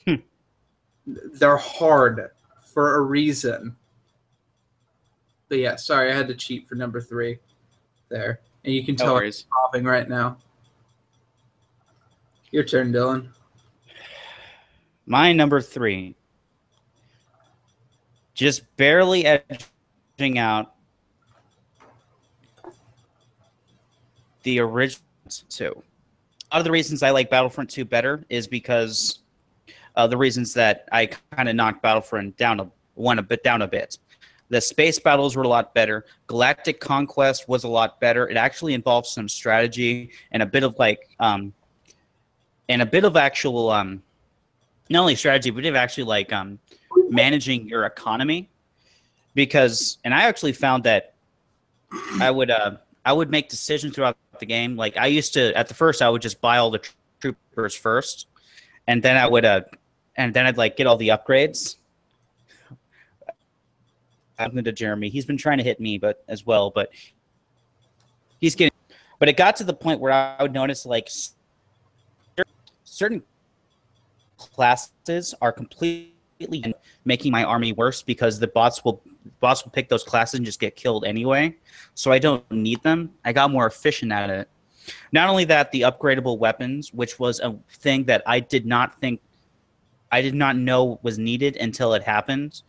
Hmm. 0.07 0.17
they're 1.07 1.57
hard 1.57 2.31
for 2.77 2.97
a 2.97 3.01
reason 3.01 3.75
but 5.49 5.57
yeah 5.57 5.77
sorry 5.77 6.13
i 6.13 6.15
had 6.15 6.29
to 6.29 6.35
cheat 6.35 6.69
for 6.69 6.75
number 6.75 7.01
three 7.01 7.39
there 8.11 8.41
and 8.67 8.75
you 8.75 8.85
can 8.85 8.95
No 8.97 9.05
tell 9.05 9.09
I'm 9.15 9.23
worries. 9.23 9.47
popping 9.51 9.85
right 9.85 10.07
now 10.07 10.37
your 12.53 12.65
turn, 12.65 12.93
Dylan. 12.93 13.29
My 15.05 15.33
number 15.33 15.61
three, 15.61 16.15
just 18.35 18.63
barely 18.77 19.25
edging 19.27 20.39
out 20.39 20.75
the 24.45 24.61
original 24.61 25.03
two. 25.49 25.83
Lot 26.53 26.59
of 26.61 26.65
the 26.65 26.71
reasons 26.71 27.03
I 27.03 27.11
like 27.11 27.29
Battlefront 27.31 27.69
2 27.69 27.85
better 27.85 28.25
is 28.31 28.47
because 28.47 29.19
uh, 29.97 30.07
the 30.07 30.17
reasons 30.17 30.55
that 30.55 30.89
I 30.93 31.07
kind 31.07 31.49
of 31.49 31.57
knocked 31.57 31.83
Battlefront 31.83 32.37
down 32.37 32.61
a 32.61 32.71
one 32.95 33.19
a 33.19 33.23
bit 33.23 33.43
down 33.43 33.63
a 33.63 33.69
bit. 33.69 33.99
The 34.49 34.61
space 34.61 34.99
battles 34.99 35.37
were 35.37 35.43
a 35.43 35.49
lot 35.49 35.75
better. 35.75 36.05
Galactic 36.29 36.81
Conquest 36.81 37.49
was 37.49 37.65
a 37.65 37.69
lot 37.69 38.01
better. 38.01 38.29
It 38.29 38.37
actually 38.37 38.75
involved 38.75 39.09
some 39.09 39.29
strategy 39.29 40.11
and 40.31 40.43
a 40.43 40.47
bit 40.47 40.63
of 40.63 40.79
like 40.79 41.09
um, 41.19 41.53
and 42.69 42.83
a 42.83 42.87
bit 42.87 43.05
of 43.05 43.17
actual 43.17 43.71
um, 43.71 44.03
not 44.89 45.01
only 45.01 45.17
strategy, 45.17 45.51
but 45.51 45.65
actually 45.67 46.05
like 46.05 46.33
um, 46.33 46.59
managing 47.09 47.69
your 47.69 47.85
economy. 47.87 48.49
Because, 49.35 49.99
and 50.05 50.15
I 50.15 50.23
actually 50.23 50.53
found 50.53 50.85
that 50.85 51.15
I 52.21 52.31
would 52.31 52.51
uh, 52.51 52.77
I 53.05 53.13
would 53.13 53.31
make 53.31 53.49
decisions 53.49 53.95
throughout 53.95 54.17
the 54.39 54.47
game. 54.47 54.77
Like 54.77 54.97
I 54.97 55.07
used 55.07 55.35
to 55.35 55.57
at 55.57 55.69
the 55.69 55.75
first, 55.75 56.03
I 56.03 56.09
would 56.09 56.23
just 56.23 56.41
buy 56.41 56.59
all 56.59 56.71
the 56.71 56.83
troopers 57.21 57.75
first, 57.75 58.29
and 58.87 59.03
then 59.03 59.17
I 59.17 59.27
would 59.27 59.45
uh, 59.45 59.63
and 60.17 60.33
then 60.33 60.47
I'd 60.47 60.57
like 60.57 60.77
get 60.77 60.87
all 60.87 60.97
the 60.97 61.09
upgrades. 61.09 61.77
I'm 64.39 64.63
to 64.63 64.73
Jeremy. 64.73 65.09
He's 65.09 65.25
been 65.25 65.39
trying 65.39 65.59
to 65.59 65.65
hit 65.65 65.81
me, 65.81 65.99
but 65.99 66.23
as 66.29 66.45
well, 66.45 66.71
but 66.71 66.91
he's 68.39 68.55
getting. 68.55 68.73
But 69.19 69.29
it 69.29 69.37
got 69.37 69.57
to 69.57 69.65
the 69.65 69.73
point 69.73 69.99
where 70.01 70.13
I 70.13 70.43
would 70.43 70.53
notice 70.53 70.85
like 70.85 71.09
certain 72.85 73.23
classes 74.37 75.35
are 75.41 75.53
completely 75.53 76.75
making 77.07 77.33
my 77.33 77.45
army 77.45 77.73
worse 77.73 78.03
because 78.03 78.39
the 78.39 78.47
bots 78.47 78.85
will 78.85 79.01
bots 79.41 79.65
will 79.65 79.73
pick 79.73 79.89
those 79.89 80.05
classes 80.05 80.35
and 80.35 80.45
just 80.45 80.61
get 80.61 80.77
killed 80.77 81.07
anyway. 81.07 81.57
So 81.95 82.13
I 82.13 82.19
don't 82.19 82.49
need 82.51 82.83
them. 82.83 83.13
I 83.25 83.33
got 83.33 83.51
more 83.51 83.67
efficient 83.67 84.13
at 84.13 84.29
it. 84.29 84.49
Not 85.13 85.29
only 85.29 85.45
that, 85.47 85.73
the 85.73 85.81
upgradable 85.83 86.39
weapons, 86.39 86.93
which 86.93 87.19
was 87.19 87.41
a 87.41 87.57
thing 87.71 88.05
that 88.05 88.23
I 88.27 88.41
did 88.41 88.67
not 88.67 89.01
think 89.01 89.21
I 90.13 90.23
did 90.23 90.35
not 90.35 90.57
know 90.57 90.85
what 90.85 91.05
was 91.05 91.19
needed 91.19 91.57
until 91.57 91.95
it 91.95 92.03
happened. 92.03 92.63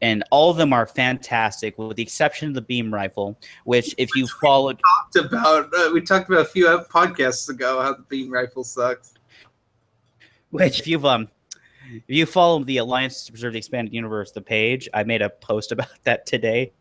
And 0.00 0.22
all 0.30 0.50
of 0.50 0.56
them 0.56 0.72
are 0.72 0.86
fantastic, 0.86 1.76
with 1.76 1.96
the 1.96 2.02
exception 2.02 2.48
of 2.48 2.54
the 2.54 2.60
beam 2.60 2.94
rifle, 2.94 3.38
which, 3.64 3.94
if 3.98 4.08
you 4.14 4.28
followed, 4.40 4.80
talked 5.12 5.26
about 5.26 5.70
uh, 5.76 5.90
we 5.92 6.00
talked 6.00 6.28
about 6.28 6.42
a 6.42 6.44
few 6.44 6.66
podcasts 6.92 7.48
ago 7.48 7.82
how 7.82 7.94
the 7.94 8.02
beam 8.02 8.30
rifle 8.30 8.62
sucks. 8.62 9.14
Which, 10.50 10.78
if 10.78 10.86
you've 10.86 11.04
um, 11.04 11.28
if 11.90 12.02
you 12.06 12.26
follow 12.26 12.62
the 12.62 12.76
Alliance 12.76 13.24
to 13.24 13.32
Preserve 13.32 13.54
the 13.54 13.58
Expanded 13.58 13.92
Universe, 13.92 14.30
the 14.30 14.40
page, 14.40 14.88
I 14.94 15.02
made 15.02 15.20
a 15.20 15.30
post 15.30 15.72
about 15.72 15.88
that 16.04 16.26
today, 16.26 16.72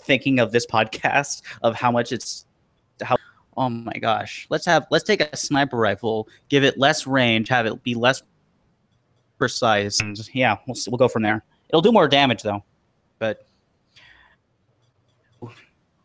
thinking 0.00 0.40
of 0.40 0.50
this 0.50 0.66
podcast 0.66 1.42
of 1.62 1.76
how 1.76 1.92
much 1.92 2.10
it's 2.10 2.46
how. 3.00 3.16
Oh 3.56 3.68
my 3.68 3.92
gosh, 3.92 4.48
let's 4.50 4.66
have 4.66 4.88
let's 4.90 5.04
take 5.04 5.20
a 5.20 5.36
sniper 5.36 5.76
rifle, 5.76 6.28
give 6.48 6.64
it 6.64 6.76
less 6.76 7.06
range, 7.06 7.48
have 7.50 7.66
it 7.66 7.84
be 7.84 7.94
less 7.94 8.20
precise, 9.38 10.00
and 10.00 10.18
yeah, 10.34 10.56
we'll 10.66 10.76
we'll 10.88 10.98
go 10.98 11.08
from 11.08 11.22
there. 11.22 11.42
It'll 11.68 11.82
do 11.82 11.92
more 11.92 12.08
damage 12.08 12.42
though, 12.42 12.62
but 13.18 13.46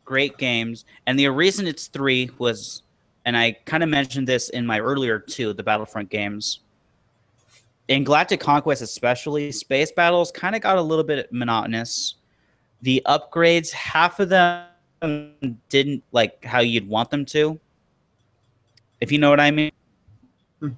great 0.05 0.37
games. 0.37 0.85
And 1.05 1.19
the 1.19 1.27
reason 1.27 1.67
it's 1.67 1.87
three 1.87 2.31
was, 2.37 2.81
and 3.25 3.37
I 3.37 3.53
kind 3.65 3.83
of 3.83 3.89
mentioned 3.89 4.27
this 4.27 4.49
in 4.49 4.65
my 4.65 4.79
earlier 4.79 5.19
two, 5.19 5.53
the 5.53 5.63
Battlefront 5.63 6.09
games 6.09 6.61
in 7.89 8.03
Galactic 8.03 8.39
Conquest, 8.39 8.81
especially, 8.81 9.51
space 9.51 9.91
battles 9.91 10.31
kind 10.31 10.55
of 10.55 10.61
got 10.61 10.77
a 10.77 10.81
little 10.81 11.03
bit 11.03 11.27
monotonous. 11.33 12.15
The 12.83 13.01
upgrades, 13.07 13.71
half 13.71 14.19
of 14.19 14.29
them 14.29 15.35
didn't 15.69 16.03
like 16.11 16.45
how 16.45 16.59
you'd 16.59 16.87
want 16.87 17.09
them 17.09 17.25
to. 17.25 17.59
If 19.01 19.11
you 19.11 19.17
know 19.17 19.31
what 19.31 19.39
I 19.39 19.49
mean. 19.49 19.71
Hmm. 20.59 20.69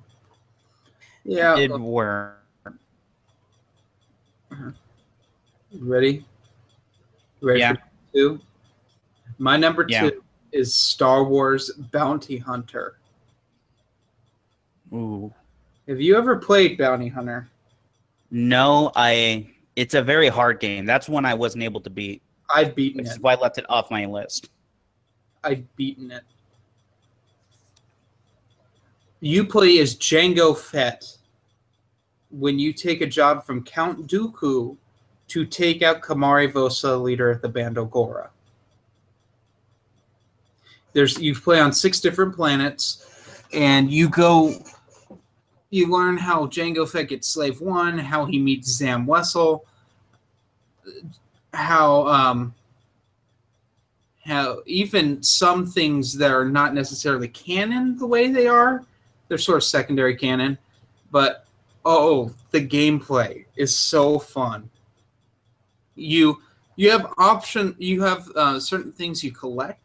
Yeah. 1.26 1.58
It 1.58 1.78
were. 1.78 2.38
Ready? 5.80 6.26
Ready 7.42 7.60
Yeah. 7.60 7.76
two? 8.14 8.40
My 9.38 9.58
number 9.58 9.86
Yeah. 9.88 10.10
two 10.10 10.24
is 10.52 10.74
Star 10.74 11.24
Wars 11.24 11.72
Bounty 11.92 12.38
Hunter. 12.38 12.98
Ooh. 14.94 15.34
Have 15.88 16.02
you 16.02 16.18
ever 16.18 16.36
played 16.38 16.78
Bounty 16.78 17.08
Hunter? 17.08 17.50
No, 18.30 18.92
I. 18.96 19.48
It's 19.78 19.94
a 19.94 20.02
very 20.02 20.28
hard 20.28 20.60
game. 20.60 20.86
That's 20.86 21.08
one 21.08 21.26
I 21.26 21.34
wasn't 21.34 21.64
able 21.64 21.80
to 21.82 21.90
beat, 21.90 22.22
I've 22.54 22.76
beaten 22.76 22.98
which 22.98 23.08
it. 23.08 23.12
is 23.14 23.20
why 23.20 23.34
I 23.34 23.36
left 23.40 23.58
it 23.58 23.66
off 23.70 23.90
my 23.90 24.06
list. 24.06 24.50
I've 25.44 25.74
beaten 25.78 26.12
it. 26.12 26.24
You 29.22 29.46
play 29.46 29.80
as 29.80 29.96
Jango 29.96 30.58
Fett 30.58 31.18
when 32.32 32.60
you 32.60 32.74
take 32.74 33.02
a 33.02 33.08
job 33.08 33.46
from 33.46 33.64
Count 33.64 34.08
Dooku 34.08 34.78
to 35.30 35.46
take 35.46 35.82
out 35.82 36.02
Komari 36.02 36.52
Vosa, 36.52 37.02
leader 37.02 37.30
of 37.30 37.42
the 37.42 37.50
Bando 37.50 37.86
Gora. 37.86 38.30
There's 40.94 41.18
you 41.20 41.34
play 41.36 41.60
on 41.60 41.72
six 41.72 42.00
different 42.02 42.36
planets, 42.36 43.06
and 43.54 43.92
you 43.92 44.10
go. 44.10 44.54
You 45.70 45.90
learn 45.90 46.18
how 46.18 46.48
Jango 46.48 46.90
Fett 46.90 47.08
gets 47.08 47.30
Slave 47.30 47.62
One, 47.62 47.98
how 47.98 48.26
he 48.26 48.38
meets 48.40 48.70
Zam 48.70 49.08
Wesell, 49.08 49.62
how 51.54 52.08
um, 52.08 52.54
how 54.26 54.62
even 54.66 55.24
some 55.24 55.66
things 55.66 56.18
that 56.18 56.32
are 56.32 56.46
not 56.46 56.74
necessarily 56.74 57.28
canon 57.28 57.98
the 57.98 58.06
way 58.06 58.28
they 58.28 58.48
are, 58.48 58.84
they're 59.28 59.38
sort 59.38 59.58
of 59.58 59.64
secondary 59.64 60.16
canon, 60.16 60.58
but 61.10 61.46
oh, 61.86 62.34
the 62.52 62.66
gameplay 62.66 63.46
is 63.56 63.76
so 63.76 64.20
fun. 64.20 64.70
You 65.96 66.42
you 66.76 66.90
have 66.92 67.14
option 67.18 67.76
you 67.78 68.02
have 68.04 68.30
uh, 68.36 68.60
certain 68.60 68.92
things 68.92 69.24
you 69.24 69.32
collect. 69.32 69.80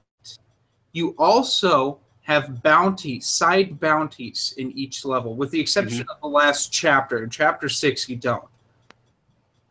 You 0.92 1.14
also 1.18 2.00
have 2.22 2.62
bounties, 2.62 3.26
side 3.26 3.78
bounties 3.78 4.54
in 4.56 4.72
each 4.72 5.04
level, 5.04 5.36
with 5.36 5.50
the 5.50 5.60
exception 5.60 6.00
of 6.00 6.20
the 6.20 6.26
last 6.26 6.72
chapter. 6.72 7.22
In 7.22 7.30
chapter 7.30 7.68
six, 7.68 8.08
you 8.08 8.16
don't. 8.16 8.48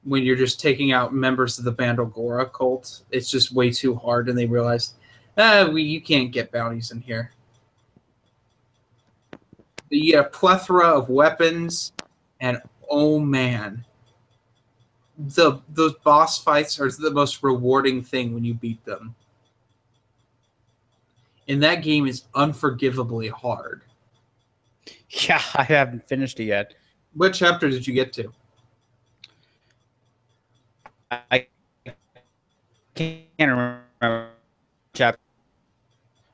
When 0.04 0.24
you're 0.24 0.36
just 0.36 0.62
taking 0.62 0.92
out 0.92 1.14
members 1.14 1.58
of 1.58 1.66
the 1.66 1.72
Bando 1.72 2.06
Gora 2.06 2.48
cult, 2.48 3.02
it's 3.12 3.30
just 3.30 3.52
way 3.52 3.72
too 3.72 3.96
hard, 3.96 4.30
and 4.30 4.38
they 4.38 4.46
realize, 4.46 4.94
ah, 5.38 5.68
we 5.72 5.82
you 5.82 6.00
can't 6.00 6.32
get 6.32 6.52
bounties 6.52 6.92
in 6.92 7.02
here. 7.02 7.32
You 9.90 10.14
get 10.14 10.26
a 10.26 10.30
plethora 10.30 10.88
of 10.88 11.10
weapons, 11.10 11.92
and 12.40 12.62
oh 12.90 13.20
man, 13.20 13.84
the 15.18 15.60
those 15.70 15.96
boss 16.04 16.42
fights 16.42 16.80
are 16.80 16.90
the 16.90 17.12
most 17.12 17.44
rewarding 17.44 18.04
thing 18.04 18.34
when 18.34 18.44
you 18.44 18.54
beat 18.54 18.84
them. 18.86 19.16
And 21.48 21.62
that 21.64 21.84
game 21.84 22.08
is 22.08 22.24
unforgivably 22.36 23.30
hard. 23.30 23.82
Yeah, 25.10 25.42
I 25.54 25.64
haven't 25.64 26.06
finished 26.06 26.40
it 26.40 26.46
yet. 26.46 26.74
What 27.14 27.34
chapter 27.34 27.70
did 27.70 27.88
you 27.88 27.94
get 27.94 28.12
to? 28.14 28.34
I 31.10 31.48
can't 32.96 33.24
remember 33.40 34.30
chapter. 34.94 35.20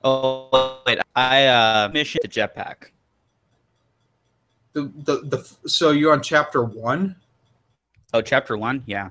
Oh 0.03 0.79
wait, 0.85 0.99
I 1.15 1.45
uh 1.45 1.89
mission 1.93 2.21
the 2.23 2.27
jetpack. 2.27 2.91
The, 4.73 4.91
the 5.03 5.17
the 5.21 5.69
so 5.69 5.91
you're 5.91 6.13
on 6.13 6.21
chapter 6.21 6.63
one. 6.63 7.15
Oh, 8.13 8.21
chapter 8.21 8.57
one. 8.57 8.83
Yeah, 8.85 9.09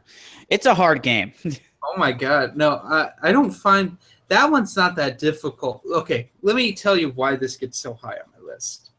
it's 0.48 0.66
a 0.66 0.74
hard 0.74 1.02
game. 1.02 1.32
Oh 1.82 1.96
my 1.96 2.12
god, 2.12 2.58
no, 2.58 2.74
I 2.84 3.11
I 3.22 3.32
don't 3.32 3.50
find 3.50 3.96
that 4.28 4.48
one's 4.50 4.76
not 4.76 4.94
that 4.96 5.18
difficult. 5.18 5.82
Okay, 5.90 6.30
let 6.42 6.54
me 6.54 6.72
tell 6.72 6.96
you 6.96 7.08
why 7.11 7.36
this 7.36 7.56
gets 7.56 7.78
so 7.78 7.94
high 7.94 8.16
on 8.16 8.30
my 8.32 8.52
list. 8.52 8.90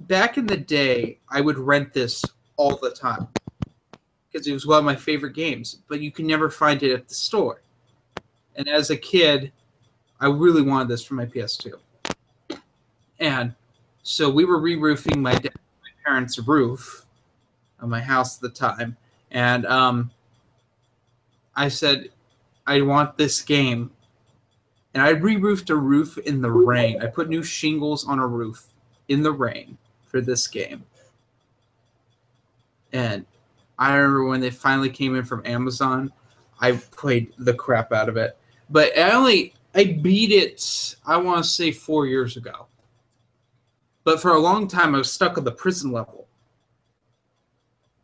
Back 0.00 0.38
in 0.38 0.46
the 0.46 0.56
day, 0.56 1.18
I 1.28 1.40
would 1.40 1.58
rent 1.58 1.92
this 1.92 2.24
all 2.56 2.76
the 2.76 2.90
time 2.90 3.28
because 4.32 4.46
it 4.46 4.52
was 4.52 4.66
one 4.66 4.78
of 4.78 4.84
my 4.84 4.96
favorite 4.96 5.34
games, 5.34 5.82
but 5.88 6.00
you 6.00 6.10
can 6.10 6.26
never 6.26 6.50
find 6.50 6.82
it 6.82 6.92
at 6.92 7.06
the 7.06 7.14
store. 7.14 7.62
And 8.56 8.68
as 8.68 8.90
a 8.90 8.96
kid, 8.96 9.52
I 10.20 10.26
really 10.26 10.62
wanted 10.62 10.88
this 10.88 11.04
for 11.04 11.14
my 11.14 11.26
PS2. 11.26 11.74
And 13.18 13.54
so 14.06 14.30
we 14.30 14.44
were 14.44 14.60
re-roofing 14.60 15.20
my, 15.20 15.34
dad, 15.34 15.50
my 15.82 15.90
parents' 16.04 16.38
roof 16.38 17.04
of 17.80 17.88
my 17.88 18.00
house 18.00 18.36
at 18.36 18.42
the 18.42 18.48
time, 18.48 18.96
and 19.32 19.66
um, 19.66 20.12
I 21.56 21.66
said, 21.66 22.10
I 22.68 22.82
want 22.82 23.16
this 23.16 23.42
game. 23.42 23.90
And 24.94 25.02
I 25.02 25.10
re-roofed 25.10 25.70
a 25.70 25.76
roof 25.76 26.18
in 26.18 26.40
the 26.40 26.50
rain. 26.50 27.02
I 27.02 27.06
put 27.06 27.28
new 27.28 27.42
shingles 27.42 28.06
on 28.06 28.20
a 28.20 28.26
roof 28.26 28.68
in 29.08 29.24
the 29.24 29.32
rain 29.32 29.76
for 30.06 30.20
this 30.20 30.46
game. 30.46 30.84
And 32.92 33.26
I 33.76 33.96
remember 33.96 34.24
when 34.24 34.40
they 34.40 34.50
finally 34.50 34.88
came 34.88 35.16
in 35.16 35.24
from 35.24 35.42
Amazon, 35.44 36.12
I 36.60 36.72
played 36.72 37.32
the 37.38 37.54
crap 37.54 37.92
out 37.92 38.08
of 38.08 38.16
it. 38.16 38.38
But 38.70 38.96
I 38.96 39.10
only 39.10 39.52
I 39.74 39.98
beat 40.00 40.30
it, 40.30 40.96
I 41.04 41.16
want 41.16 41.44
to 41.44 41.50
say 41.50 41.72
four 41.72 42.06
years 42.06 42.36
ago. 42.36 42.68
But 44.06 44.22
for 44.22 44.30
a 44.30 44.38
long 44.38 44.68
time 44.68 44.94
I 44.94 44.98
was 44.98 45.12
stuck 45.12 45.36
on 45.36 45.42
the 45.42 45.50
prison 45.50 45.90
level. 45.90 46.28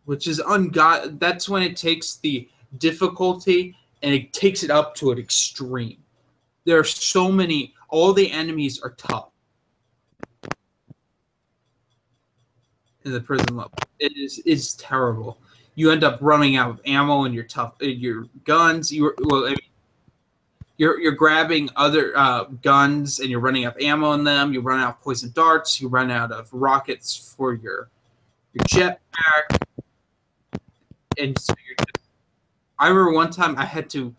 Which 0.04 0.26
is 0.26 0.40
ungod 0.40 1.20
that's 1.20 1.48
when 1.48 1.62
it 1.62 1.76
takes 1.76 2.16
the 2.16 2.48
difficulty 2.78 3.76
and 4.02 4.12
it 4.12 4.32
takes 4.32 4.64
it 4.64 4.70
up 4.70 4.96
to 4.96 5.12
an 5.12 5.18
extreme. 5.20 5.98
There 6.64 6.76
are 6.76 6.84
so 6.84 7.30
many 7.30 7.72
all 7.88 8.12
the 8.12 8.28
enemies 8.32 8.82
are 8.82 8.94
tough. 8.98 9.28
in 13.04 13.12
the 13.12 13.20
prison 13.20 13.56
level. 13.56 13.72
It 14.00 14.16
is 14.16 14.42
it's 14.44 14.74
terrible. 14.74 15.38
You 15.76 15.92
end 15.92 16.02
up 16.02 16.18
running 16.20 16.56
out 16.56 16.70
of 16.70 16.80
ammo 16.84 17.24
in 17.24 17.32
your 17.32 17.44
tough 17.44 17.74
your 17.80 18.26
guns. 18.42 18.90
You 18.90 19.14
well, 19.20 19.44
I 19.44 19.50
mean, 19.50 19.58
you're 20.82 20.98
you're 20.98 21.12
grabbing 21.12 21.70
other 21.76 22.12
uh, 22.18 22.42
guns 22.60 23.20
and 23.20 23.30
you're 23.30 23.38
running 23.38 23.66
of 23.66 23.76
ammo 23.78 24.14
in 24.14 24.24
them. 24.24 24.52
You 24.52 24.60
run 24.60 24.80
out 24.80 24.96
of 24.96 25.00
poison 25.00 25.30
darts. 25.32 25.80
You 25.80 25.86
run 25.86 26.10
out 26.10 26.32
of 26.32 26.52
rockets 26.52 27.34
for 27.36 27.54
your 27.54 27.88
your 28.52 28.64
jetpack. 28.64 29.62
And 31.20 31.38
so 31.38 31.54
you're 31.64 31.76
just, 31.76 32.04
I 32.80 32.88
remember 32.88 33.12
one 33.12 33.30
time 33.30 33.56
I 33.56 33.64
had 33.64 33.88
to, 33.90 34.12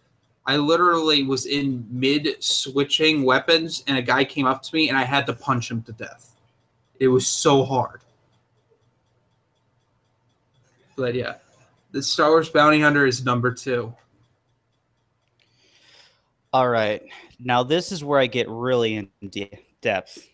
I 0.45 0.55
literally 0.55 1.23
was 1.23 1.47
in 1.47 1.85
mid 1.91 2.41
switching 2.41 3.23
weapons 3.23 3.83
and 3.87 3.97
a 3.97 4.01
guy 4.01 4.23
came 4.23 4.45
up 4.45 4.63
to 4.63 4.73
me 4.73 4.87
and 4.87 4.97
I 4.97 5.03
had 5.03 5.25
to 5.25 5.33
punch 5.33 5.69
him 5.69 5.81
to 5.81 5.91
death. 5.91 6.33
It 6.97 7.09
was 7.09 7.27
so 7.27 7.65
hard. 7.65 7.99
But 10.95 11.13
yeah, 11.13 11.35
the 11.91 12.01
Star 12.01 12.29
Wars 12.29 12.47
Bounty 12.47 12.79
Hunter 12.79 13.05
is 13.05 13.25
number 13.25 13.51
two. 13.51 13.93
All 16.53 16.69
right. 16.69 17.01
Now 17.39 17.63
this 17.63 17.91
is 17.91 18.03
where 18.03 18.19
I 18.19 18.27
get 18.27 18.47
really 18.47 18.93
in 18.93 19.09
de- 19.27 19.65
depth 19.81 20.29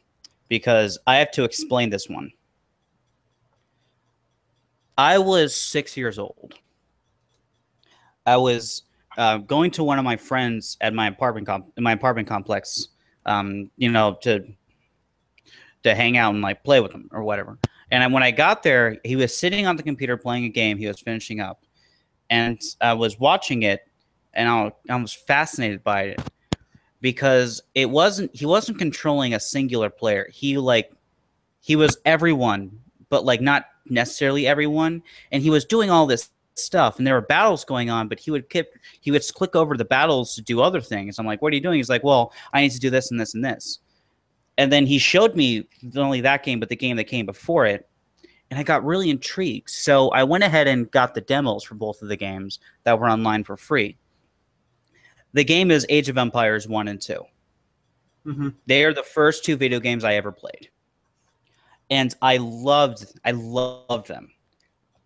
because 0.49 0.99
I 1.07 1.15
have 1.15 1.31
to 1.31 1.45
explain 1.45 1.89
this 1.89 2.09
one. 2.09 2.31
I 4.97 5.17
was 5.17 5.55
six 5.55 5.95
years 5.95 6.19
old. 6.19 6.55
I 8.25 8.35
was 8.35 8.83
uh, 9.17 9.37
going 9.37 9.71
to 9.71 9.83
one 9.83 9.97
of 9.97 10.03
my 10.03 10.17
friends 10.17 10.75
at 10.81 10.93
my 10.93 11.07
apartment 11.07 11.47
com- 11.47 11.71
in 11.77 11.83
my 11.83 11.93
apartment 11.93 12.27
complex, 12.27 12.89
um, 13.25 13.71
you 13.77 13.89
know, 13.89 14.17
to 14.23 14.45
to 15.83 15.95
hang 15.95 16.17
out 16.17 16.33
and 16.33 16.41
like 16.41 16.65
play 16.65 16.81
with 16.81 16.91
him 16.91 17.07
or 17.13 17.23
whatever. 17.23 17.57
And 17.91 18.03
I, 18.03 18.07
when 18.07 18.23
I 18.23 18.31
got 18.31 18.61
there, 18.61 18.97
he 19.05 19.15
was 19.15 19.35
sitting 19.35 19.65
on 19.65 19.77
the 19.77 19.83
computer 19.83 20.17
playing 20.17 20.43
a 20.43 20.49
game 20.49 20.77
he 20.77 20.85
was 20.85 20.99
finishing 20.99 21.39
up, 21.39 21.63
and 22.29 22.61
I 22.81 22.91
was 22.91 23.17
watching 23.17 23.63
it, 23.63 23.88
and 24.33 24.47
I, 24.47 24.71
I 24.89 24.95
was 24.95 25.13
fascinated 25.13 25.83
by 25.83 26.03
it 26.03 26.21
because 27.01 27.61
it 27.75 27.89
wasn't 27.89 28.35
he 28.35 28.45
wasn't 28.45 28.77
controlling 28.77 29.33
a 29.33 29.39
singular 29.39 29.89
player. 29.89 30.27
He 30.31 30.57
like 30.57 30.91
he 31.61 31.75
was 31.75 31.97
everyone, 32.05 32.79
but 33.09 33.25
like 33.25 33.41
not 33.41 33.65
necessarily 33.85 34.47
everyone, 34.47 35.03
and 35.31 35.41
he 35.41 35.49
was 35.49 35.65
doing 35.65 35.89
all 35.89 36.05
this 36.05 36.29
stuff 36.55 36.97
and 36.97 37.07
there 37.07 37.13
were 37.13 37.21
battles 37.21 37.63
going 37.63 37.89
on 37.89 38.09
but 38.09 38.19
he 38.19 38.31
would 38.31 38.49
keep 38.49 38.67
he 38.99 39.11
would 39.11 39.23
click 39.33 39.55
over 39.55 39.77
the 39.77 39.85
battles 39.85 40.35
to 40.35 40.41
do 40.41 40.61
other 40.61 40.81
things. 40.81 41.17
I'm 41.17 41.25
like 41.25 41.41
what 41.41 41.53
are 41.53 41.55
you 41.55 41.61
doing? 41.61 41.77
He's 41.77 41.89
like 41.89 42.03
well 42.03 42.33
i 42.51 42.61
need 42.61 42.71
to 42.71 42.79
do 42.79 42.89
this 42.89 43.11
and 43.11 43.19
this 43.19 43.33
and 43.33 43.45
this. 43.45 43.79
And 44.57 44.73
then 44.73 44.85
he 44.85 44.99
showed 44.99 45.37
me 45.37 45.65
not 45.81 46.03
only 46.03 46.19
that 46.21 46.43
game 46.43 46.59
but 46.59 46.67
the 46.67 46.75
game 46.75 46.97
that 46.97 47.05
came 47.05 47.25
before 47.25 47.65
it 47.65 47.87
and 48.51 48.59
i 48.59 48.63
got 48.63 48.83
really 48.83 49.09
intrigued. 49.09 49.69
So 49.69 50.09
i 50.09 50.23
went 50.23 50.43
ahead 50.43 50.67
and 50.67 50.91
got 50.91 51.13
the 51.13 51.21
demos 51.21 51.63
for 51.63 51.75
both 51.75 52.01
of 52.01 52.09
the 52.09 52.17
games 52.17 52.59
that 52.83 52.99
were 52.99 53.09
online 53.09 53.45
for 53.45 53.55
free 53.55 53.95
the 55.33 55.43
game 55.43 55.71
is 55.71 55.85
age 55.89 56.09
of 56.09 56.17
empires 56.17 56.67
1 56.67 56.87
and 56.87 57.01
2 57.01 57.23
Mhm. 58.25 58.53
they 58.65 58.83
are 58.83 58.93
the 58.93 59.03
first 59.03 59.45
two 59.45 59.55
video 59.55 59.79
games 59.79 60.03
i 60.03 60.15
ever 60.15 60.31
played 60.31 60.69
and 61.89 62.15
i 62.21 62.37
loved 62.37 63.05
i 63.25 63.31
loved 63.31 64.07
them 64.07 64.29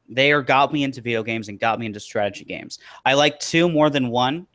they 0.10 0.32
are 0.32 0.42
got 0.42 0.74
me 0.74 0.84
into 0.84 1.00
video 1.02 1.24
games 1.24 1.48
and 1.48 1.60
got 1.60 1.80
me 1.80 1.86
into 1.86 2.00
strategy 2.00 2.44
games. 2.44 2.78
I 3.06 3.14
like 3.14 3.40
two 3.40 3.70
more 3.70 3.90
than 3.90 4.10
one, 4.10 4.48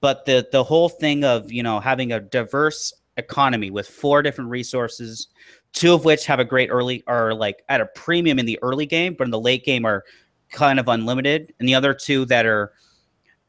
but 0.00 0.26
the 0.26 0.46
the 0.50 0.64
whole 0.64 0.88
thing 0.88 1.22
of 1.24 1.52
you 1.52 1.62
know 1.62 1.78
having 1.78 2.12
a 2.12 2.20
diverse 2.20 2.92
economy 3.16 3.70
with 3.70 3.86
four 3.86 4.22
different 4.22 4.50
resources, 4.50 5.28
two 5.72 5.94
of 5.94 6.04
which 6.04 6.26
have 6.26 6.40
a 6.40 6.44
great 6.44 6.68
early 6.68 7.04
are 7.06 7.32
like 7.32 7.62
at 7.68 7.80
a 7.80 7.86
premium 7.94 8.40
in 8.40 8.44
the 8.44 8.58
early 8.60 8.86
game, 8.86 9.14
but 9.14 9.24
in 9.24 9.30
the 9.30 9.40
late 9.40 9.64
game 9.64 9.84
are 9.84 10.04
kind 10.50 10.80
of 10.80 10.88
unlimited, 10.88 11.54
and 11.60 11.68
the 11.68 11.74
other 11.74 11.94
two 11.94 12.24
that 12.26 12.44
are 12.44 12.72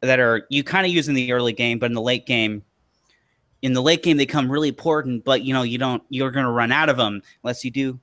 that 0.01 0.19
are 0.19 0.45
you 0.49 0.63
kind 0.63 0.85
of 0.85 0.91
use 0.91 1.07
in 1.07 1.13
the 1.13 1.31
early 1.31 1.53
game, 1.53 1.79
but 1.79 1.87
in 1.87 1.93
the 1.93 2.01
late 2.01 2.25
game. 2.25 2.63
In 3.61 3.73
the 3.73 3.81
late 3.81 4.01
game, 4.01 4.17
they 4.17 4.25
come 4.25 4.51
really 4.51 4.69
important, 4.69 5.23
but 5.23 5.43
you 5.43 5.53
know 5.53 5.61
you 5.61 5.77
don't. 5.77 6.01
You're 6.09 6.31
going 6.31 6.45
to 6.45 6.51
run 6.51 6.71
out 6.71 6.89
of 6.89 6.97
them 6.97 7.21
unless 7.43 7.63
you 7.63 7.69
do 7.69 7.99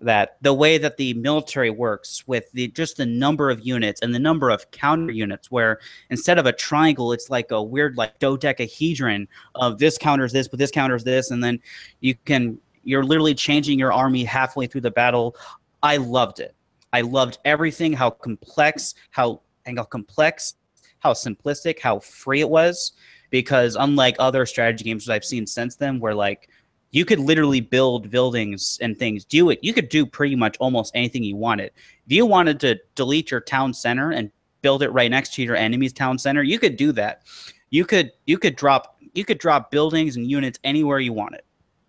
that 0.00 0.36
the 0.42 0.54
way 0.54 0.78
that 0.78 0.96
the 0.96 1.14
military 1.14 1.70
works 1.70 2.26
with 2.26 2.50
the 2.52 2.68
just 2.68 2.96
the 2.96 3.06
number 3.06 3.50
of 3.50 3.60
units 3.66 4.00
and 4.00 4.14
the 4.14 4.18
number 4.18 4.48
of 4.48 4.70
counter 4.70 5.12
units 5.12 5.50
where 5.50 5.80
instead 6.10 6.38
of 6.38 6.46
a 6.46 6.52
triangle 6.52 7.12
it's 7.12 7.30
like 7.30 7.50
a 7.50 7.60
weird 7.60 7.96
like 7.96 8.16
dodecahedron 8.20 9.26
of 9.56 9.78
this 9.78 9.98
counters 9.98 10.32
this 10.32 10.46
but 10.46 10.58
this 10.58 10.70
counters 10.70 11.02
this 11.02 11.30
and 11.30 11.42
then 11.42 11.58
you 12.00 12.14
can 12.26 12.58
you're 12.84 13.02
literally 13.02 13.34
changing 13.34 13.78
your 13.78 13.92
army 13.92 14.22
halfway 14.22 14.66
through 14.66 14.80
the 14.80 14.90
battle 14.90 15.34
i 15.82 15.96
loved 15.96 16.38
it 16.38 16.54
i 16.92 17.00
loved 17.00 17.38
everything 17.44 17.92
how 17.92 18.08
complex 18.08 18.94
how 19.10 19.40
and 19.66 19.78
how 19.78 19.84
complex 19.84 20.54
how 21.00 21.12
simplistic 21.12 21.80
how 21.80 21.98
free 21.98 22.40
it 22.40 22.48
was 22.50 22.92
because 23.30 23.76
unlike 23.76 24.16
other 24.18 24.44
strategy 24.46 24.84
games 24.84 25.06
that 25.06 25.12
i've 25.14 25.24
seen 25.24 25.46
since 25.46 25.76
then 25.76 26.00
where 26.00 26.14
like 26.14 26.48
you 26.90 27.04
could 27.04 27.18
literally 27.18 27.60
build 27.60 28.10
buildings 28.10 28.78
and 28.80 28.98
things 28.98 29.24
do 29.24 29.50
it 29.50 29.58
you 29.62 29.72
could 29.74 29.88
do 29.88 30.06
pretty 30.06 30.34
much 30.34 30.56
almost 30.58 30.90
anything 30.94 31.22
you 31.22 31.36
wanted. 31.36 31.70
If 32.06 32.12
you 32.12 32.24
wanted 32.24 32.58
to 32.60 32.78
delete 32.94 33.30
your 33.30 33.42
town 33.42 33.74
center 33.74 34.10
and 34.12 34.30
build 34.62 34.82
it 34.82 34.88
right 34.90 35.10
next 35.10 35.34
to 35.34 35.42
your 35.42 35.54
enemy's 35.54 35.92
town 35.92 36.18
center 36.18 36.42
you 36.42 36.58
could 36.58 36.76
do 36.76 36.92
that. 36.92 37.22
You 37.70 37.84
could 37.84 38.12
you 38.26 38.38
could 38.38 38.56
drop 38.56 38.96
you 39.12 39.24
could 39.24 39.38
drop 39.38 39.70
buildings 39.70 40.16
and 40.16 40.30
units 40.30 40.58
anywhere 40.64 40.98
you 40.98 41.12
wanted. 41.12 41.42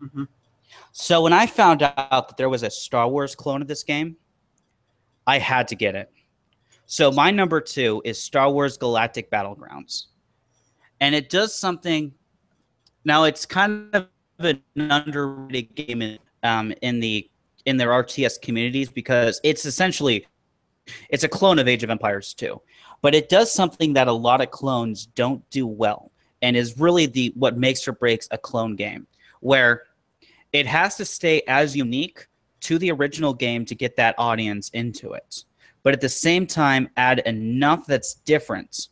Mhm. 0.04 0.28
so 0.92 1.22
when 1.22 1.34
i 1.34 1.46
found 1.46 1.82
out 1.82 2.28
that 2.28 2.38
there 2.38 2.50
was 2.50 2.64
a 2.64 2.70
star 2.70 3.08
wars 3.08 3.36
clone 3.36 3.62
of 3.62 3.68
this 3.68 3.84
game 3.84 4.16
i 5.28 5.38
had 5.38 5.68
to 5.68 5.76
get 5.76 5.96
it 5.96 6.10
so 6.92 7.12
my 7.12 7.30
number 7.30 7.62
two 7.62 8.02
is 8.04 8.20
star 8.20 8.52
wars 8.52 8.76
galactic 8.76 9.30
battlegrounds. 9.30 10.08
And 11.00 11.14
it 11.14 11.30
does 11.30 11.54
something 11.54 12.12
now 13.06 13.26
it's 13.26 13.46
kind 13.46 13.94
of 13.94 14.08
an 14.40 14.64
underrated 14.76 15.76
game 15.76 16.02
in, 16.02 16.18
um, 16.42 16.74
in 16.82 17.00
the 17.00 17.30
in 17.68 17.78
their 17.78 17.90
RTS 17.90 18.42
communities 18.42 18.90
because 18.90 19.40
it's 19.44 19.68
essentially 19.68 20.26
it's 21.10 21.24
a 21.24 21.30
clone 21.30 21.60
of 21.60 21.68
Age 21.68 21.84
of 21.84 21.92
Empires 21.92 22.34
2, 22.34 22.60
but 23.04 23.14
it 23.14 23.30
does 23.30 23.52
something 23.52 23.94
that 23.94 24.08
a 24.08 24.12
lot 24.12 24.42
of 24.42 24.50
clones 24.50 25.06
don't 25.06 25.48
do 25.52 25.68
well, 25.68 26.12
and 26.42 26.58
is 26.58 26.80
really 26.80 27.06
the 27.06 27.32
what 27.36 27.56
makes 27.56 27.88
or 27.88 27.92
breaks 27.92 28.28
a 28.32 28.38
clone 28.40 28.76
game, 28.76 29.06
where 29.42 29.84
it 30.54 30.66
has 30.66 30.96
to 30.98 31.06
stay 31.06 31.44
as 31.48 31.78
unique 31.78 32.26
to 32.62 32.80
the 32.80 32.92
original 32.92 33.36
game 33.36 33.64
to 33.66 33.76
get 33.76 33.96
that 33.98 34.16
audience 34.18 34.70
into 34.70 35.14
it, 35.14 35.46
but 35.84 35.94
at 35.94 36.02
the 36.02 36.10
same 36.10 36.46
time 36.46 36.90
add 36.98 37.20
enough 37.20 37.86
that's 37.88 38.16
different 38.16 38.88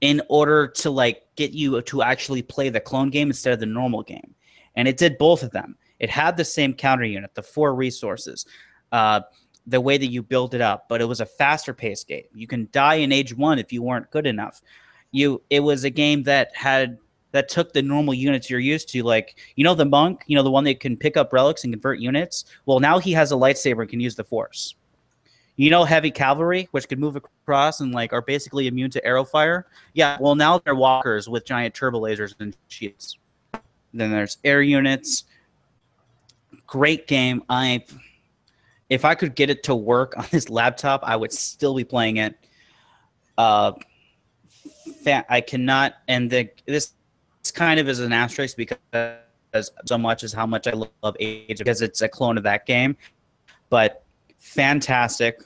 in 0.00 0.22
order 0.28 0.68
to 0.68 0.90
like 0.90 1.22
get 1.36 1.52
you 1.52 1.80
to 1.82 2.02
actually 2.02 2.42
play 2.42 2.68
the 2.68 2.80
clone 2.80 3.10
game 3.10 3.28
instead 3.28 3.52
of 3.52 3.60
the 3.60 3.66
normal 3.66 4.02
game 4.02 4.34
and 4.78 4.86
it 4.86 4.96
did 4.96 5.18
both 5.18 5.42
of 5.42 5.50
them. 5.50 5.76
It 5.98 6.08
had 6.08 6.36
the 6.36 6.44
same 6.44 6.72
counter 6.72 7.04
unit, 7.04 7.34
the 7.34 7.42
four 7.42 7.74
resources, 7.74 8.46
uh, 8.92 9.22
the 9.66 9.80
way 9.80 9.98
that 9.98 10.06
you 10.06 10.22
build 10.22 10.54
it 10.54 10.60
up, 10.60 10.88
but 10.88 11.00
it 11.00 11.04
was 11.04 11.20
a 11.20 11.26
faster 11.26 11.74
paced 11.74 12.06
game. 12.06 12.24
You 12.32 12.46
can 12.46 12.68
die 12.70 12.94
in 12.94 13.10
age 13.10 13.36
one 13.36 13.58
if 13.58 13.72
you 13.72 13.82
weren't 13.82 14.10
good 14.12 14.24
enough. 14.24 14.62
You, 15.10 15.42
it 15.50 15.60
was 15.60 15.82
a 15.82 15.90
game 15.90 16.22
that 16.22 16.54
had 16.54 16.98
that 17.32 17.48
took 17.48 17.72
the 17.72 17.82
normal 17.82 18.14
units 18.14 18.48
you're 18.48 18.60
used 18.60 18.88
to, 18.90 19.02
like 19.02 19.36
you 19.56 19.64
know 19.64 19.74
the 19.74 19.84
monk, 19.84 20.22
you 20.28 20.36
know 20.36 20.42
the 20.44 20.50
one 20.50 20.64
that 20.64 20.80
can 20.80 20.96
pick 20.96 21.16
up 21.16 21.32
relics 21.32 21.64
and 21.64 21.72
convert 21.72 21.98
units. 21.98 22.44
Well, 22.64 22.78
now 22.78 22.98
he 22.98 23.12
has 23.12 23.32
a 23.32 23.34
lightsaber 23.34 23.80
and 23.80 23.90
can 23.90 24.00
use 24.00 24.14
the 24.14 24.24
force. 24.24 24.76
You 25.58 25.70
know 25.70 25.82
heavy 25.82 26.12
cavalry, 26.12 26.68
which 26.70 26.88
can 26.88 27.00
move 27.00 27.16
across 27.16 27.80
and 27.80 27.92
like 27.92 28.12
are 28.12 28.22
basically 28.22 28.68
immune 28.68 28.90
to 28.92 29.04
arrow 29.04 29.24
fire. 29.24 29.66
Yeah, 29.92 30.16
well 30.20 30.36
now 30.36 30.60
they're 30.60 30.76
walkers 30.76 31.28
with 31.28 31.44
giant 31.44 31.74
turbo 31.74 32.00
lasers 32.00 32.34
and 32.38 32.56
shields. 32.68 33.18
Then 33.92 34.12
there's 34.12 34.38
air 34.44 34.62
units. 34.62 35.24
Great 36.68 37.08
game. 37.08 37.42
I 37.48 37.84
if 38.88 39.04
I 39.04 39.16
could 39.16 39.34
get 39.34 39.50
it 39.50 39.64
to 39.64 39.74
work 39.74 40.16
on 40.16 40.26
this 40.30 40.48
laptop, 40.48 41.02
I 41.02 41.16
would 41.16 41.32
still 41.32 41.74
be 41.74 41.84
playing 41.84 42.18
it. 42.18 42.36
Uh, 43.36 43.72
I 45.28 45.40
cannot, 45.40 45.94
and 46.06 46.30
the 46.30 46.50
this 46.66 46.92
kind 47.52 47.80
of 47.80 47.88
is 47.88 47.98
an 47.98 48.12
asterisk 48.12 48.56
because 48.56 49.20
so 49.86 49.98
much 49.98 50.22
as 50.22 50.32
how 50.32 50.46
much 50.46 50.68
I 50.68 50.72
love 50.72 51.16
Age 51.18 51.58
because 51.58 51.82
it's 51.82 52.00
a 52.00 52.08
clone 52.08 52.36
of 52.36 52.44
that 52.44 52.64
game, 52.64 52.96
but 53.70 54.04
fantastic. 54.36 55.40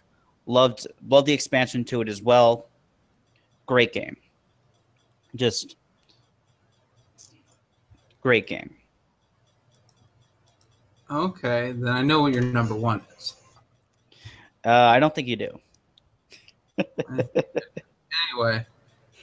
Loved 0.52 0.86
loved 1.08 1.26
the 1.26 1.32
expansion 1.32 1.82
to 1.84 2.02
it 2.02 2.10
as 2.10 2.20
well. 2.20 2.66
Great 3.64 3.94
game. 3.94 4.18
Just 5.34 5.76
great 8.20 8.46
game. 8.46 8.74
Okay, 11.10 11.72
then 11.72 11.88
I 11.90 12.02
know 12.02 12.20
what 12.20 12.34
your 12.34 12.42
number 12.42 12.74
one 12.74 13.00
is. 13.16 13.34
Uh, 14.62 14.70
I 14.70 15.00
don't 15.00 15.14
think 15.14 15.28
you 15.28 15.36
do. 15.36 15.58
Anyway, 18.30 18.64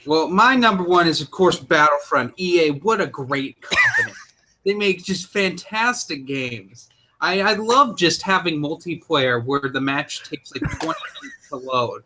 well, 0.06 0.28
my 0.28 0.54
number 0.54 0.82
one 0.82 1.06
is 1.06 1.20
of 1.20 1.30
course 1.30 1.58
Battlefront. 1.58 2.32
EA, 2.36 2.70
what 2.70 3.00
a 3.00 3.06
great 3.06 3.60
company! 3.60 4.14
they 4.64 4.74
make 4.74 5.04
just 5.04 5.28
fantastic 5.28 6.26
games. 6.26 6.89
I, 7.20 7.40
I 7.40 7.52
love 7.54 7.96
just 7.96 8.22
having 8.22 8.60
multiplayer 8.60 9.44
where 9.44 9.60
the 9.60 9.80
match 9.80 10.28
takes 10.28 10.52
like 10.52 10.62
20 10.62 10.86
minutes 10.86 11.48
to 11.50 11.56
load 11.56 12.02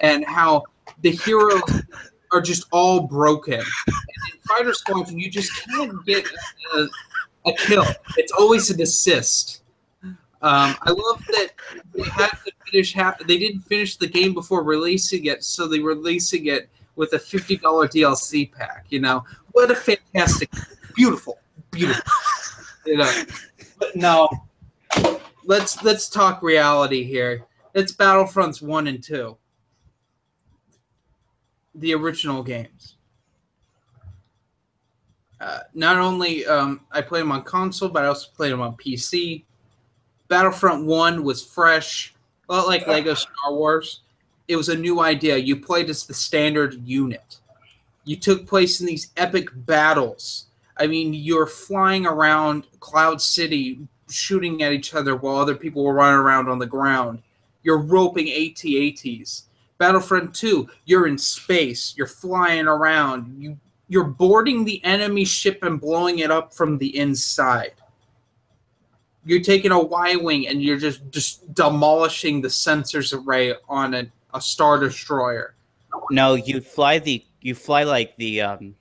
and 0.00 0.24
how 0.26 0.64
the 1.00 1.10
heroes 1.10 1.62
are 2.32 2.40
just 2.40 2.66
all 2.70 3.00
broken. 3.00 3.54
And 3.54 3.96
in 4.32 4.40
Fighter 4.46 4.74
Squadron, 4.74 5.18
you 5.18 5.30
just 5.30 5.50
can't 5.66 6.04
get 6.04 6.26
a, 6.74 6.86
a 7.46 7.52
kill. 7.54 7.86
It's 8.16 8.32
always 8.32 8.70
an 8.70 8.80
assist. 8.82 9.62
Um, 10.42 10.74
I 10.82 10.90
love 10.90 11.22
that 11.28 11.48
they 11.92 12.02
had 12.04 12.30
to 12.30 12.52
finish. 12.70 12.94
They 13.26 13.38
didn't 13.38 13.60
finish 13.62 13.96
the 13.96 14.06
game 14.06 14.32
before 14.32 14.62
releasing 14.62 15.26
it, 15.26 15.44
so 15.44 15.68
they 15.68 15.80
were 15.80 15.90
releasing 15.90 16.46
it 16.46 16.70
with 16.96 17.12
a 17.12 17.18
fifty 17.18 17.58
dollar 17.58 17.86
DLC 17.86 18.50
pack. 18.50 18.86
You 18.88 19.00
know 19.00 19.24
what 19.52 19.70
a 19.70 19.74
fantastic, 19.74 20.50
beautiful, 20.94 21.38
beautiful. 21.70 22.10
You 22.86 22.96
know, 22.96 23.22
but 23.78 23.94
no, 23.94 24.30
let's 25.44 25.82
let's 25.82 26.08
talk 26.08 26.42
reality 26.42 27.04
here. 27.04 27.46
It's 27.74 27.92
Battlefronts 27.92 28.62
one 28.62 28.86
and 28.86 29.02
two, 29.02 29.36
the 31.74 31.94
original 31.94 32.42
games. 32.42 32.96
Uh, 35.40 35.60
not 35.72 35.96
only 35.96 36.44
um, 36.46 36.80
I 36.92 37.00
played 37.00 37.22
them 37.22 37.32
on 37.32 37.42
console, 37.42 37.88
but 37.88 38.04
I 38.04 38.08
also 38.08 38.28
played 38.36 38.52
them 38.52 38.60
on 38.60 38.76
PC. 38.76 39.44
Battlefront 40.28 40.84
One 40.86 41.24
was 41.24 41.44
fresh, 41.44 42.14
a 42.48 42.52
lot 42.52 42.68
like 42.68 42.86
Lego 42.86 43.14
Star 43.14 43.52
Wars. 43.52 44.02
It 44.46 44.56
was 44.56 44.68
a 44.68 44.76
new 44.76 45.00
idea. 45.00 45.36
You 45.36 45.56
played 45.56 45.90
as 45.90 46.06
the 46.06 46.14
standard 46.14 46.74
unit. 46.86 47.38
You 48.04 48.16
took 48.16 48.46
place 48.46 48.80
in 48.80 48.86
these 48.86 49.10
epic 49.16 49.48
battles. 49.52 50.46
I 50.76 50.86
mean, 50.86 51.14
you're 51.14 51.46
flying 51.46 52.06
around 52.06 52.66
Cloud 52.78 53.20
City, 53.20 53.80
shooting 54.10 54.62
at 54.62 54.72
each 54.72 54.94
other 54.94 55.16
while 55.16 55.36
other 55.36 55.54
people 55.54 55.84
were 55.84 55.94
running 55.94 56.18
around 56.18 56.48
on 56.48 56.58
the 56.58 56.66
ground. 56.66 57.22
You're 57.62 57.78
roping 57.78 58.28
AT-ATs. 58.28 59.44
Battlefront 59.78 60.34
2, 60.34 60.68
you're 60.84 61.06
in 61.06 61.16
space. 61.16 61.94
You're 61.96 62.06
flying 62.06 62.66
around. 62.66 63.42
You 63.42 63.58
you're 63.88 64.04
boarding 64.04 64.64
the 64.64 64.82
enemy 64.84 65.24
ship 65.24 65.64
and 65.64 65.80
blowing 65.80 66.20
it 66.20 66.30
up 66.30 66.54
from 66.54 66.78
the 66.78 66.96
inside. 66.96 67.72
You're 69.24 69.42
taking 69.42 69.72
a 69.72 69.80
Y 69.80 70.14
wing 70.14 70.46
and 70.46 70.62
you're 70.62 70.78
just 70.78 71.10
just 71.10 71.52
demolishing 71.54 72.40
the 72.40 72.48
sensors 72.48 73.12
array 73.12 73.54
on 73.68 73.94
a, 73.94 74.06
a 74.32 74.40
star 74.40 74.78
destroyer. 74.78 75.54
No, 76.10 76.34
you 76.34 76.60
fly 76.60 77.00
the 77.00 77.24
you 77.40 77.54
fly 77.54 77.82
like 77.82 78.16
the 78.16 78.42
um 78.42 78.76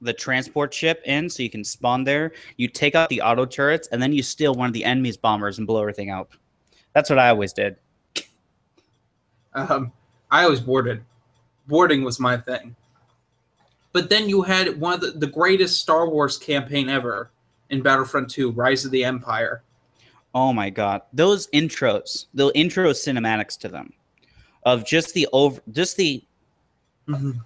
the 0.00 0.12
transport 0.12 0.72
ship 0.72 1.02
in 1.04 1.28
so 1.28 1.42
you 1.42 1.50
can 1.50 1.64
spawn 1.64 2.04
there. 2.04 2.32
You 2.56 2.68
take 2.68 2.94
out 2.94 3.08
the 3.08 3.20
auto 3.20 3.44
turrets 3.44 3.88
and 3.90 4.02
then 4.02 4.12
you 4.12 4.22
steal 4.22 4.54
one 4.54 4.66
of 4.66 4.72
the 4.72 4.84
enemy's 4.84 5.16
bombers 5.16 5.58
and 5.58 5.66
blow 5.66 5.80
everything 5.80 6.10
up. 6.10 6.32
That's 6.92 7.10
what 7.10 7.18
I 7.18 7.30
always 7.30 7.52
did. 7.52 7.76
Um, 9.54 9.92
I 10.30 10.44
always 10.44 10.60
boarded. 10.60 11.02
Boarding 11.66 12.02
was 12.04 12.20
my 12.20 12.36
thing. 12.36 12.76
But 13.92 14.10
then 14.10 14.28
you 14.28 14.42
had 14.42 14.80
one 14.80 14.94
of 14.94 15.00
the, 15.00 15.10
the 15.12 15.26
greatest 15.26 15.80
Star 15.80 16.08
Wars 16.08 16.36
campaign 16.36 16.88
ever 16.88 17.30
in 17.70 17.82
Battlefront 17.82 18.30
2, 18.30 18.50
Rise 18.52 18.84
of 18.84 18.90
the 18.90 19.04
Empire. 19.04 19.62
Oh 20.34 20.52
my 20.52 20.70
god. 20.70 21.02
Those 21.12 21.48
intros, 21.48 22.26
the 22.34 22.52
intro 22.54 22.90
cinematics 22.90 23.58
to 23.60 23.68
them 23.68 23.92
of 24.64 24.84
just 24.84 25.14
the 25.14 25.26
over 25.32 25.60
just 25.72 25.96
the 25.96 26.22
Mm-hmm. 27.08 27.38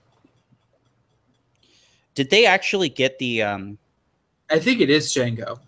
Did 2.15 2.31
they 2.31 2.47
actually 2.47 2.89
get 2.89 3.19
the 3.19 3.43
um 3.43 3.79
I 4.51 4.59
think 4.59 4.81
it 4.81 4.91
is 4.91 5.13
Jango. 5.13 5.59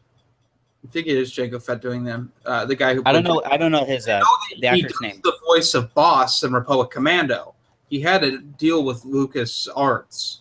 I 0.87 0.91
think 0.91 1.07
it 1.07 1.17
is 1.17 1.33
Jango 1.33 1.63
Fett 1.63 1.81
doing 1.81 2.05
them. 2.05 2.31
Uh, 2.45 2.67
the 2.67 2.75
guy 2.77 2.95
who 2.95 3.03
I 3.07 3.13
don't 3.13 3.25
know 3.25 3.43
I 3.47 3.57
don't 3.57 3.73
know 3.73 3.85
his 3.85 4.07
uh 4.09 4.21
the 4.51 4.57
he 4.57 4.67
actor's 4.67 4.93
does 4.93 5.01
name. 5.01 5.21
the 5.25 5.37
voice 5.47 5.73
of 5.75 5.93
Boss 5.95 6.43
in 6.43 6.53
Republic 6.53 6.91
Commando. 6.91 7.55
He 7.89 8.01
had 8.01 8.21
to 8.23 8.39
deal 8.39 8.85
with 8.85 9.05
Lucas 9.05 9.69
Arts. 9.75 10.41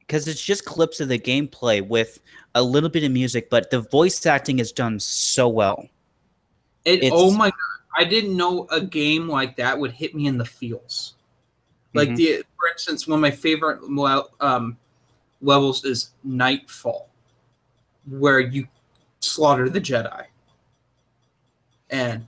because 0.00 0.28
it's 0.28 0.42
just 0.42 0.64
clips 0.64 1.00
of 1.00 1.08
the 1.08 1.18
gameplay 1.18 1.86
with 1.86 2.20
a 2.54 2.62
little 2.62 2.88
bit 2.88 3.02
of 3.04 3.10
music, 3.10 3.50
but 3.50 3.70
the 3.70 3.80
voice 3.80 4.24
acting 4.24 4.60
is 4.60 4.70
done 4.72 5.00
so 5.00 5.48
well. 5.48 5.88
It, 6.84 7.02
It's- 7.02 7.12
oh 7.12 7.32
my 7.32 7.50
god! 7.50 7.56
I 7.98 8.04
didn't 8.04 8.36
know 8.36 8.66
a 8.70 8.80
game 8.80 9.28
like 9.28 9.56
that 9.56 9.76
would 9.78 9.90
hit 9.90 10.14
me 10.14 10.26
in 10.26 10.38
the 10.38 10.44
feels. 10.44 11.14
Like 11.96 12.10
Mhm. 12.10 12.16
the, 12.16 12.44
for 12.58 12.68
instance, 12.68 13.06
one 13.06 13.18
of 13.18 13.22
my 13.22 13.30
favorite 13.30 13.80
um, 14.40 14.76
levels 15.40 15.84
is 15.84 16.10
Nightfall, 16.22 17.08
where 18.06 18.38
you 18.38 18.68
slaughter 19.20 19.68
the 19.70 19.80
Jedi, 19.80 20.26
and 21.90 22.26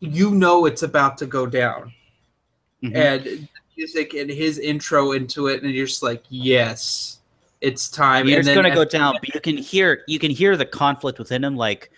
you 0.00 0.30
know 0.30 0.66
it's 0.66 0.82
about 0.84 1.18
to 1.18 1.26
go 1.26 1.46
down, 1.46 1.92
Mhm. 2.82 2.94
and 2.94 3.24
the 3.24 3.48
music 3.76 4.14
and 4.14 4.30
his 4.30 4.58
intro 4.58 5.12
into 5.12 5.48
it, 5.48 5.62
and 5.62 5.72
you're 5.72 5.86
just 5.86 6.02
like, 6.02 6.22
yes, 6.28 7.18
it's 7.60 7.88
time. 7.88 8.28
It's 8.28 8.46
and 8.46 8.54
gonna 8.54 8.74
go 8.74 8.84
down, 8.84 9.16
but 9.20 9.34
you 9.34 9.40
can 9.40 9.56
hear 9.56 10.04
you 10.06 10.20
can 10.20 10.30
hear 10.30 10.56
the 10.56 10.66
conflict 10.66 11.18
within 11.18 11.42
him. 11.42 11.56
Like, 11.56 11.90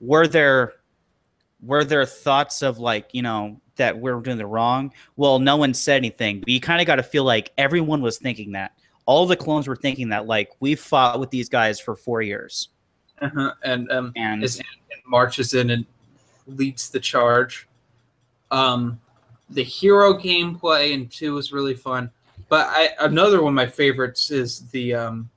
were 0.00 0.26
there 0.26 0.74
were 1.62 1.84
there 1.84 2.04
thoughts 2.04 2.62
of 2.62 2.78
like 2.78 3.08
you 3.12 3.22
know 3.22 3.60
that 3.76 3.98
we're 3.98 4.20
doing 4.20 4.38
the 4.38 4.46
wrong? 4.46 4.92
Well, 5.16 5.38
no 5.38 5.56
one 5.56 5.74
said 5.74 5.96
anything, 5.96 6.40
but 6.40 6.48
you 6.48 6.60
kind 6.60 6.80
of 6.80 6.86
got 6.86 6.96
to 6.96 7.02
feel 7.02 7.24
like 7.24 7.52
everyone 7.58 8.02
was 8.02 8.18
thinking 8.18 8.52
that. 8.52 8.72
All 9.06 9.26
the 9.26 9.36
clones 9.36 9.68
were 9.68 9.76
thinking 9.76 10.08
that. 10.08 10.26
Like, 10.26 10.50
we 10.60 10.74
fought 10.74 11.20
with 11.20 11.30
these 11.30 11.48
guys 11.48 11.78
for 11.78 11.94
four 11.94 12.22
years, 12.22 12.68
Uh-huh, 13.20 13.52
and 13.62 13.90
um, 13.92 14.12
and 14.16 14.42
Anakin 14.42 14.64
marches 15.06 15.54
in 15.54 15.70
and 15.70 15.86
leads 16.46 16.90
the 16.90 17.00
charge. 17.00 17.68
Um, 18.50 19.00
the 19.50 19.62
hero 19.62 20.14
gameplay 20.14 20.92
in 20.92 21.08
two 21.08 21.34
was 21.34 21.52
really 21.52 21.74
fun, 21.74 22.10
but 22.48 22.66
I 22.70 22.90
another 23.00 23.42
one 23.42 23.52
of 23.52 23.54
my 23.54 23.66
favorites 23.66 24.30
is 24.30 24.68
the 24.70 24.94
um, 24.94 25.30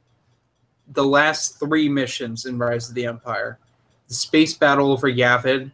the 0.94 1.06
last 1.06 1.60
three 1.60 1.88
missions 1.88 2.46
in 2.46 2.58
Rise 2.58 2.90
of 2.90 2.96
the 2.96 3.06
Empire: 3.06 3.60
the 4.08 4.16
space 4.16 4.56
battle 4.56 4.92
over 4.92 5.12
Yavin, 5.12 5.72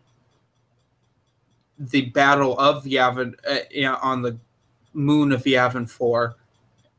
the 1.78 2.06
battle 2.12 2.58
of 2.60 2.86
Yavin 2.86 3.36
uh, 3.48 3.98
on 4.02 4.22
the 4.22 4.38
moon 4.94 5.32
of 5.32 5.44
Yavin 5.44 5.90
Four, 5.90 6.36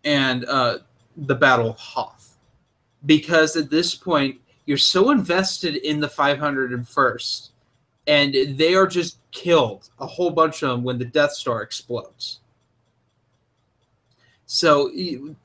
and 0.04 0.44
uh, 0.44 0.78
the 1.16 1.34
battle 1.34 1.70
of 1.70 1.78
Hoth. 1.78 2.36
Because 3.04 3.56
at 3.56 3.70
this 3.70 3.94
point, 3.94 4.40
you're 4.66 4.76
so 4.76 5.10
invested 5.10 5.76
in 5.76 6.00
the 6.00 6.08
501st 6.08 7.50
and 8.06 8.34
they 8.56 8.74
are 8.74 8.86
just 8.86 9.18
killed 9.32 9.88
a 9.98 10.06
whole 10.06 10.30
bunch 10.30 10.62
of 10.62 10.70
them 10.70 10.84
when 10.84 10.98
the 10.98 11.04
death 11.04 11.32
star 11.32 11.62
explodes 11.62 12.40
so 14.46 14.90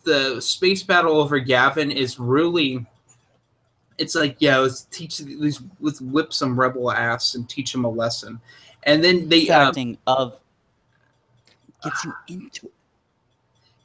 the 0.04 0.40
space 0.40 0.84
battle 0.84 1.18
over 1.18 1.40
Yavin 1.40 1.94
is 1.94 2.20
really 2.20 2.86
it's 3.98 4.16
like 4.16 4.36
yeah 4.40 4.58
let's 4.58 4.84
teach 4.86 5.18
these 5.20 5.62
let's 5.80 6.02
whip 6.02 6.34
some 6.34 6.60
rebel 6.60 6.92
ass 6.92 7.36
and 7.36 7.50
teach 7.50 7.72
them 7.72 7.86
a 7.86 7.90
lesson 7.90 8.40
and 8.84 9.04
then 9.04 9.30
they 9.30 9.48
voice 9.48 9.50
um, 9.50 9.68
acting 9.68 9.98
of 10.08 10.40
gets 11.84 12.06
you 12.06 12.14
into 12.28 12.68
it. 12.68 12.74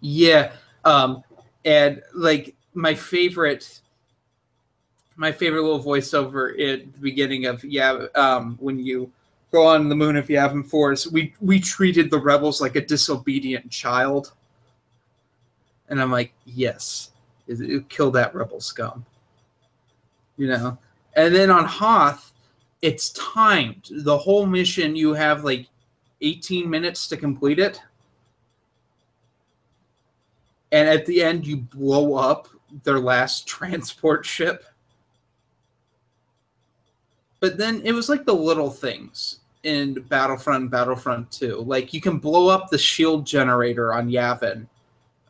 Yeah, 0.00 0.52
um, 0.84 1.22
and 1.64 2.02
like 2.14 2.54
my 2.74 2.94
favorite, 2.94 3.80
my 5.16 5.32
favorite 5.32 5.62
little 5.62 5.82
voiceover 5.82 6.50
at 6.52 6.92
the 6.92 7.00
beginning 7.00 7.46
of 7.46 7.64
yeah, 7.64 8.06
um, 8.14 8.56
when 8.60 8.78
you 8.78 9.10
go 9.52 9.66
on 9.66 9.88
the 9.88 9.94
moon 9.94 10.16
if 10.16 10.28
you 10.28 10.38
haven't 10.38 10.64
Yavin 10.64 10.70
Force, 10.70 11.06
we 11.06 11.34
we 11.40 11.58
treated 11.58 12.10
the 12.10 12.18
rebels 12.18 12.60
like 12.60 12.76
a 12.76 12.84
disobedient 12.84 13.70
child, 13.70 14.32
and 15.88 16.00
I'm 16.00 16.10
like, 16.12 16.32
yes, 16.44 17.10
it, 17.46 17.60
it- 17.60 17.88
kill 17.88 18.10
that 18.12 18.34
rebel 18.34 18.60
scum, 18.60 19.04
you 20.36 20.48
know. 20.48 20.76
And 21.14 21.34
then 21.34 21.50
on 21.50 21.64
Hoth, 21.64 22.32
it's 22.86 23.10
timed. 23.10 23.88
The 23.90 24.16
whole 24.16 24.46
mission 24.46 24.94
you 24.94 25.12
have 25.12 25.42
like 25.42 25.66
18 26.20 26.70
minutes 26.70 27.08
to 27.08 27.16
complete 27.16 27.58
it. 27.58 27.82
And 30.70 30.88
at 30.88 31.04
the 31.04 31.20
end 31.20 31.44
you 31.44 31.56
blow 31.56 32.14
up 32.14 32.46
their 32.84 33.00
last 33.00 33.48
transport 33.48 34.24
ship. 34.24 34.64
But 37.40 37.58
then 37.58 37.82
it 37.84 37.90
was 37.90 38.08
like 38.08 38.24
the 38.24 38.34
little 38.34 38.70
things 38.70 39.40
in 39.64 39.94
battlefront 39.94 40.70
battlefront 40.70 41.28
2 41.32 41.56
like 41.56 41.92
you 41.92 42.00
can 42.00 42.18
blow 42.18 42.46
up 42.46 42.70
the 42.70 42.78
shield 42.78 43.26
generator 43.26 43.92
on 43.92 44.08
yavin 44.08 44.64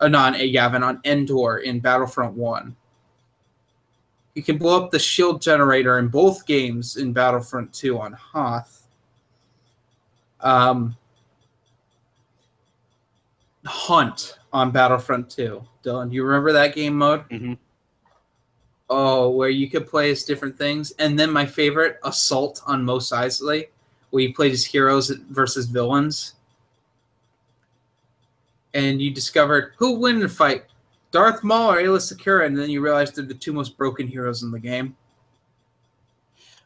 uh, 0.02 0.08
not 0.08 0.34
a 0.34 0.52
yavin 0.52 0.82
on 0.82 1.00
endor 1.06 1.58
in 1.58 1.80
battlefront 1.80 2.34
1 2.34 2.76
you 4.36 4.42
can 4.42 4.58
blow 4.58 4.84
up 4.84 4.92
the 4.92 4.98
shield 4.98 5.42
generator 5.42 5.98
in 5.98 6.06
both 6.06 6.46
games 6.46 6.96
in 6.98 7.12
battlefront 7.12 7.72
2 7.72 7.98
on 7.98 8.12
hoth 8.12 8.86
um, 10.40 10.96
hunt 13.64 14.38
on 14.52 14.70
Battlefront 14.70 15.28
2. 15.30 15.62
Dylan, 15.82 16.10
do 16.10 16.16
you 16.16 16.24
remember 16.24 16.52
that 16.52 16.74
game 16.74 16.96
mode? 16.96 17.28
Mhm. 17.28 17.58
Oh, 18.88 19.30
where 19.30 19.48
you 19.48 19.68
could 19.68 19.88
play 19.88 20.10
as 20.12 20.22
different 20.22 20.56
things, 20.56 20.92
and 20.98 21.18
then 21.18 21.32
my 21.32 21.44
favorite, 21.44 21.98
Assault 22.04 22.62
on 22.66 22.84
Mos 22.84 23.10
Eisley, 23.10 23.68
where 24.10 24.22
you 24.22 24.34
played 24.34 24.52
as 24.52 24.64
heroes 24.64 25.10
versus 25.10 25.66
villains, 25.66 26.34
and 28.74 29.02
you 29.02 29.10
discovered 29.10 29.72
who 29.78 29.98
win 29.98 30.16
in 30.16 30.22
a 30.22 30.28
fight, 30.28 30.66
Darth 31.16 31.42
Maul 31.42 31.72
or 31.72 31.76
Aayla 31.76 31.96
Secura, 31.96 32.44
and 32.44 32.54
then 32.54 32.68
you 32.68 32.82
realize 32.82 33.10
they're 33.10 33.24
the 33.24 33.32
two 33.32 33.54
most 33.54 33.78
broken 33.78 34.06
heroes 34.06 34.42
in 34.42 34.50
the 34.50 34.58
game. 34.58 34.94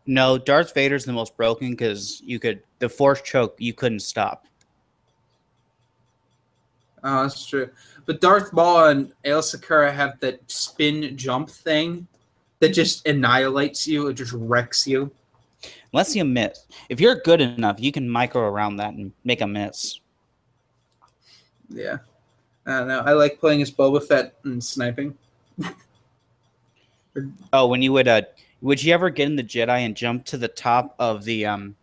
No, 0.07 0.39
Darth 0.39 0.75
Vader's 0.75 1.05
the 1.05 1.13
most 1.13 1.37
broken 1.37 1.71
because 1.71 2.21
you 2.25 2.41
could 2.41 2.61
the 2.81 2.89
Force 2.89 3.23
choke 3.23 3.55
you 3.59 3.73
couldn't 3.73 4.01
stop. 4.01 4.49
Oh, 7.05 7.23
that's 7.23 7.47
true. 7.47 7.71
But 8.07 8.21
Darth 8.21 8.53
Maul 8.53 8.89
and 8.89 9.13
Aayla 9.25 9.57
Secura 9.57 9.95
have 9.95 10.19
that 10.19 10.41
spin 10.51 11.17
jump 11.17 11.49
thing 11.49 12.09
that 12.59 12.71
just 12.71 13.07
annihilates 13.07 13.87
you. 13.87 14.09
It 14.09 14.15
just 14.15 14.33
wrecks 14.33 14.85
you. 14.85 15.13
Unless 15.93 16.17
you 16.17 16.25
miss. 16.25 16.67
If 16.89 17.01
you're 17.01 17.21
good 17.21 17.41
enough, 17.41 17.77
you 17.79 17.93
can 17.93 18.11
micro 18.11 18.43
around 18.43 18.79
that 18.79 18.95
and 18.95 19.13
make 19.23 19.43
a 19.43 19.47
miss. 19.47 20.01
Yeah. 21.69 21.99
I 22.67 22.79
don't 22.79 22.89
know. 22.89 23.01
I 23.01 23.13
like 23.13 23.41
playing 23.41 23.63
as 23.63 23.71
Boba 23.71 24.07
Fett 24.07 24.35
and 24.45 24.63
sniping. 24.63 25.17
oh, 27.53 27.67
when 27.67 27.83
you 27.83 27.93
would 27.93 28.09
uh 28.09 28.23
would 28.61 28.83
you 28.83 28.93
ever 28.93 29.11
get 29.11 29.27
in 29.27 29.37
the 29.37 29.43
Jedi 29.43 29.81
and 29.81 29.97
jump 29.97 30.25
to 30.27 30.39
the 30.39 30.49
top 30.49 30.95
of 30.99 31.25
the 31.25 31.47
um 31.47 31.77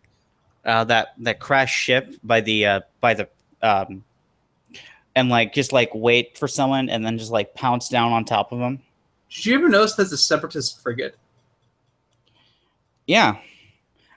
uh 0.64 0.84
that 0.84 1.14
that 1.18 1.40
crash 1.40 1.74
ship 1.74 2.14
by 2.22 2.40
the 2.40 2.66
uh 2.66 2.80
by 3.00 3.14
the 3.14 3.28
um 3.62 4.04
and 5.14 5.28
like 5.28 5.52
just 5.52 5.72
like 5.72 5.90
wait 5.94 6.38
for 6.38 6.46
someone 6.46 6.88
and 6.88 7.04
then 7.04 7.18
just 7.18 7.32
like 7.32 7.54
pounce 7.54 7.88
down 7.88 8.12
on 8.12 8.24
top 8.24 8.52
of 8.52 8.60
them? 8.60 8.80
Did 9.30 9.46
you 9.46 9.54
ever 9.56 9.68
notice 9.68 9.94
that's 9.94 10.12
a 10.12 10.16
separatist 10.16 10.80
frigate? 10.80 11.16
Yeah. 13.06 13.38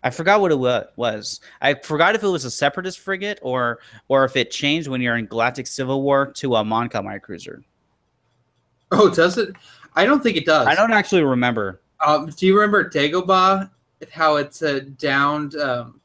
I 0.03 0.09
forgot 0.09 0.41
what 0.41 0.51
it 0.51 0.57
was. 0.95 1.39
I 1.61 1.75
forgot 1.75 2.15
if 2.15 2.23
it 2.23 2.27
was 2.27 2.45
a 2.45 2.51
separatist 2.51 2.99
frigate 2.99 3.39
or 3.41 3.79
or 4.07 4.25
if 4.25 4.35
it 4.35 4.51
changed 4.51 4.87
when 4.87 5.01
you're 5.01 5.17
in 5.17 5.25
Galactic 5.27 5.67
Civil 5.67 6.01
War 6.01 6.31
to 6.37 6.55
a 6.55 6.63
Mon 6.63 6.89
Calamari 6.89 7.21
cruiser. 7.21 7.63
Oh, 8.91 9.09
does 9.09 9.37
it? 9.37 9.55
I 9.95 10.05
don't 10.05 10.23
think 10.23 10.37
it 10.37 10.45
does. 10.45 10.67
I 10.67 10.75
don't 10.75 10.91
actually 10.91 11.23
remember. 11.23 11.81
Um, 12.05 12.27
do 12.27 12.45
you 12.45 12.55
remember 12.55 12.89
Dagobah? 12.89 13.69
How 14.11 14.37
it's 14.37 14.63
a 14.63 14.81
downed 14.81 15.55
um, 15.55 16.01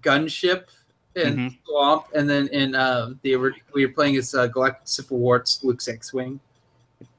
gunship 0.00 0.68
in 1.14 1.36
mm-hmm. 1.36 1.48
Swamp, 1.66 2.06
and 2.14 2.28
then 2.28 2.48
in 2.48 2.74
uh, 2.74 3.10
the 3.22 3.36
we 3.36 3.86
were 3.86 3.92
playing 3.92 4.16
as 4.16 4.34
uh, 4.34 4.46
Galactic 4.46 4.88
Civil 4.88 5.18
War, 5.18 5.36
it's 5.36 5.62
Luke's 5.62 5.86
X-wing. 5.86 6.40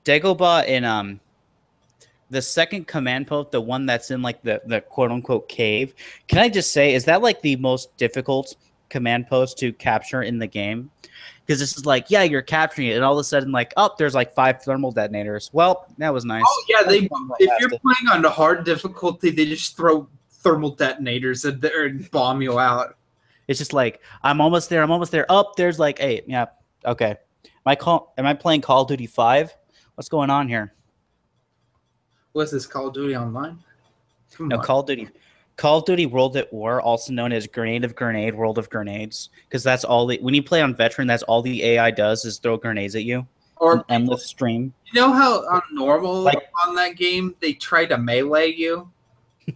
Dagobah 0.03 0.65
in 0.67 0.84
um 0.84 1.19
the 2.36 2.42
second 2.42 2.86
command 2.86 3.28
post, 3.28 3.52
the 3.52 3.62
one 3.62 3.86
that's 3.86 4.12
in 4.12 4.22
like 4.22 4.42
the 4.44 4.62
the 4.66 4.82
quote 4.82 5.10
unquote 5.10 5.48
cave. 5.48 5.96
Can 6.28 6.40
I 6.40 6.50
just 6.50 6.74
say, 6.74 6.94
is 6.94 7.06
that 7.06 7.22
like 7.22 7.42
the 7.42 7.56
most 7.56 7.96
difficult 7.96 8.58
command 8.90 9.28
post 9.28 9.58
to 9.60 9.72
capture 9.72 10.22
in 10.22 10.38
the 10.38 10.48
game? 10.48 10.92
Because 11.46 11.62
this 11.62 11.78
is 11.78 11.86
like, 11.86 12.08
yeah, 12.10 12.24
you're 12.24 12.42
capturing 12.42 12.90
it, 12.90 12.96
and 12.96 13.06
all 13.06 13.14
of 13.14 13.20
a 13.20 13.24
sudden, 13.24 13.54
like, 13.54 13.72
oh, 13.78 13.90
there's 13.98 14.14
like 14.14 14.34
five 14.34 14.62
thermal 14.62 14.92
detonators. 14.92 15.50
Well, 15.54 15.88
that 15.98 16.14
was 16.14 16.26
nice. 16.26 16.44
Oh 16.46 16.64
yeah, 16.68 16.84
they 16.84 17.08
if 17.40 17.60
you're 17.62 17.70
playing 17.70 18.10
on 18.12 18.22
the 18.22 18.30
hard 18.30 18.66
difficulty, 18.66 19.30
they 19.30 19.46
just 19.46 19.78
throw 19.78 20.10
thermal 20.30 20.72
detonators 20.72 21.46
in 21.46 21.62
there 21.62 21.86
and 21.86 22.12
bomb 22.12 22.42
you 22.42 22.60
out. 22.60 22.98
It's 23.48 23.60
just 23.60 23.72
like 23.72 24.02
I'm 24.24 24.42
almost 24.42 24.70
there. 24.70 24.84
I'm 24.84 24.92
almost 24.92 25.14
there. 25.14 25.26
Up 25.32 25.48
oh, 25.52 25.54
there's 25.56 25.80
like 25.80 26.02
eight. 26.02 26.26
Yeah. 26.28 26.48
Okay. 26.84 27.12
Am 27.12 27.50
I 27.66 27.76
call? 27.76 28.14
Am 28.18 28.26
I 28.26 28.34
playing 28.34 28.60
Call 28.60 28.82
of 28.82 28.90
Duty 28.90 29.08
Five? 29.08 29.56
What's 29.94 30.10
going 30.10 30.30
on 30.30 30.50
here? 30.50 30.74
What's 32.36 32.52
this 32.52 32.68
Call 32.68 32.88
of 32.88 32.94
Duty 32.94 33.16
Online? 33.16 33.58
Come 34.34 34.50
no, 34.50 34.58
on. 34.58 34.64
Call 34.66 34.82
of 34.82 34.88
Duty. 34.88 35.08
Call 35.56 35.78
of 35.78 35.86
Duty 35.86 36.06
World 36.06 36.36
at 36.36 36.52
War, 36.52 36.82
also 36.82 37.14
known 37.14 37.32
as 37.32 37.48
Grenade 37.48 37.86
of 37.86 37.96
Grenade, 37.96 38.36
World 38.36 38.58
of 38.58 38.70
Grenades, 38.70 39.30
because 39.48 39.64
that's 39.64 39.86
all. 39.86 40.06
The, 40.06 40.18
when 40.18 40.34
you 40.34 40.44
play 40.44 40.62
on 40.62 40.76
Veteran, 40.76 41.08
that's 41.08 41.24
all 41.24 41.42
the 41.42 41.64
AI 41.64 41.92
does 41.92 42.26
is 42.26 42.38
throw 42.38 42.58
grenades 42.58 42.94
at 42.94 43.06
you. 43.06 43.26
Or 43.56 43.86
endless 43.88 44.26
stream. 44.26 44.74
You 44.92 45.00
know 45.00 45.14
how 45.14 45.48
on 45.48 45.62
normal 45.72 46.24
like, 46.24 46.52
on 46.68 46.76
that 46.76 46.98
game 46.98 47.34
they 47.40 47.54
try 47.54 47.86
to 47.86 47.98
melee 47.98 48.52
you, 48.52 48.92
and 49.48 49.56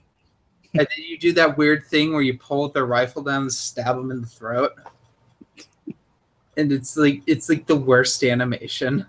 then 0.73 0.87
you 0.95 1.17
do 1.17 1.33
that 1.33 1.57
weird 1.57 1.85
thing 1.85 2.13
where 2.13 2.21
you 2.21 2.37
pull 2.37 2.69
their 2.69 2.85
rifle 2.85 3.23
down 3.23 3.41
and 3.41 3.53
stab 3.53 3.97
them 3.97 4.09
in 4.09 4.21
the 4.21 4.27
throat, 4.27 4.71
and 6.55 6.71
it's 6.71 6.95
like 6.95 7.23
it's 7.27 7.49
like 7.49 7.67
the 7.67 7.75
worst 7.75 8.23
animation. 8.23 9.05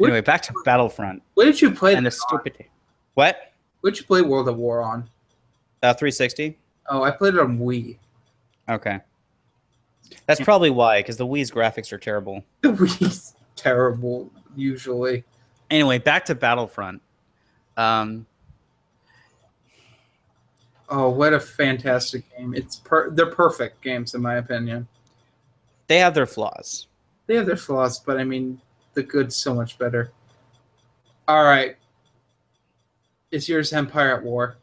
Anyway, 0.00 0.20
back 0.20 0.42
to 0.42 0.54
Battlefront. 0.64 1.22
What 1.34 1.44
did 1.44 1.60
you 1.60 1.70
play? 1.70 1.94
And 1.94 2.06
the 2.06 2.10
stupid. 2.10 2.64
What? 3.14 3.52
What 3.80 3.94
did 3.94 4.00
you 4.00 4.06
play 4.06 4.22
World 4.22 4.48
of 4.48 4.56
War 4.56 4.82
on? 4.82 5.08
Uh, 5.82 5.92
360. 5.92 6.58
Oh, 6.88 7.02
I 7.02 7.10
played 7.10 7.34
it 7.34 7.40
on 7.40 7.58
Wii. 7.58 7.96
Okay. 8.68 9.00
That's 10.26 10.40
probably 10.40 10.70
why, 10.70 11.00
because 11.00 11.16
the 11.16 11.26
Wii's 11.26 11.50
graphics 11.50 11.92
are 11.92 11.98
terrible. 11.98 12.44
The 12.62 12.68
Wii's 12.68 13.34
terrible, 13.56 14.30
usually. 14.54 15.24
Anyway, 15.70 15.98
back 15.98 16.24
to 16.26 16.34
Battlefront. 16.34 17.00
Um, 17.76 18.26
oh, 20.88 21.08
what 21.08 21.32
a 21.32 21.40
fantastic 21.40 22.24
game! 22.36 22.54
It's 22.54 22.76
per- 22.76 23.10
they're 23.10 23.26
perfect 23.30 23.82
games 23.82 24.14
in 24.14 24.20
my 24.20 24.36
opinion. 24.36 24.86
They 25.86 25.98
have 25.98 26.14
their 26.14 26.26
flaws. 26.26 26.86
They 27.26 27.36
have 27.36 27.46
their 27.46 27.56
flaws, 27.56 27.98
but 28.00 28.18
I 28.18 28.24
mean, 28.24 28.60
the 28.94 29.02
good's 29.02 29.36
so 29.36 29.54
much 29.54 29.78
better. 29.78 30.12
All 31.28 31.44
right. 31.44 31.76
Is 33.30 33.48
yours 33.48 33.72
Empire 33.72 34.16
at 34.16 34.22
War? 34.22 34.56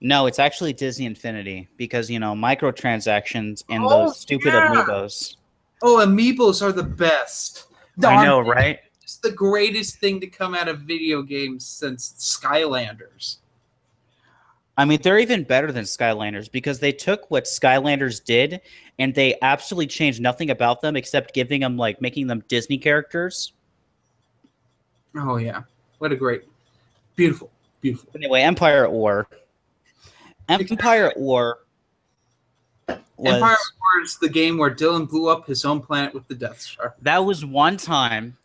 No, 0.00 0.26
it's 0.26 0.38
actually 0.38 0.72
Disney 0.72 1.06
Infinity 1.06 1.68
because 1.76 2.08
you 2.08 2.20
know 2.20 2.32
microtransactions 2.34 3.64
and 3.68 3.84
oh, 3.84 3.88
those 3.88 4.20
stupid 4.20 4.52
yeah. 4.52 4.68
amiibos. 4.68 5.36
Oh, 5.82 5.96
amiibos 5.96 6.62
are 6.62 6.72
the 6.72 6.82
best. 6.82 7.64
I 8.04 8.24
know, 8.24 8.40
right? 8.40 8.78
It's 9.02 9.16
the 9.16 9.32
greatest 9.32 9.98
thing 9.98 10.20
to 10.20 10.26
come 10.26 10.54
out 10.54 10.68
of 10.68 10.80
video 10.80 11.22
games 11.22 11.66
since 11.66 12.14
Skylanders. 12.18 13.38
I 14.76 14.84
mean, 14.84 15.00
they're 15.02 15.18
even 15.18 15.42
better 15.42 15.72
than 15.72 15.84
Skylanders 15.84 16.50
because 16.50 16.78
they 16.78 16.92
took 16.92 17.28
what 17.30 17.44
Skylanders 17.44 18.24
did 18.24 18.60
and 19.00 19.12
they 19.12 19.36
absolutely 19.42 19.88
changed 19.88 20.20
nothing 20.20 20.50
about 20.50 20.80
them 20.80 20.94
except 20.94 21.34
giving 21.34 21.62
them 21.62 21.76
like 21.76 22.00
making 22.00 22.28
them 22.28 22.44
Disney 22.46 22.78
characters. 22.78 23.52
Oh 25.18 25.36
yeah, 25.36 25.62
what 25.98 26.12
a 26.12 26.16
great, 26.16 26.44
beautiful, 27.16 27.50
beautiful. 27.80 28.10
Anyway, 28.14 28.42
Empire 28.42 28.84
at 28.84 28.92
War. 28.92 29.28
Empire 30.48 31.08
at 31.08 31.16
War. 31.16 31.58
Was, 32.88 33.34
Empire 33.34 33.52
at 33.52 33.58
War 33.80 34.02
is 34.02 34.16
the 34.18 34.28
game 34.28 34.58
where 34.58 34.70
Dylan 34.74 35.08
blew 35.08 35.28
up 35.28 35.46
his 35.46 35.64
own 35.64 35.80
planet 35.80 36.14
with 36.14 36.26
the 36.28 36.34
Death 36.34 36.60
Star. 36.60 36.94
That 37.02 37.18
was 37.18 37.44
one 37.44 37.76
time, 37.76 38.36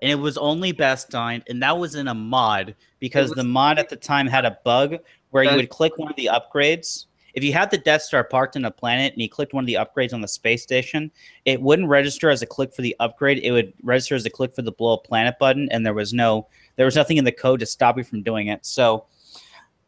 and 0.00 0.10
it 0.10 0.14
was 0.14 0.38
only 0.38 0.72
best 0.72 1.10
done, 1.10 1.44
and 1.48 1.62
that 1.62 1.76
was 1.76 1.94
in 1.94 2.08
a 2.08 2.14
mod 2.14 2.74
because 2.98 3.30
was, 3.30 3.36
the 3.36 3.44
mod 3.44 3.78
at 3.78 3.88
the 3.88 3.96
time 3.96 4.26
had 4.26 4.44
a 4.44 4.58
bug 4.64 4.96
where 5.30 5.44
you 5.44 5.54
would 5.54 5.68
click 5.68 5.98
one 5.98 6.10
of 6.10 6.16
the 6.16 6.30
upgrades. 6.32 7.06
If 7.34 7.42
you 7.42 7.52
had 7.52 7.70
the 7.70 7.78
Death 7.78 8.02
Star 8.02 8.24
parked 8.24 8.56
in 8.56 8.64
a 8.64 8.70
planet 8.70 9.12
and 9.12 9.22
you 9.22 9.28
clicked 9.28 9.54
one 9.54 9.64
of 9.64 9.66
the 9.66 9.74
upgrades 9.74 10.12
on 10.12 10.20
the 10.20 10.28
space 10.28 10.62
station, 10.62 11.10
it 11.44 11.60
wouldn't 11.60 11.88
register 11.88 12.30
as 12.30 12.42
a 12.42 12.46
click 12.46 12.74
for 12.74 12.82
the 12.82 12.94
upgrade. 13.00 13.38
It 13.38 13.52
would 13.52 13.72
register 13.82 14.14
as 14.14 14.26
a 14.26 14.30
click 14.30 14.54
for 14.54 14.62
the 14.62 14.72
blow 14.72 14.94
up 14.94 15.04
planet 15.04 15.38
button, 15.38 15.68
and 15.70 15.84
there 15.84 15.94
was 15.94 16.12
no 16.12 16.48
there 16.76 16.86
was 16.86 16.96
nothing 16.96 17.16
in 17.16 17.24
the 17.24 17.32
code 17.32 17.60
to 17.60 17.66
stop 17.66 17.96
you 17.96 18.04
from 18.04 18.22
doing 18.22 18.48
it. 18.48 18.66
So 18.66 19.06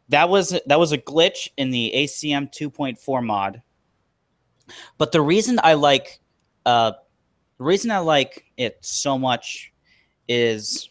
that 0.09 0.29
was 0.29 0.59
that 0.65 0.79
was 0.79 0.91
a 0.91 0.97
glitch 0.97 1.49
in 1.57 1.71
the 1.71 1.91
ACM 1.95 2.51
2.4 2.51 3.23
mod. 3.23 3.61
But 4.97 5.11
the 5.11 5.21
reason 5.21 5.59
I 5.63 5.73
like 5.73 6.19
uh, 6.65 6.93
the 7.57 7.63
reason 7.63 7.91
I 7.91 7.99
like 7.99 8.45
it 8.57 8.77
so 8.81 9.17
much 9.17 9.71
is 10.27 10.89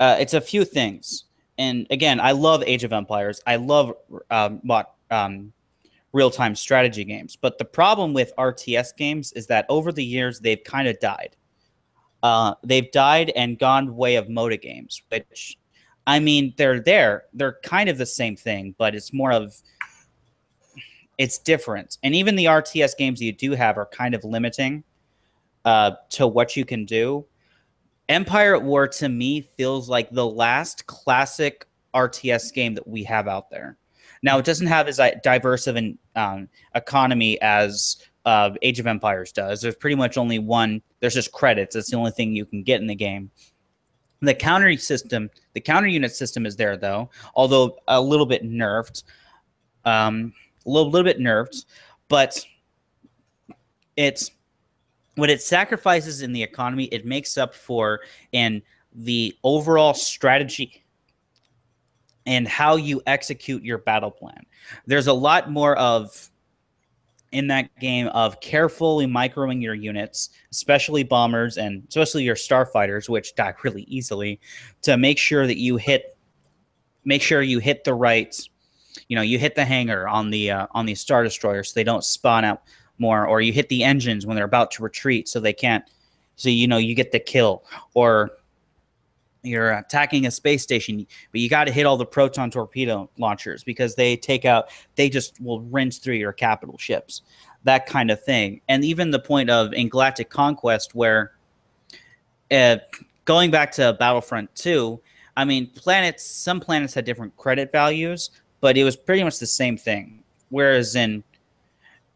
uh, 0.00 0.16
it's 0.18 0.34
a 0.34 0.40
few 0.40 0.64
things. 0.64 1.24
And 1.58 1.86
again, 1.90 2.20
I 2.20 2.32
love 2.32 2.62
Age 2.66 2.84
of 2.84 2.92
Empires. 2.92 3.40
I 3.46 3.56
love 3.56 3.92
um, 4.30 4.60
um, 5.10 5.52
real 6.12 6.30
time 6.30 6.54
strategy 6.54 7.04
games. 7.04 7.36
But 7.36 7.58
the 7.58 7.64
problem 7.64 8.12
with 8.12 8.32
RTS 8.38 8.96
games 8.96 9.32
is 9.32 9.46
that 9.46 9.66
over 9.68 9.92
the 9.92 10.04
years 10.04 10.40
they've 10.40 10.62
kind 10.62 10.88
of 10.88 10.98
died. 11.00 11.36
Uh, 12.22 12.54
they've 12.64 12.90
died 12.90 13.32
and 13.34 13.58
gone 13.58 13.96
way 13.96 14.16
of 14.16 14.26
MOBA 14.26 14.60
games, 14.60 15.02
which 15.08 15.58
I 16.06 16.18
mean, 16.18 16.54
they're 16.56 16.80
there. 16.80 17.24
They're 17.32 17.58
kind 17.62 17.88
of 17.88 17.98
the 17.98 18.06
same 18.06 18.36
thing, 18.36 18.74
but 18.78 18.94
it's 18.94 19.12
more 19.12 19.32
of 19.32 19.54
it's 21.18 21.38
different. 21.38 21.98
And 22.02 22.14
even 22.14 22.34
the 22.34 22.46
RTS 22.46 22.96
games 22.96 23.20
you 23.20 23.32
do 23.32 23.52
have 23.52 23.76
are 23.76 23.86
kind 23.86 24.14
of 24.14 24.24
limiting 24.24 24.84
uh, 25.64 25.92
to 26.10 26.26
what 26.26 26.56
you 26.56 26.64
can 26.64 26.84
do. 26.84 27.26
Empire 28.08 28.56
at 28.56 28.62
War 28.62 28.88
to 28.88 29.08
me 29.08 29.42
feels 29.56 29.88
like 29.88 30.10
the 30.10 30.26
last 30.26 30.86
classic 30.86 31.66
RTS 31.94 32.52
game 32.52 32.74
that 32.74 32.88
we 32.88 33.04
have 33.04 33.28
out 33.28 33.50
there. 33.50 33.76
Now 34.22 34.38
it 34.38 34.44
doesn't 34.44 34.66
have 34.66 34.86
as 34.88 35.00
diverse 35.22 35.66
of 35.66 35.76
an 35.76 35.98
um, 36.14 36.48
economy 36.74 37.40
as 37.40 37.96
uh, 38.24 38.50
Age 38.62 38.78
of 38.78 38.86
Empires 38.86 39.32
does. 39.32 39.62
There's 39.62 39.76
pretty 39.76 39.96
much 39.96 40.18
only 40.18 40.38
one. 40.38 40.82
There's 41.00 41.14
just 41.14 41.32
credits. 41.32 41.74
That's 41.74 41.90
the 41.90 41.96
only 41.96 42.10
thing 42.10 42.34
you 42.34 42.44
can 42.44 42.62
get 42.62 42.80
in 42.80 42.86
the 42.86 42.94
game. 42.94 43.30
The 44.20 44.34
counter 44.34 44.76
system, 44.76 45.30
the 45.54 45.60
counter 45.60 45.88
unit 45.88 46.14
system 46.14 46.44
is 46.44 46.56
there 46.56 46.76
though, 46.76 47.08
although 47.34 47.78
a 47.88 48.00
little 48.00 48.26
bit 48.26 48.44
nerfed, 48.44 49.02
um, 49.86 50.34
a 50.66 50.68
little, 50.68 50.90
little 50.90 51.04
bit 51.04 51.18
nerfed, 51.18 51.64
but 52.08 52.44
it's 53.96 54.30
what 55.14 55.30
it 55.30 55.40
sacrifices 55.40 56.20
in 56.20 56.34
the 56.34 56.42
economy. 56.42 56.84
It 56.86 57.06
makes 57.06 57.38
up 57.38 57.54
for 57.54 58.00
in 58.32 58.62
the 58.92 59.34
overall 59.42 59.94
strategy 59.94 60.79
and 62.30 62.46
how 62.46 62.76
you 62.76 63.02
execute 63.08 63.64
your 63.64 63.78
battle 63.78 64.10
plan. 64.10 64.46
There's 64.86 65.08
a 65.08 65.12
lot 65.12 65.50
more 65.50 65.76
of 65.76 66.30
in 67.32 67.48
that 67.48 67.76
game 67.80 68.06
of 68.08 68.40
carefully 68.40 69.04
microing 69.04 69.60
your 69.60 69.74
units, 69.74 70.30
especially 70.52 71.02
bombers 71.02 71.58
and 71.58 71.82
especially 71.88 72.22
your 72.22 72.36
starfighters, 72.36 73.08
which 73.08 73.34
die 73.34 73.52
really 73.64 73.82
easily, 73.82 74.40
to 74.82 74.96
make 74.96 75.18
sure 75.18 75.48
that 75.48 75.58
you 75.58 75.76
hit, 75.76 76.16
make 77.04 77.20
sure 77.20 77.42
you 77.42 77.58
hit 77.58 77.82
the 77.82 77.94
right, 77.94 78.40
you 79.08 79.16
know, 79.16 79.22
you 79.22 79.36
hit 79.36 79.56
the 79.56 79.64
hangar 79.64 80.06
on 80.06 80.30
the 80.30 80.52
uh, 80.52 80.68
on 80.70 80.86
the 80.86 80.94
star 80.94 81.24
destroyer 81.24 81.64
so 81.64 81.72
they 81.74 81.84
don't 81.84 82.04
spawn 82.04 82.44
out 82.44 82.62
more, 82.98 83.26
or 83.26 83.40
you 83.40 83.52
hit 83.52 83.68
the 83.68 83.82
engines 83.82 84.24
when 84.24 84.36
they're 84.36 84.44
about 84.44 84.70
to 84.70 84.84
retreat 84.84 85.28
so 85.28 85.40
they 85.40 85.52
can't, 85.52 85.84
so 86.36 86.48
you 86.48 86.68
know 86.68 86.76
you 86.76 86.94
get 86.94 87.10
the 87.10 87.18
kill, 87.18 87.64
or 87.94 88.30
you're 89.42 89.72
attacking 89.72 90.26
a 90.26 90.30
space 90.30 90.62
station, 90.62 91.06
but 91.32 91.40
you 91.40 91.48
got 91.48 91.64
to 91.64 91.72
hit 91.72 91.86
all 91.86 91.96
the 91.96 92.06
proton 92.06 92.50
torpedo 92.50 93.08
launchers 93.18 93.64
because 93.64 93.94
they 93.94 94.16
take 94.16 94.44
out, 94.44 94.70
they 94.96 95.08
just 95.08 95.40
will 95.40 95.60
rinse 95.62 95.98
through 95.98 96.14
your 96.14 96.32
capital 96.32 96.76
ships, 96.78 97.22
that 97.64 97.86
kind 97.86 98.10
of 98.10 98.22
thing. 98.22 98.60
And 98.68 98.84
even 98.84 99.10
the 99.10 99.18
point 99.18 99.50
of 99.50 99.72
in 99.72 99.88
Galactic 99.88 100.30
Conquest, 100.30 100.94
where 100.94 101.32
uh, 102.50 102.76
going 103.24 103.50
back 103.50 103.72
to 103.72 103.96
Battlefront 103.98 104.54
2, 104.56 105.00
I 105.36 105.44
mean, 105.44 105.70
planets, 105.74 106.24
some 106.24 106.60
planets 106.60 106.94
had 106.94 107.04
different 107.04 107.36
credit 107.36 107.72
values, 107.72 108.30
but 108.60 108.76
it 108.76 108.84
was 108.84 108.96
pretty 108.96 109.24
much 109.24 109.38
the 109.38 109.46
same 109.46 109.76
thing. 109.76 110.22
Whereas 110.50 110.96
in 110.96 111.22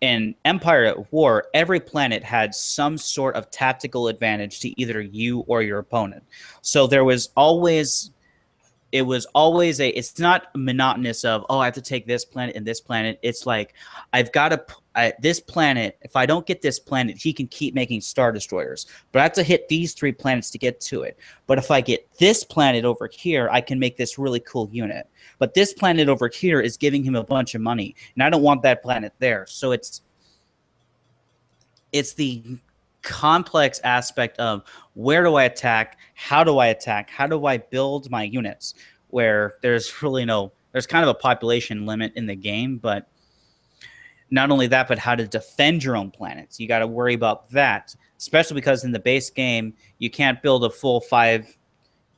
in 0.00 0.34
Empire 0.44 0.84
at 0.84 1.12
War, 1.12 1.46
every 1.54 1.80
planet 1.80 2.22
had 2.22 2.54
some 2.54 2.98
sort 2.98 3.36
of 3.36 3.50
tactical 3.50 4.08
advantage 4.08 4.60
to 4.60 4.80
either 4.80 5.00
you 5.00 5.40
or 5.40 5.62
your 5.62 5.78
opponent. 5.78 6.22
So 6.62 6.86
there 6.86 7.04
was 7.04 7.30
always 7.36 8.10
it 8.94 9.02
was 9.02 9.26
always 9.34 9.80
a 9.80 9.88
it's 9.88 10.20
not 10.20 10.46
monotonous 10.54 11.24
of 11.24 11.44
oh 11.50 11.58
i 11.58 11.64
have 11.64 11.74
to 11.74 11.82
take 11.82 12.06
this 12.06 12.24
planet 12.24 12.54
and 12.54 12.64
this 12.64 12.80
planet. 12.80 13.18
It's 13.22 13.44
like 13.44 13.74
i've 14.12 14.30
got 14.30 14.50
to 14.50 14.64
I, 14.94 15.12
this 15.18 15.40
planet 15.40 15.98
if 16.02 16.14
i 16.14 16.24
don't 16.24 16.46
get 16.46 16.62
this 16.62 16.78
planet 16.78 17.18
he 17.18 17.32
can 17.32 17.48
keep 17.48 17.74
making 17.74 18.00
star 18.02 18.30
destroyers. 18.30 18.86
But 19.10 19.18
i 19.18 19.22
have 19.24 19.32
to 19.32 19.42
hit 19.42 19.68
these 19.68 19.94
three 19.94 20.12
planets 20.12 20.48
to 20.50 20.58
get 20.58 20.80
to 20.82 21.02
it. 21.02 21.18
But 21.48 21.58
if 21.58 21.72
i 21.72 21.80
get 21.80 22.08
this 22.18 22.44
planet 22.44 22.84
over 22.84 23.10
here 23.12 23.48
i 23.50 23.60
can 23.60 23.80
make 23.80 23.96
this 23.96 24.16
really 24.16 24.40
cool 24.40 24.68
unit. 24.70 25.08
But 25.38 25.54
this 25.54 25.72
planet 25.72 26.08
over 26.08 26.28
here 26.28 26.60
is 26.60 26.76
giving 26.76 27.02
him 27.02 27.16
a 27.16 27.24
bunch 27.24 27.56
of 27.56 27.60
money 27.60 27.96
and 28.14 28.22
i 28.22 28.30
don't 28.30 28.42
want 28.42 28.62
that 28.62 28.80
planet 28.80 29.12
there. 29.18 29.44
So 29.48 29.72
it's 29.72 30.02
it's 31.92 32.12
the 32.12 32.44
complex 33.04 33.80
aspect 33.84 34.38
of 34.38 34.64
where 34.94 35.22
do 35.22 35.36
I 35.36 35.44
attack, 35.44 35.98
how 36.14 36.42
do 36.42 36.58
I 36.58 36.68
attack, 36.68 37.10
how 37.10 37.26
do 37.28 37.46
I 37.46 37.58
build 37.58 38.10
my 38.10 38.24
units, 38.24 38.74
where 39.08 39.54
there's 39.62 40.02
really 40.02 40.24
no, 40.24 40.52
there's 40.72 40.86
kind 40.86 41.04
of 41.04 41.10
a 41.10 41.14
population 41.14 41.86
limit 41.86 42.12
in 42.16 42.26
the 42.26 42.34
game, 42.34 42.78
but 42.78 43.08
not 44.30 44.50
only 44.50 44.66
that, 44.66 44.88
but 44.88 44.98
how 44.98 45.14
to 45.14 45.28
defend 45.28 45.84
your 45.84 45.96
own 45.96 46.10
planets. 46.10 46.58
You 46.58 46.66
got 46.66 46.80
to 46.80 46.86
worry 46.86 47.14
about 47.14 47.48
that, 47.50 47.94
especially 48.18 48.54
because 48.54 48.82
in 48.82 48.90
the 48.90 48.98
base 48.98 49.30
game, 49.30 49.74
you 49.98 50.10
can't 50.10 50.42
build 50.42 50.64
a 50.64 50.70
full 50.70 51.00
five, 51.00 51.56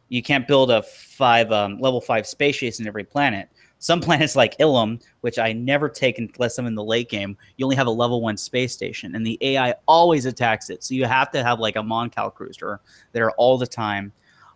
you 0.08 0.22
can't 0.22 0.46
build 0.46 0.70
a 0.70 0.82
five 0.82 1.52
um, 1.52 1.78
level 1.78 2.00
five 2.00 2.26
space 2.26 2.80
in 2.80 2.86
every 2.86 3.04
planet. 3.04 3.48
Some 3.78 4.00
planets 4.00 4.36
like 4.36 4.56
Ilum, 4.58 5.02
which 5.20 5.38
I 5.38 5.52
never 5.52 5.88
take 5.88 6.18
unless 6.18 6.58
I'm 6.58 6.66
in 6.66 6.74
the 6.74 6.84
late 6.84 7.08
game, 7.08 7.36
you 7.56 7.66
only 7.66 7.76
have 7.76 7.86
a 7.86 7.90
level 7.90 8.20
one 8.22 8.36
space 8.36 8.72
station, 8.72 9.14
and 9.14 9.26
the 9.26 9.38
AI 9.40 9.74
always 9.86 10.24
attacks 10.24 10.70
it. 10.70 10.82
So 10.82 10.94
you 10.94 11.04
have 11.04 11.30
to 11.32 11.42
have 11.42 11.60
like 11.60 11.76
a 11.76 11.82
Mon 11.82 12.10
Cal 12.10 12.30
cruiser 12.30 12.80
there 13.12 13.30
all 13.32 13.58
the 13.58 13.66
time. 13.66 14.12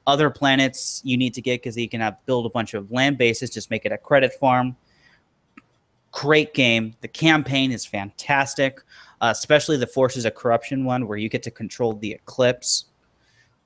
Other 0.07 0.31
planets 0.31 1.03
you 1.05 1.17
need 1.17 1.35
to 1.35 1.43
get 1.43 1.61
because 1.61 1.77
you 1.77 1.89
can 1.89 2.01
have 2.01 2.17
build 2.25 2.47
a 2.47 2.51
bunch 2.51 2.75
of 2.75 2.91
land 2.91 3.19
bases, 3.19 3.51
just 3.51 3.71
make 3.71 3.85
it 3.85 3.93
a 3.93 3.99
credit 3.99 4.33
farm. 4.35 4.75
Great 6.13 6.55
game. 6.55 6.95
The 7.03 7.09
campaign 7.09 7.71
is 7.71 7.85
fantastic, 7.87 8.81
uh, 9.21 9.29
especially 9.31 9.77
the 9.77 9.87
Forces 9.87 10.25
of 10.25 10.35
Corruption 10.35 10.85
one, 10.85 11.07
where 11.07 11.19
you 11.19 11.29
get 11.29 11.43
to 11.45 11.51
control 11.51 11.93
the 11.93 12.13
Eclipse. 12.13 12.87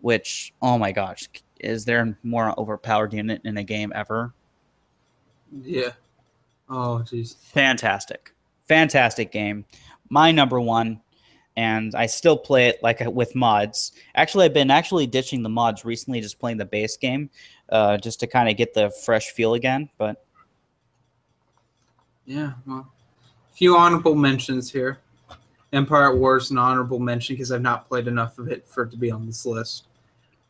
Which, 0.01 0.53
oh 0.61 0.77
my 0.77 0.93
gosh, 0.93 1.31
is 1.61 1.87
there 1.87 2.19
more 2.23 2.59
overpowered 2.61 3.15
unit 3.15 3.41
in 3.45 3.57
a 3.57 3.65
game 3.65 3.91
ever? 3.95 4.35
Yeah. 5.63 5.91
Oh, 6.69 7.03
jeez. 7.05 7.37
Fantastic. 7.37 8.33
Fantastic 8.67 9.31
game. 9.31 9.65
My 10.09 10.33
number 10.33 10.61
one. 10.61 11.01
And 11.57 11.95
I 11.95 12.07
still 12.07 12.37
play 12.37 12.67
it 12.67 12.83
like 12.83 12.99
with 13.01 13.37
mods. 13.37 13.93
Actually, 14.17 14.47
I've 14.47 14.55
been 14.55 14.73
actually 14.73 15.07
ditching 15.07 15.45
the 15.45 15.49
mods 15.49 15.85
recently, 15.85 16.21
just 16.21 16.41
playing 16.41 16.57
the 16.57 16.65
base 16.65 16.97
game, 16.97 17.31
uh, 17.69 17.97
just 17.97 18.19
to 18.21 18.27
kind 18.27 18.49
of 18.49 18.57
get 18.57 18.75
the 18.75 18.91
fresh 19.05 19.31
feel 19.31 19.55
again. 19.55 19.89
But 19.97 20.25
yeah, 22.27 22.55
well, 22.67 22.91
a 23.53 23.55
few 23.55 23.77
honorable 23.77 24.17
mentions 24.17 24.73
here. 24.73 24.99
Empire 25.73 26.13
at 26.13 26.19
War 26.19 26.37
is 26.37 26.51
an 26.51 26.59
honorable 26.59 26.99
mention 26.99 27.35
because 27.35 27.53
I've 27.53 27.63
not 27.63 27.89
played 27.89 28.09
enough 28.09 28.39
of 28.39 28.49
it 28.49 28.67
for 28.67 28.83
it 28.83 28.91
to 28.91 28.97
be 28.97 29.13
on 29.13 29.25
this 29.25 29.47
list. 29.47 29.87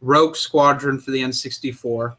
Rogue 0.01 0.37
Squadron 0.37 0.99
for 0.99 1.11
the 1.11 1.23
N64. 1.23 2.17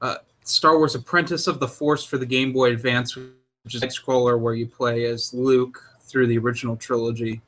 Uh, 0.00 0.16
Star 0.48 0.78
Wars 0.78 0.94
Apprentice 0.94 1.46
of 1.46 1.58
the 1.58 1.68
Force 1.68 2.04
for 2.04 2.18
the 2.18 2.26
Game 2.26 2.52
Boy 2.52 2.70
Advance, 2.70 3.16
which 3.16 3.74
is 3.74 3.82
a 3.82 3.88
scroller 3.88 4.38
where 4.38 4.54
you 4.54 4.66
play 4.66 5.04
as 5.04 5.34
Luke 5.34 5.82
through 6.02 6.28
the 6.28 6.38
original 6.38 6.76
trilogy. 6.76 7.40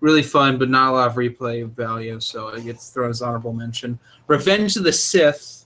Really 0.00 0.22
fun, 0.22 0.58
but 0.58 0.68
not 0.68 0.90
a 0.90 0.92
lot 0.92 1.08
of 1.08 1.14
replay 1.14 1.68
value, 1.68 2.20
so 2.20 2.48
it 2.48 2.64
gets 2.64 2.90
thrown 2.90 3.10
as 3.10 3.22
honorable 3.22 3.52
mention. 3.52 3.98
Revenge 4.26 4.76
of 4.76 4.84
the 4.84 4.92
Sith 4.92 5.64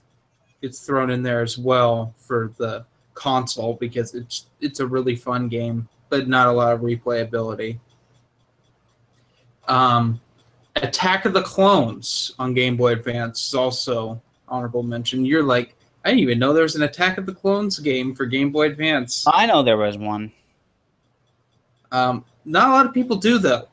gets 0.61 0.85
thrown 0.85 1.09
in 1.09 1.21
there 1.21 1.41
as 1.41 1.57
well 1.57 2.13
for 2.17 2.53
the 2.57 2.85
console 3.13 3.73
because 3.73 4.13
it's 4.13 4.45
it's 4.61 4.79
a 4.79 4.87
really 4.87 5.15
fun 5.15 5.49
game, 5.49 5.89
but 6.09 6.27
not 6.27 6.47
a 6.47 6.51
lot 6.51 6.73
of 6.73 6.81
replayability. 6.81 7.79
Um, 9.67 10.21
Attack 10.77 11.25
of 11.25 11.33
the 11.33 11.41
Clones 11.41 12.33
on 12.39 12.53
Game 12.53 12.77
Boy 12.77 12.93
Advance 12.93 13.47
is 13.47 13.53
also 13.53 14.21
honorable 14.47 14.83
mention. 14.83 15.25
You're 15.25 15.43
like 15.43 15.76
I 16.07 16.11
didn't 16.11 16.21
even 16.21 16.39
know 16.39 16.53
there 16.53 16.63
was 16.63 16.77
an 16.77 16.83
Attack 16.83 17.17
of 17.17 17.25
the 17.25 17.33
Clones 17.33 17.79
game 17.79 18.15
for 18.15 18.25
Game 18.25 18.49
Boy 18.49 18.67
Advance. 18.67 19.25
I 19.27 19.45
know 19.45 19.61
there 19.61 19.75
was 19.75 19.97
one. 19.97 20.31
Um, 21.91 22.23
not 22.45 22.69
a 22.69 22.71
lot 22.71 22.85
of 22.85 22.93
people 22.93 23.17
do 23.17 23.37
though. 23.37 23.67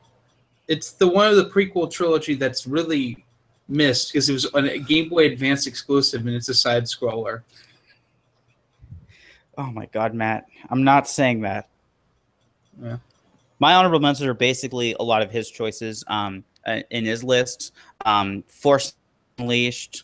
It's 0.67 0.91
the 0.91 1.07
one 1.07 1.29
of 1.29 1.37
the 1.37 1.45
prequel 1.45 1.89
trilogy 1.89 2.35
that's 2.35 2.67
really 2.67 3.23
missed 3.69 4.11
because 4.11 4.27
it 4.27 4.33
was 4.33 4.53
a 4.53 4.79
Game 4.79 5.07
Boy 5.07 5.27
Advance 5.27 5.65
exclusive 5.65 6.27
and 6.27 6.35
it's 6.35 6.49
a 6.49 6.53
side 6.53 6.83
scroller. 6.83 7.43
Oh 9.57 9.71
my 9.71 9.85
god, 9.85 10.13
Matt! 10.13 10.45
I'm 10.69 10.83
not 10.83 11.07
saying 11.07 11.39
that. 11.43 11.69
Yeah. 12.83 12.97
My 13.59 13.75
honorable 13.75 14.01
mentions 14.01 14.27
are 14.27 14.33
basically 14.33 14.93
a 14.99 15.03
lot 15.03 15.21
of 15.21 15.31
his 15.31 15.49
choices 15.49 16.03
um, 16.07 16.43
uh, 16.65 16.81
in 16.89 17.05
his 17.05 17.23
list. 17.23 17.71
Um, 18.03 18.43
Force 18.49 18.93
Unleashed. 19.37 20.03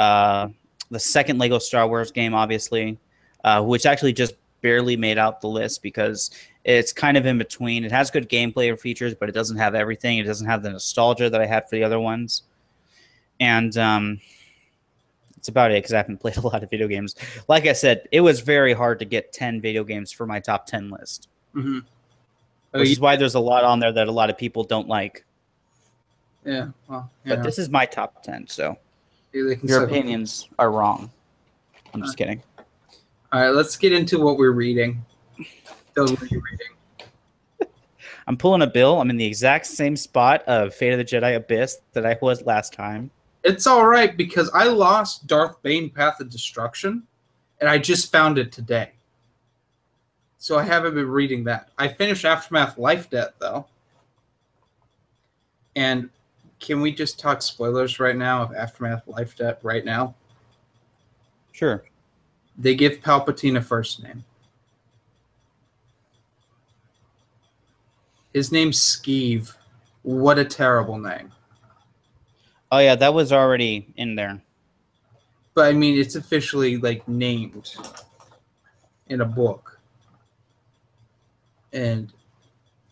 Uh, 0.00 0.48
the 0.92 1.00
second 1.00 1.38
Lego 1.38 1.58
Star 1.58 1.88
Wars 1.88 2.12
game, 2.12 2.34
obviously, 2.34 2.98
uh, 3.44 3.62
which 3.62 3.86
actually 3.86 4.12
just 4.12 4.34
barely 4.60 4.96
made 4.96 5.18
out 5.18 5.40
the 5.40 5.48
list 5.48 5.82
because 5.82 6.30
it's 6.64 6.92
kind 6.92 7.16
of 7.16 7.26
in 7.26 7.38
between. 7.38 7.84
It 7.84 7.90
has 7.90 8.10
good 8.10 8.28
gameplay 8.28 8.78
features, 8.78 9.14
but 9.14 9.28
it 9.28 9.32
doesn't 9.32 9.56
have 9.56 9.74
everything. 9.74 10.18
It 10.18 10.24
doesn't 10.24 10.46
have 10.46 10.62
the 10.62 10.70
nostalgia 10.70 11.30
that 11.30 11.40
I 11.40 11.46
had 11.46 11.68
for 11.68 11.76
the 11.76 11.82
other 11.82 11.98
ones. 11.98 12.42
And 13.40 13.76
um, 13.78 14.20
it's 15.36 15.48
about 15.48 15.72
it 15.72 15.78
because 15.78 15.94
I 15.94 15.96
haven't 15.96 16.18
played 16.20 16.36
a 16.36 16.40
lot 16.40 16.62
of 16.62 16.70
video 16.70 16.86
games. 16.86 17.16
Like 17.48 17.66
I 17.66 17.72
said, 17.72 18.06
it 18.12 18.20
was 18.20 18.40
very 18.40 18.74
hard 18.74 18.98
to 19.00 19.04
get 19.06 19.32
10 19.32 19.60
video 19.60 19.82
games 19.84 20.12
for 20.12 20.26
my 20.26 20.40
top 20.40 20.66
10 20.66 20.90
list. 20.90 21.28
Mm-hmm. 21.54 21.78
Oh, 22.74 22.78
which 22.78 22.90
is 22.90 23.00
why 23.00 23.16
there's 23.16 23.34
a 23.34 23.40
lot 23.40 23.64
on 23.64 23.80
there 23.80 23.92
that 23.92 24.08
a 24.08 24.12
lot 24.12 24.30
of 24.30 24.38
people 24.38 24.62
don't 24.62 24.88
like. 24.88 25.24
Yeah. 26.44 26.68
Well, 26.88 27.10
but 27.24 27.42
this 27.42 27.58
is 27.58 27.68
my 27.68 27.86
top 27.86 28.22
10, 28.22 28.46
so. 28.48 28.78
Your 29.32 29.84
opinions 29.84 30.48
are 30.58 30.70
wrong. 30.70 31.10
I'm 31.94 32.02
just 32.02 32.16
kidding. 32.16 32.42
All 33.32 33.40
right, 33.40 33.50
let's 33.50 33.76
get 33.76 33.92
into 33.92 34.22
what 34.22 34.36
we're 34.36 34.52
reading. 34.52 35.04
What 35.94 36.22
are 36.22 36.26
you 36.26 36.42
reading? 36.50 37.68
I'm 38.26 38.36
pulling 38.36 38.62
a 38.62 38.66
bill. 38.66 39.00
I'm 39.00 39.10
in 39.10 39.16
the 39.16 39.24
exact 39.24 39.66
same 39.66 39.96
spot 39.96 40.42
of 40.42 40.74
Fate 40.74 40.92
of 40.92 40.98
the 40.98 41.04
Jedi 41.04 41.36
Abyss 41.36 41.78
that 41.92 42.04
I 42.04 42.18
was 42.20 42.44
last 42.44 42.72
time. 42.72 43.10
It's 43.44 43.66
all 43.66 43.86
right 43.86 44.16
because 44.16 44.50
I 44.54 44.64
lost 44.64 45.26
Darth 45.26 45.60
Bane 45.62 45.90
Path 45.90 46.20
of 46.20 46.30
Destruction, 46.30 47.02
and 47.60 47.68
I 47.68 47.78
just 47.78 48.12
found 48.12 48.38
it 48.38 48.52
today. 48.52 48.92
So 50.38 50.58
I 50.58 50.62
haven't 50.62 50.94
been 50.94 51.08
reading 51.08 51.44
that. 51.44 51.70
I 51.78 51.88
finished 51.88 52.24
Aftermath 52.24 52.78
Life 52.78 53.10
Debt 53.10 53.34
though, 53.38 53.66
and 55.74 56.10
can 56.62 56.80
we 56.80 56.92
just 56.92 57.18
talk 57.18 57.42
spoilers 57.42 57.98
right 57.98 58.16
now 58.16 58.40
of 58.40 58.54
Aftermath 58.54 59.06
Life 59.08 59.36
Debt 59.36 59.58
right 59.62 59.84
now? 59.84 60.14
Sure. 61.50 61.84
They 62.56 62.74
give 62.74 63.00
Palpatine 63.00 63.58
a 63.58 63.60
first 63.60 64.02
name. 64.02 64.24
His 68.32 68.52
name's 68.52 68.78
Sheev. 68.78 69.54
What 70.02 70.38
a 70.38 70.44
terrible 70.44 70.98
name. 70.98 71.32
Oh 72.70 72.78
yeah, 72.78 72.94
that 72.94 73.12
was 73.12 73.32
already 73.32 73.92
in 73.96 74.14
there. 74.14 74.40
But 75.54 75.66
I 75.66 75.72
mean, 75.72 75.98
it's 75.98 76.14
officially 76.14 76.78
like 76.78 77.06
named 77.06 77.74
in 79.08 79.20
a 79.20 79.26
book. 79.26 79.80
And 81.72 82.12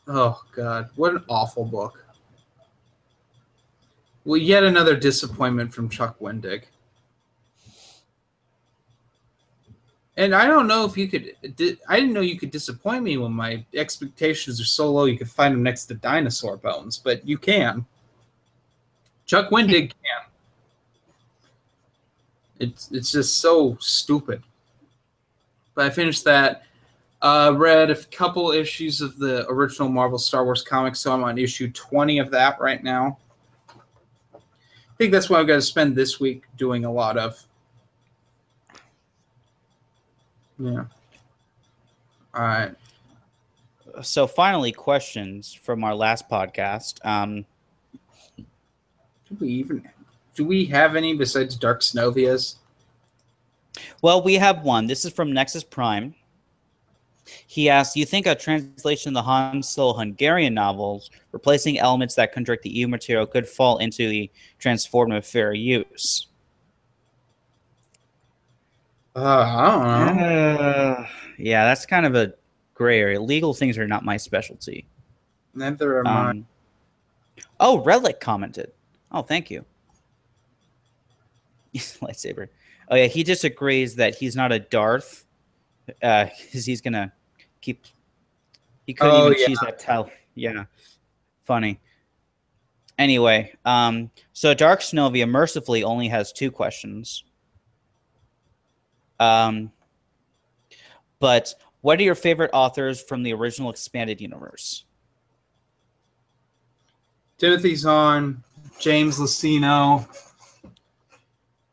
oh 0.08 0.42
god, 0.54 0.90
what 0.96 1.14
an 1.14 1.24
awful 1.28 1.64
book. 1.64 1.99
Well, 4.30 4.38
yet 4.38 4.62
another 4.62 4.94
disappointment 4.94 5.74
from 5.74 5.88
Chuck 5.88 6.20
Wendig. 6.20 6.62
And 10.16 10.36
I 10.36 10.46
don't 10.46 10.68
know 10.68 10.84
if 10.84 10.96
you 10.96 11.08
could. 11.08 11.34
I 11.88 11.98
didn't 11.98 12.12
know 12.12 12.20
you 12.20 12.38
could 12.38 12.52
disappoint 12.52 13.02
me 13.02 13.16
when 13.16 13.32
my 13.32 13.66
expectations 13.74 14.60
are 14.60 14.64
so 14.64 14.88
low. 14.88 15.06
You 15.06 15.18
could 15.18 15.28
find 15.28 15.52
them 15.52 15.64
next 15.64 15.86
to 15.86 15.94
dinosaur 15.94 16.56
bones, 16.58 16.96
but 16.96 17.26
you 17.26 17.38
can. 17.38 17.84
Chuck 19.26 19.50
Wendig 19.50 19.90
can. 20.04 20.30
It's 22.60 22.88
it's 22.92 23.10
just 23.10 23.38
so 23.38 23.76
stupid. 23.80 24.44
But 25.74 25.86
I 25.86 25.90
finished 25.90 26.22
that. 26.26 26.62
Uh, 27.20 27.52
read 27.56 27.90
a 27.90 27.96
couple 27.96 28.52
issues 28.52 29.00
of 29.00 29.18
the 29.18 29.44
original 29.48 29.88
Marvel 29.88 30.20
Star 30.20 30.44
Wars 30.44 30.62
comics, 30.62 31.00
so 31.00 31.12
I'm 31.12 31.24
on 31.24 31.36
issue 31.36 31.68
20 31.72 32.20
of 32.20 32.30
that 32.30 32.60
right 32.60 32.84
now. 32.84 33.18
I 35.00 35.02
think 35.02 35.12
that's 35.12 35.30
what 35.30 35.40
I'm 35.40 35.46
going 35.46 35.58
to 35.58 35.64
spend 35.64 35.96
this 35.96 36.20
week 36.20 36.42
doing 36.58 36.84
a 36.84 36.92
lot 36.92 37.16
of. 37.16 37.42
Yeah. 40.58 40.84
All 42.34 42.42
right. 42.42 42.74
So 44.02 44.26
finally, 44.26 44.72
questions 44.72 45.54
from 45.54 45.84
our 45.84 45.94
last 45.94 46.28
podcast. 46.28 47.02
Um, 47.02 47.46
do 48.36 49.38
we 49.40 49.48
even 49.48 49.88
do 50.34 50.44
we 50.44 50.66
have 50.66 50.96
any 50.96 51.16
besides 51.16 51.56
Dark 51.56 51.80
Snovias? 51.80 52.56
Well, 54.02 54.22
we 54.22 54.34
have 54.34 54.64
one. 54.64 54.86
This 54.86 55.06
is 55.06 55.14
from 55.14 55.32
Nexus 55.32 55.64
Prime. 55.64 56.14
He 57.46 57.68
asks, 57.68 57.96
"You 57.96 58.04
think 58.04 58.26
a 58.26 58.34
translation 58.34 59.10
of 59.10 59.14
the 59.14 59.22
Han 59.22 59.62
Solo 59.62 59.94
Hungarian 59.94 60.54
novels, 60.54 61.10
replacing 61.32 61.78
elements 61.78 62.14
that 62.14 62.32
contradict 62.32 62.64
the 62.64 62.70
EU 62.70 62.88
material, 62.88 63.26
could 63.26 63.48
fall 63.48 63.78
into 63.78 64.08
the 64.08 64.30
transformative 64.60 65.24
fair 65.24 65.52
use?" 65.52 66.28
Uh, 69.16 69.20
I 69.20 70.04
don't 70.06 70.16
know. 70.16 70.56
Uh, 70.56 71.06
yeah, 71.38 71.64
that's 71.64 71.84
kind 71.84 72.06
of 72.06 72.14
a 72.14 72.34
gray 72.74 73.00
area. 73.00 73.20
Legal 73.20 73.52
things 73.52 73.76
are 73.76 73.86
not 73.86 74.04
my 74.04 74.16
specialty. 74.16 74.86
Neither 75.54 75.98
are 75.98 76.04
mine. 76.04 76.46
Um, 77.38 77.44
oh, 77.58 77.78
Relic 77.82 78.20
commented. 78.20 78.72
Oh, 79.10 79.22
thank 79.22 79.50
you. 79.50 79.64
Lightsaber. 81.74 82.48
Oh 82.88 82.96
yeah, 82.96 83.06
he 83.06 83.22
disagrees 83.22 83.94
that 83.96 84.14
he's 84.14 84.34
not 84.34 84.52
a 84.52 84.58
Darth, 84.58 85.24
because 85.86 86.00
uh, 86.02 86.26
he's 86.64 86.80
gonna 86.80 87.12
keep. 87.60 87.84
He 88.86 88.94
couldn't 88.94 89.14
Oh, 89.14 89.26
even 89.26 89.38
yeah. 89.40 89.46
choose 89.46 89.60
that 89.60 89.78
tell. 89.78 90.10
Yeah, 90.34 90.64
funny. 91.42 91.80
Anyway, 92.98 93.54
um, 93.64 94.10
so 94.32 94.52
Dark 94.52 94.80
Snovia 94.80 95.28
mercifully 95.28 95.84
only 95.84 96.08
has 96.08 96.32
two 96.32 96.50
questions. 96.50 97.24
Um, 99.18 99.72
but 101.18 101.54
what 101.82 101.98
are 101.98 102.02
your 102.02 102.14
favorite 102.14 102.50
authors 102.52 103.00
from 103.02 103.22
the 103.22 103.32
original 103.32 103.70
expanded 103.70 104.20
universe? 104.20 104.84
Timothy 107.38 107.74
Zahn, 107.74 108.42
James 108.78 109.18
Luceno, 109.18 110.06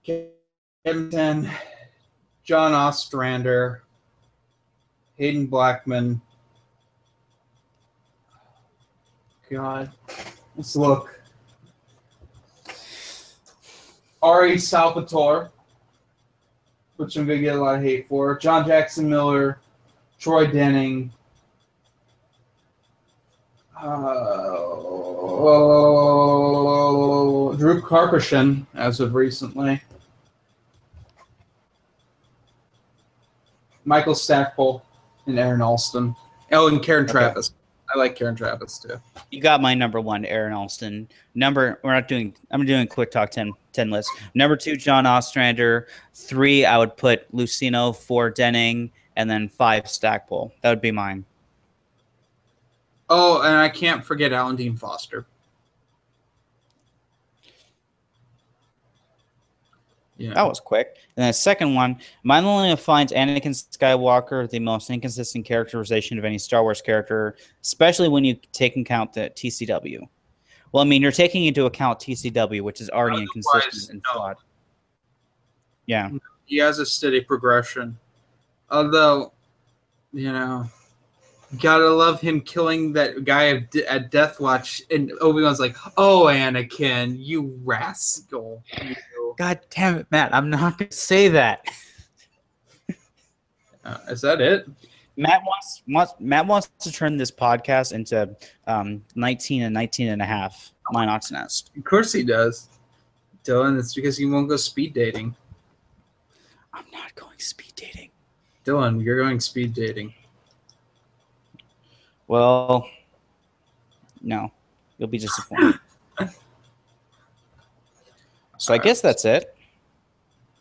Kevin 0.04 1.50
John 2.44 2.72
Ostrander, 2.74 3.84
Haden 5.18 5.48
Blackman. 5.48 6.22
God, 9.50 9.92
let's 10.56 10.76
look. 10.76 11.20
R.A. 14.22 14.58
Salvatore, 14.58 15.52
which 16.98 17.16
I'm 17.16 17.26
gonna 17.26 17.40
get 17.40 17.56
a 17.56 17.60
lot 17.62 17.76
of 17.76 17.82
hate 17.84 18.08
for. 18.10 18.38
John 18.38 18.68
Jackson 18.68 19.10
Miller, 19.10 19.60
Troy 20.20 20.48
Denning, 20.48 21.12
uh, 23.80 24.56
Drew 27.56 27.82
Karpyshyn, 27.82 28.66
as 28.76 29.00
of 29.00 29.16
recently. 29.16 29.82
Michael 33.86 34.16
Stackpole 34.16 34.84
and 35.28 35.38
Aaron 35.38 35.62
Alston. 35.62 36.16
Oh, 36.52 36.68
and 36.68 36.82
Karen 36.82 37.04
Okay. 37.04 37.12
Travis. 37.12 37.54
I 37.94 37.98
like 37.98 38.16
Karen 38.16 38.36
Traviss 38.36 38.82
too. 38.82 39.00
You 39.32 39.40
got 39.40 39.62
my 39.62 39.74
number 39.74 40.02
one, 40.02 40.26
Aaron 40.26 40.52
Alston. 40.54 41.08
Number, 41.36 41.80
we're 41.84 41.94
not 41.94 42.08
doing, 42.10 42.36
I'm 42.52 42.66
doing 42.66 42.82
a 42.82 42.88
quick 42.88 43.12
talk 43.12 43.30
10, 43.32 43.54
10 43.72 43.90
list. 43.90 44.10
Number 44.34 44.58
two, 44.58 44.76
John 44.76 45.06
Ostrander. 45.06 45.88
Three, 46.14 46.66
I 46.66 46.78
would 46.78 46.98
put 46.98 47.32
Luceno. 47.34 47.96
Four, 47.96 48.30
Denning. 48.30 48.92
And 49.16 49.30
then 49.30 49.48
five, 49.48 49.90
Stackpole. 49.90 50.54
That 50.62 50.70
would 50.70 50.82
be 50.82 50.92
mine. 50.92 51.26
Oh, 53.10 53.42
and 53.42 53.56
I 53.56 53.70
can't 53.70 54.04
forget 54.04 54.34
Alan 54.34 54.58
Dean 54.58 54.76
Foster. 54.76 55.26
Yeah. 60.18 60.34
That 60.34 60.48
was 60.48 60.60
quick. 60.60 60.98
And 61.16 61.28
the 61.28 61.34
second 61.34 61.76
one, 61.76 62.00
only 62.28 62.76
finds 62.76 63.14
Anakin 63.14 63.52
Skywalker 63.52 64.50
the 64.50 64.60
most 64.60 64.90
inconsistent 64.90 65.46
characterization 65.46 66.18
of 66.18 66.26
any 66.26 66.40
Star 66.40 66.64
Wars 66.64 66.82
character, 66.82 67.36
especially 67.62 68.10
when 68.10 68.24
you 68.26 68.36
take 68.52 68.76
into 68.76 68.88
account 68.88 69.14
the 69.14 69.30
TCW. 69.36 70.08
Well, 70.72 70.84
I 70.84 70.88
mean, 70.88 71.02
you're 71.02 71.12
taking 71.12 71.46
into 71.46 71.66
account 71.66 72.00
TCW, 72.00 72.62
which 72.62 72.82
is 72.82 72.90
already 72.90 73.18
Otherwise, 73.18 73.28
inconsistent 73.36 73.94
and 73.94 74.04
no. 74.06 74.14
flawed. 74.14 74.38
Yeah. 75.86 76.10
he 76.46 76.58
has 76.58 76.80
a 76.80 76.86
steady 76.86 77.22
progression. 77.22 77.98
Although, 78.70 79.32
you 80.14 80.32
know, 80.34 80.70
gotta 81.62 81.90
love 81.90 82.20
him 82.20 82.42
killing 82.42 82.94
that 82.94 83.24
guy 83.24 83.50
at 83.50 83.76
at 83.76 84.12
Death 84.12 84.40
Watch, 84.40 84.82
and 84.92 85.12
Obi 85.22 85.42
Wan's 85.42 85.60
like, 85.60 85.78
"Oh, 85.96 86.26
Anakin, 86.26 87.16
you 87.18 87.60
rascal!" 87.64 88.64
You. 89.38 89.46
God 89.46 89.60
damn 89.70 89.98
it, 89.98 90.08
Matt. 90.12 90.34
I'm 90.34 90.50
not 90.50 90.78
going 90.78 90.90
to 90.90 90.98
say 90.98 91.28
that. 91.30 91.66
Uh, 93.84 93.98
is 94.10 94.22
that 94.22 94.42
it? 94.42 94.68
Matt 95.16 95.42
wants, 95.46 95.82
wants 95.88 96.14
Matt 96.20 96.46
wants 96.46 96.70
to 96.80 96.92
turn 96.92 97.18
this 97.18 97.32
podcast 97.32 97.94
into 97.94 98.36
um, 98.68 99.04
19 99.16 99.64
and 99.64 99.74
19 99.74 100.10
and 100.10 100.22
a 100.22 100.26
half. 100.26 100.72
Minox 100.94 101.32
Nest. 101.32 101.72
Of 101.76 101.84
course 101.84 102.14
he 102.14 102.24
does, 102.24 102.70
Dylan. 103.44 103.78
It's 103.78 103.94
because 103.94 104.18
he 104.18 104.26
won't 104.26 104.48
go 104.48 104.58
speed 104.58 104.94
dating. 104.94 105.36
I'm 106.74 106.86
not 106.92 107.14
going 107.16 107.40
speed 107.40 107.74
dating. 107.76 108.12
Dylan, 108.66 109.04
you're 109.04 109.20
going 109.22 109.40
speed 109.40 109.74
dating. 109.74 110.14
Well, 112.28 112.90
no, 114.22 114.52
you'll 114.98 115.08
be 115.08 115.18
disappointed. 115.18 115.80
So 118.58 118.74
I 118.74 118.78
guess 118.78 119.02
that's 119.02 119.26
it. 119.26 119.56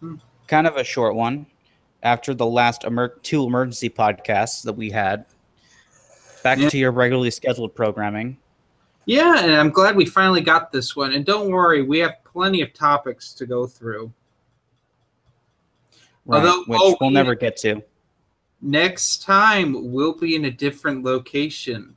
Hmm. 0.00 0.16
Kind 0.46 0.66
of 0.66 0.76
a 0.76 0.84
short 0.84 1.14
one 1.14 1.46
after 2.02 2.34
the 2.34 2.46
last 2.46 2.84
emer- 2.84 3.18
two 3.22 3.44
emergency 3.44 3.90
podcasts 3.90 4.62
that 4.64 4.74
we 4.74 4.90
had. 4.90 5.24
Back 6.42 6.58
Yeah. 6.58 6.68
to 6.68 6.78
your 6.78 6.92
regularly 6.92 7.30
scheduled 7.30 7.74
programming. 7.74 8.36
Yeah, 9.06 9.40
and 9.42 9.52
I'm 9.52 9.70
glad 9.70 9.96
we 9.96 10.04
finally 10.04 10.40
got 10.40 10.72
this 10.72 10.94
one. 10.96 11.12
And 11.12 11.24
don't 11.24 11.50
worry, 11.50 11.82
we 11.82 11.98
have 12.00 12.22
plenty 12.24 12.60
of 12.62 12.72
topics 12.72 13.32
to 13.34 13.46
go 13.46 13.66
through. 13.66 14.12
Right, 16.24 16.44
Although- 16.44 16.64
which 16.64 16.78
oh, 16.82 16.96
we'll 17.00 17.10
never 17.10 17.34
get 17.34 17.56
to. 17.58 17.82
Next 18.60 19.22
time, 19.22 19.92
we'll 19.92 20.14
be 20.14 20.34
in 20.34 20.46
a 20.46 20.50
different 20.50 21.04
location 21.04 21.94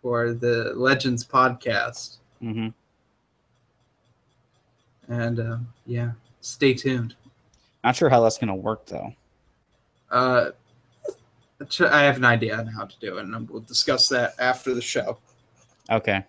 for 0.00 0.32
the 0.32 0.72
Legends 0.74 1.24
podcast. 1.26 2.18
hmm 2.40 2.68
And 5.10 5.40
uh, 5.40 5.58
yeah, 5.86 6.12
stay 6.40 6.72
tuned. 6.72 7.16
Not 7.84 7.96
sure 7.96 8.08
how 8.08 8.22
that's 8.22 8.38
going 8.38 8.48
to 8.48 8.54
work 8.54 8.86
though. 8.86 9.12
Uh, 10.10 10.50
I 11.80 12.02
have 12.02 12.16
an 12.16 12.24
idea 12.24 12.56
on 12.56 12.66
how 12.66 12.84
to 12.84 12.94
do 13.00 13.18
it, 13.18 13.24
and 13.24 13.50
we'll 13.50 13.60
discuss 13.60 14.08
that 14.08 14.34
after 14.38 14.72
the 14.72 14.80
show. 14.80 15.18
Okay. 15.90 16.24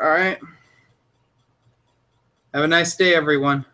All 0.00 0.08
right. 0.08 0.38
Have 2.54 2.64
a 2.64 2.68
nice 2.68 2.96
day, 2.96 3.14
everyone. 3.14 3.64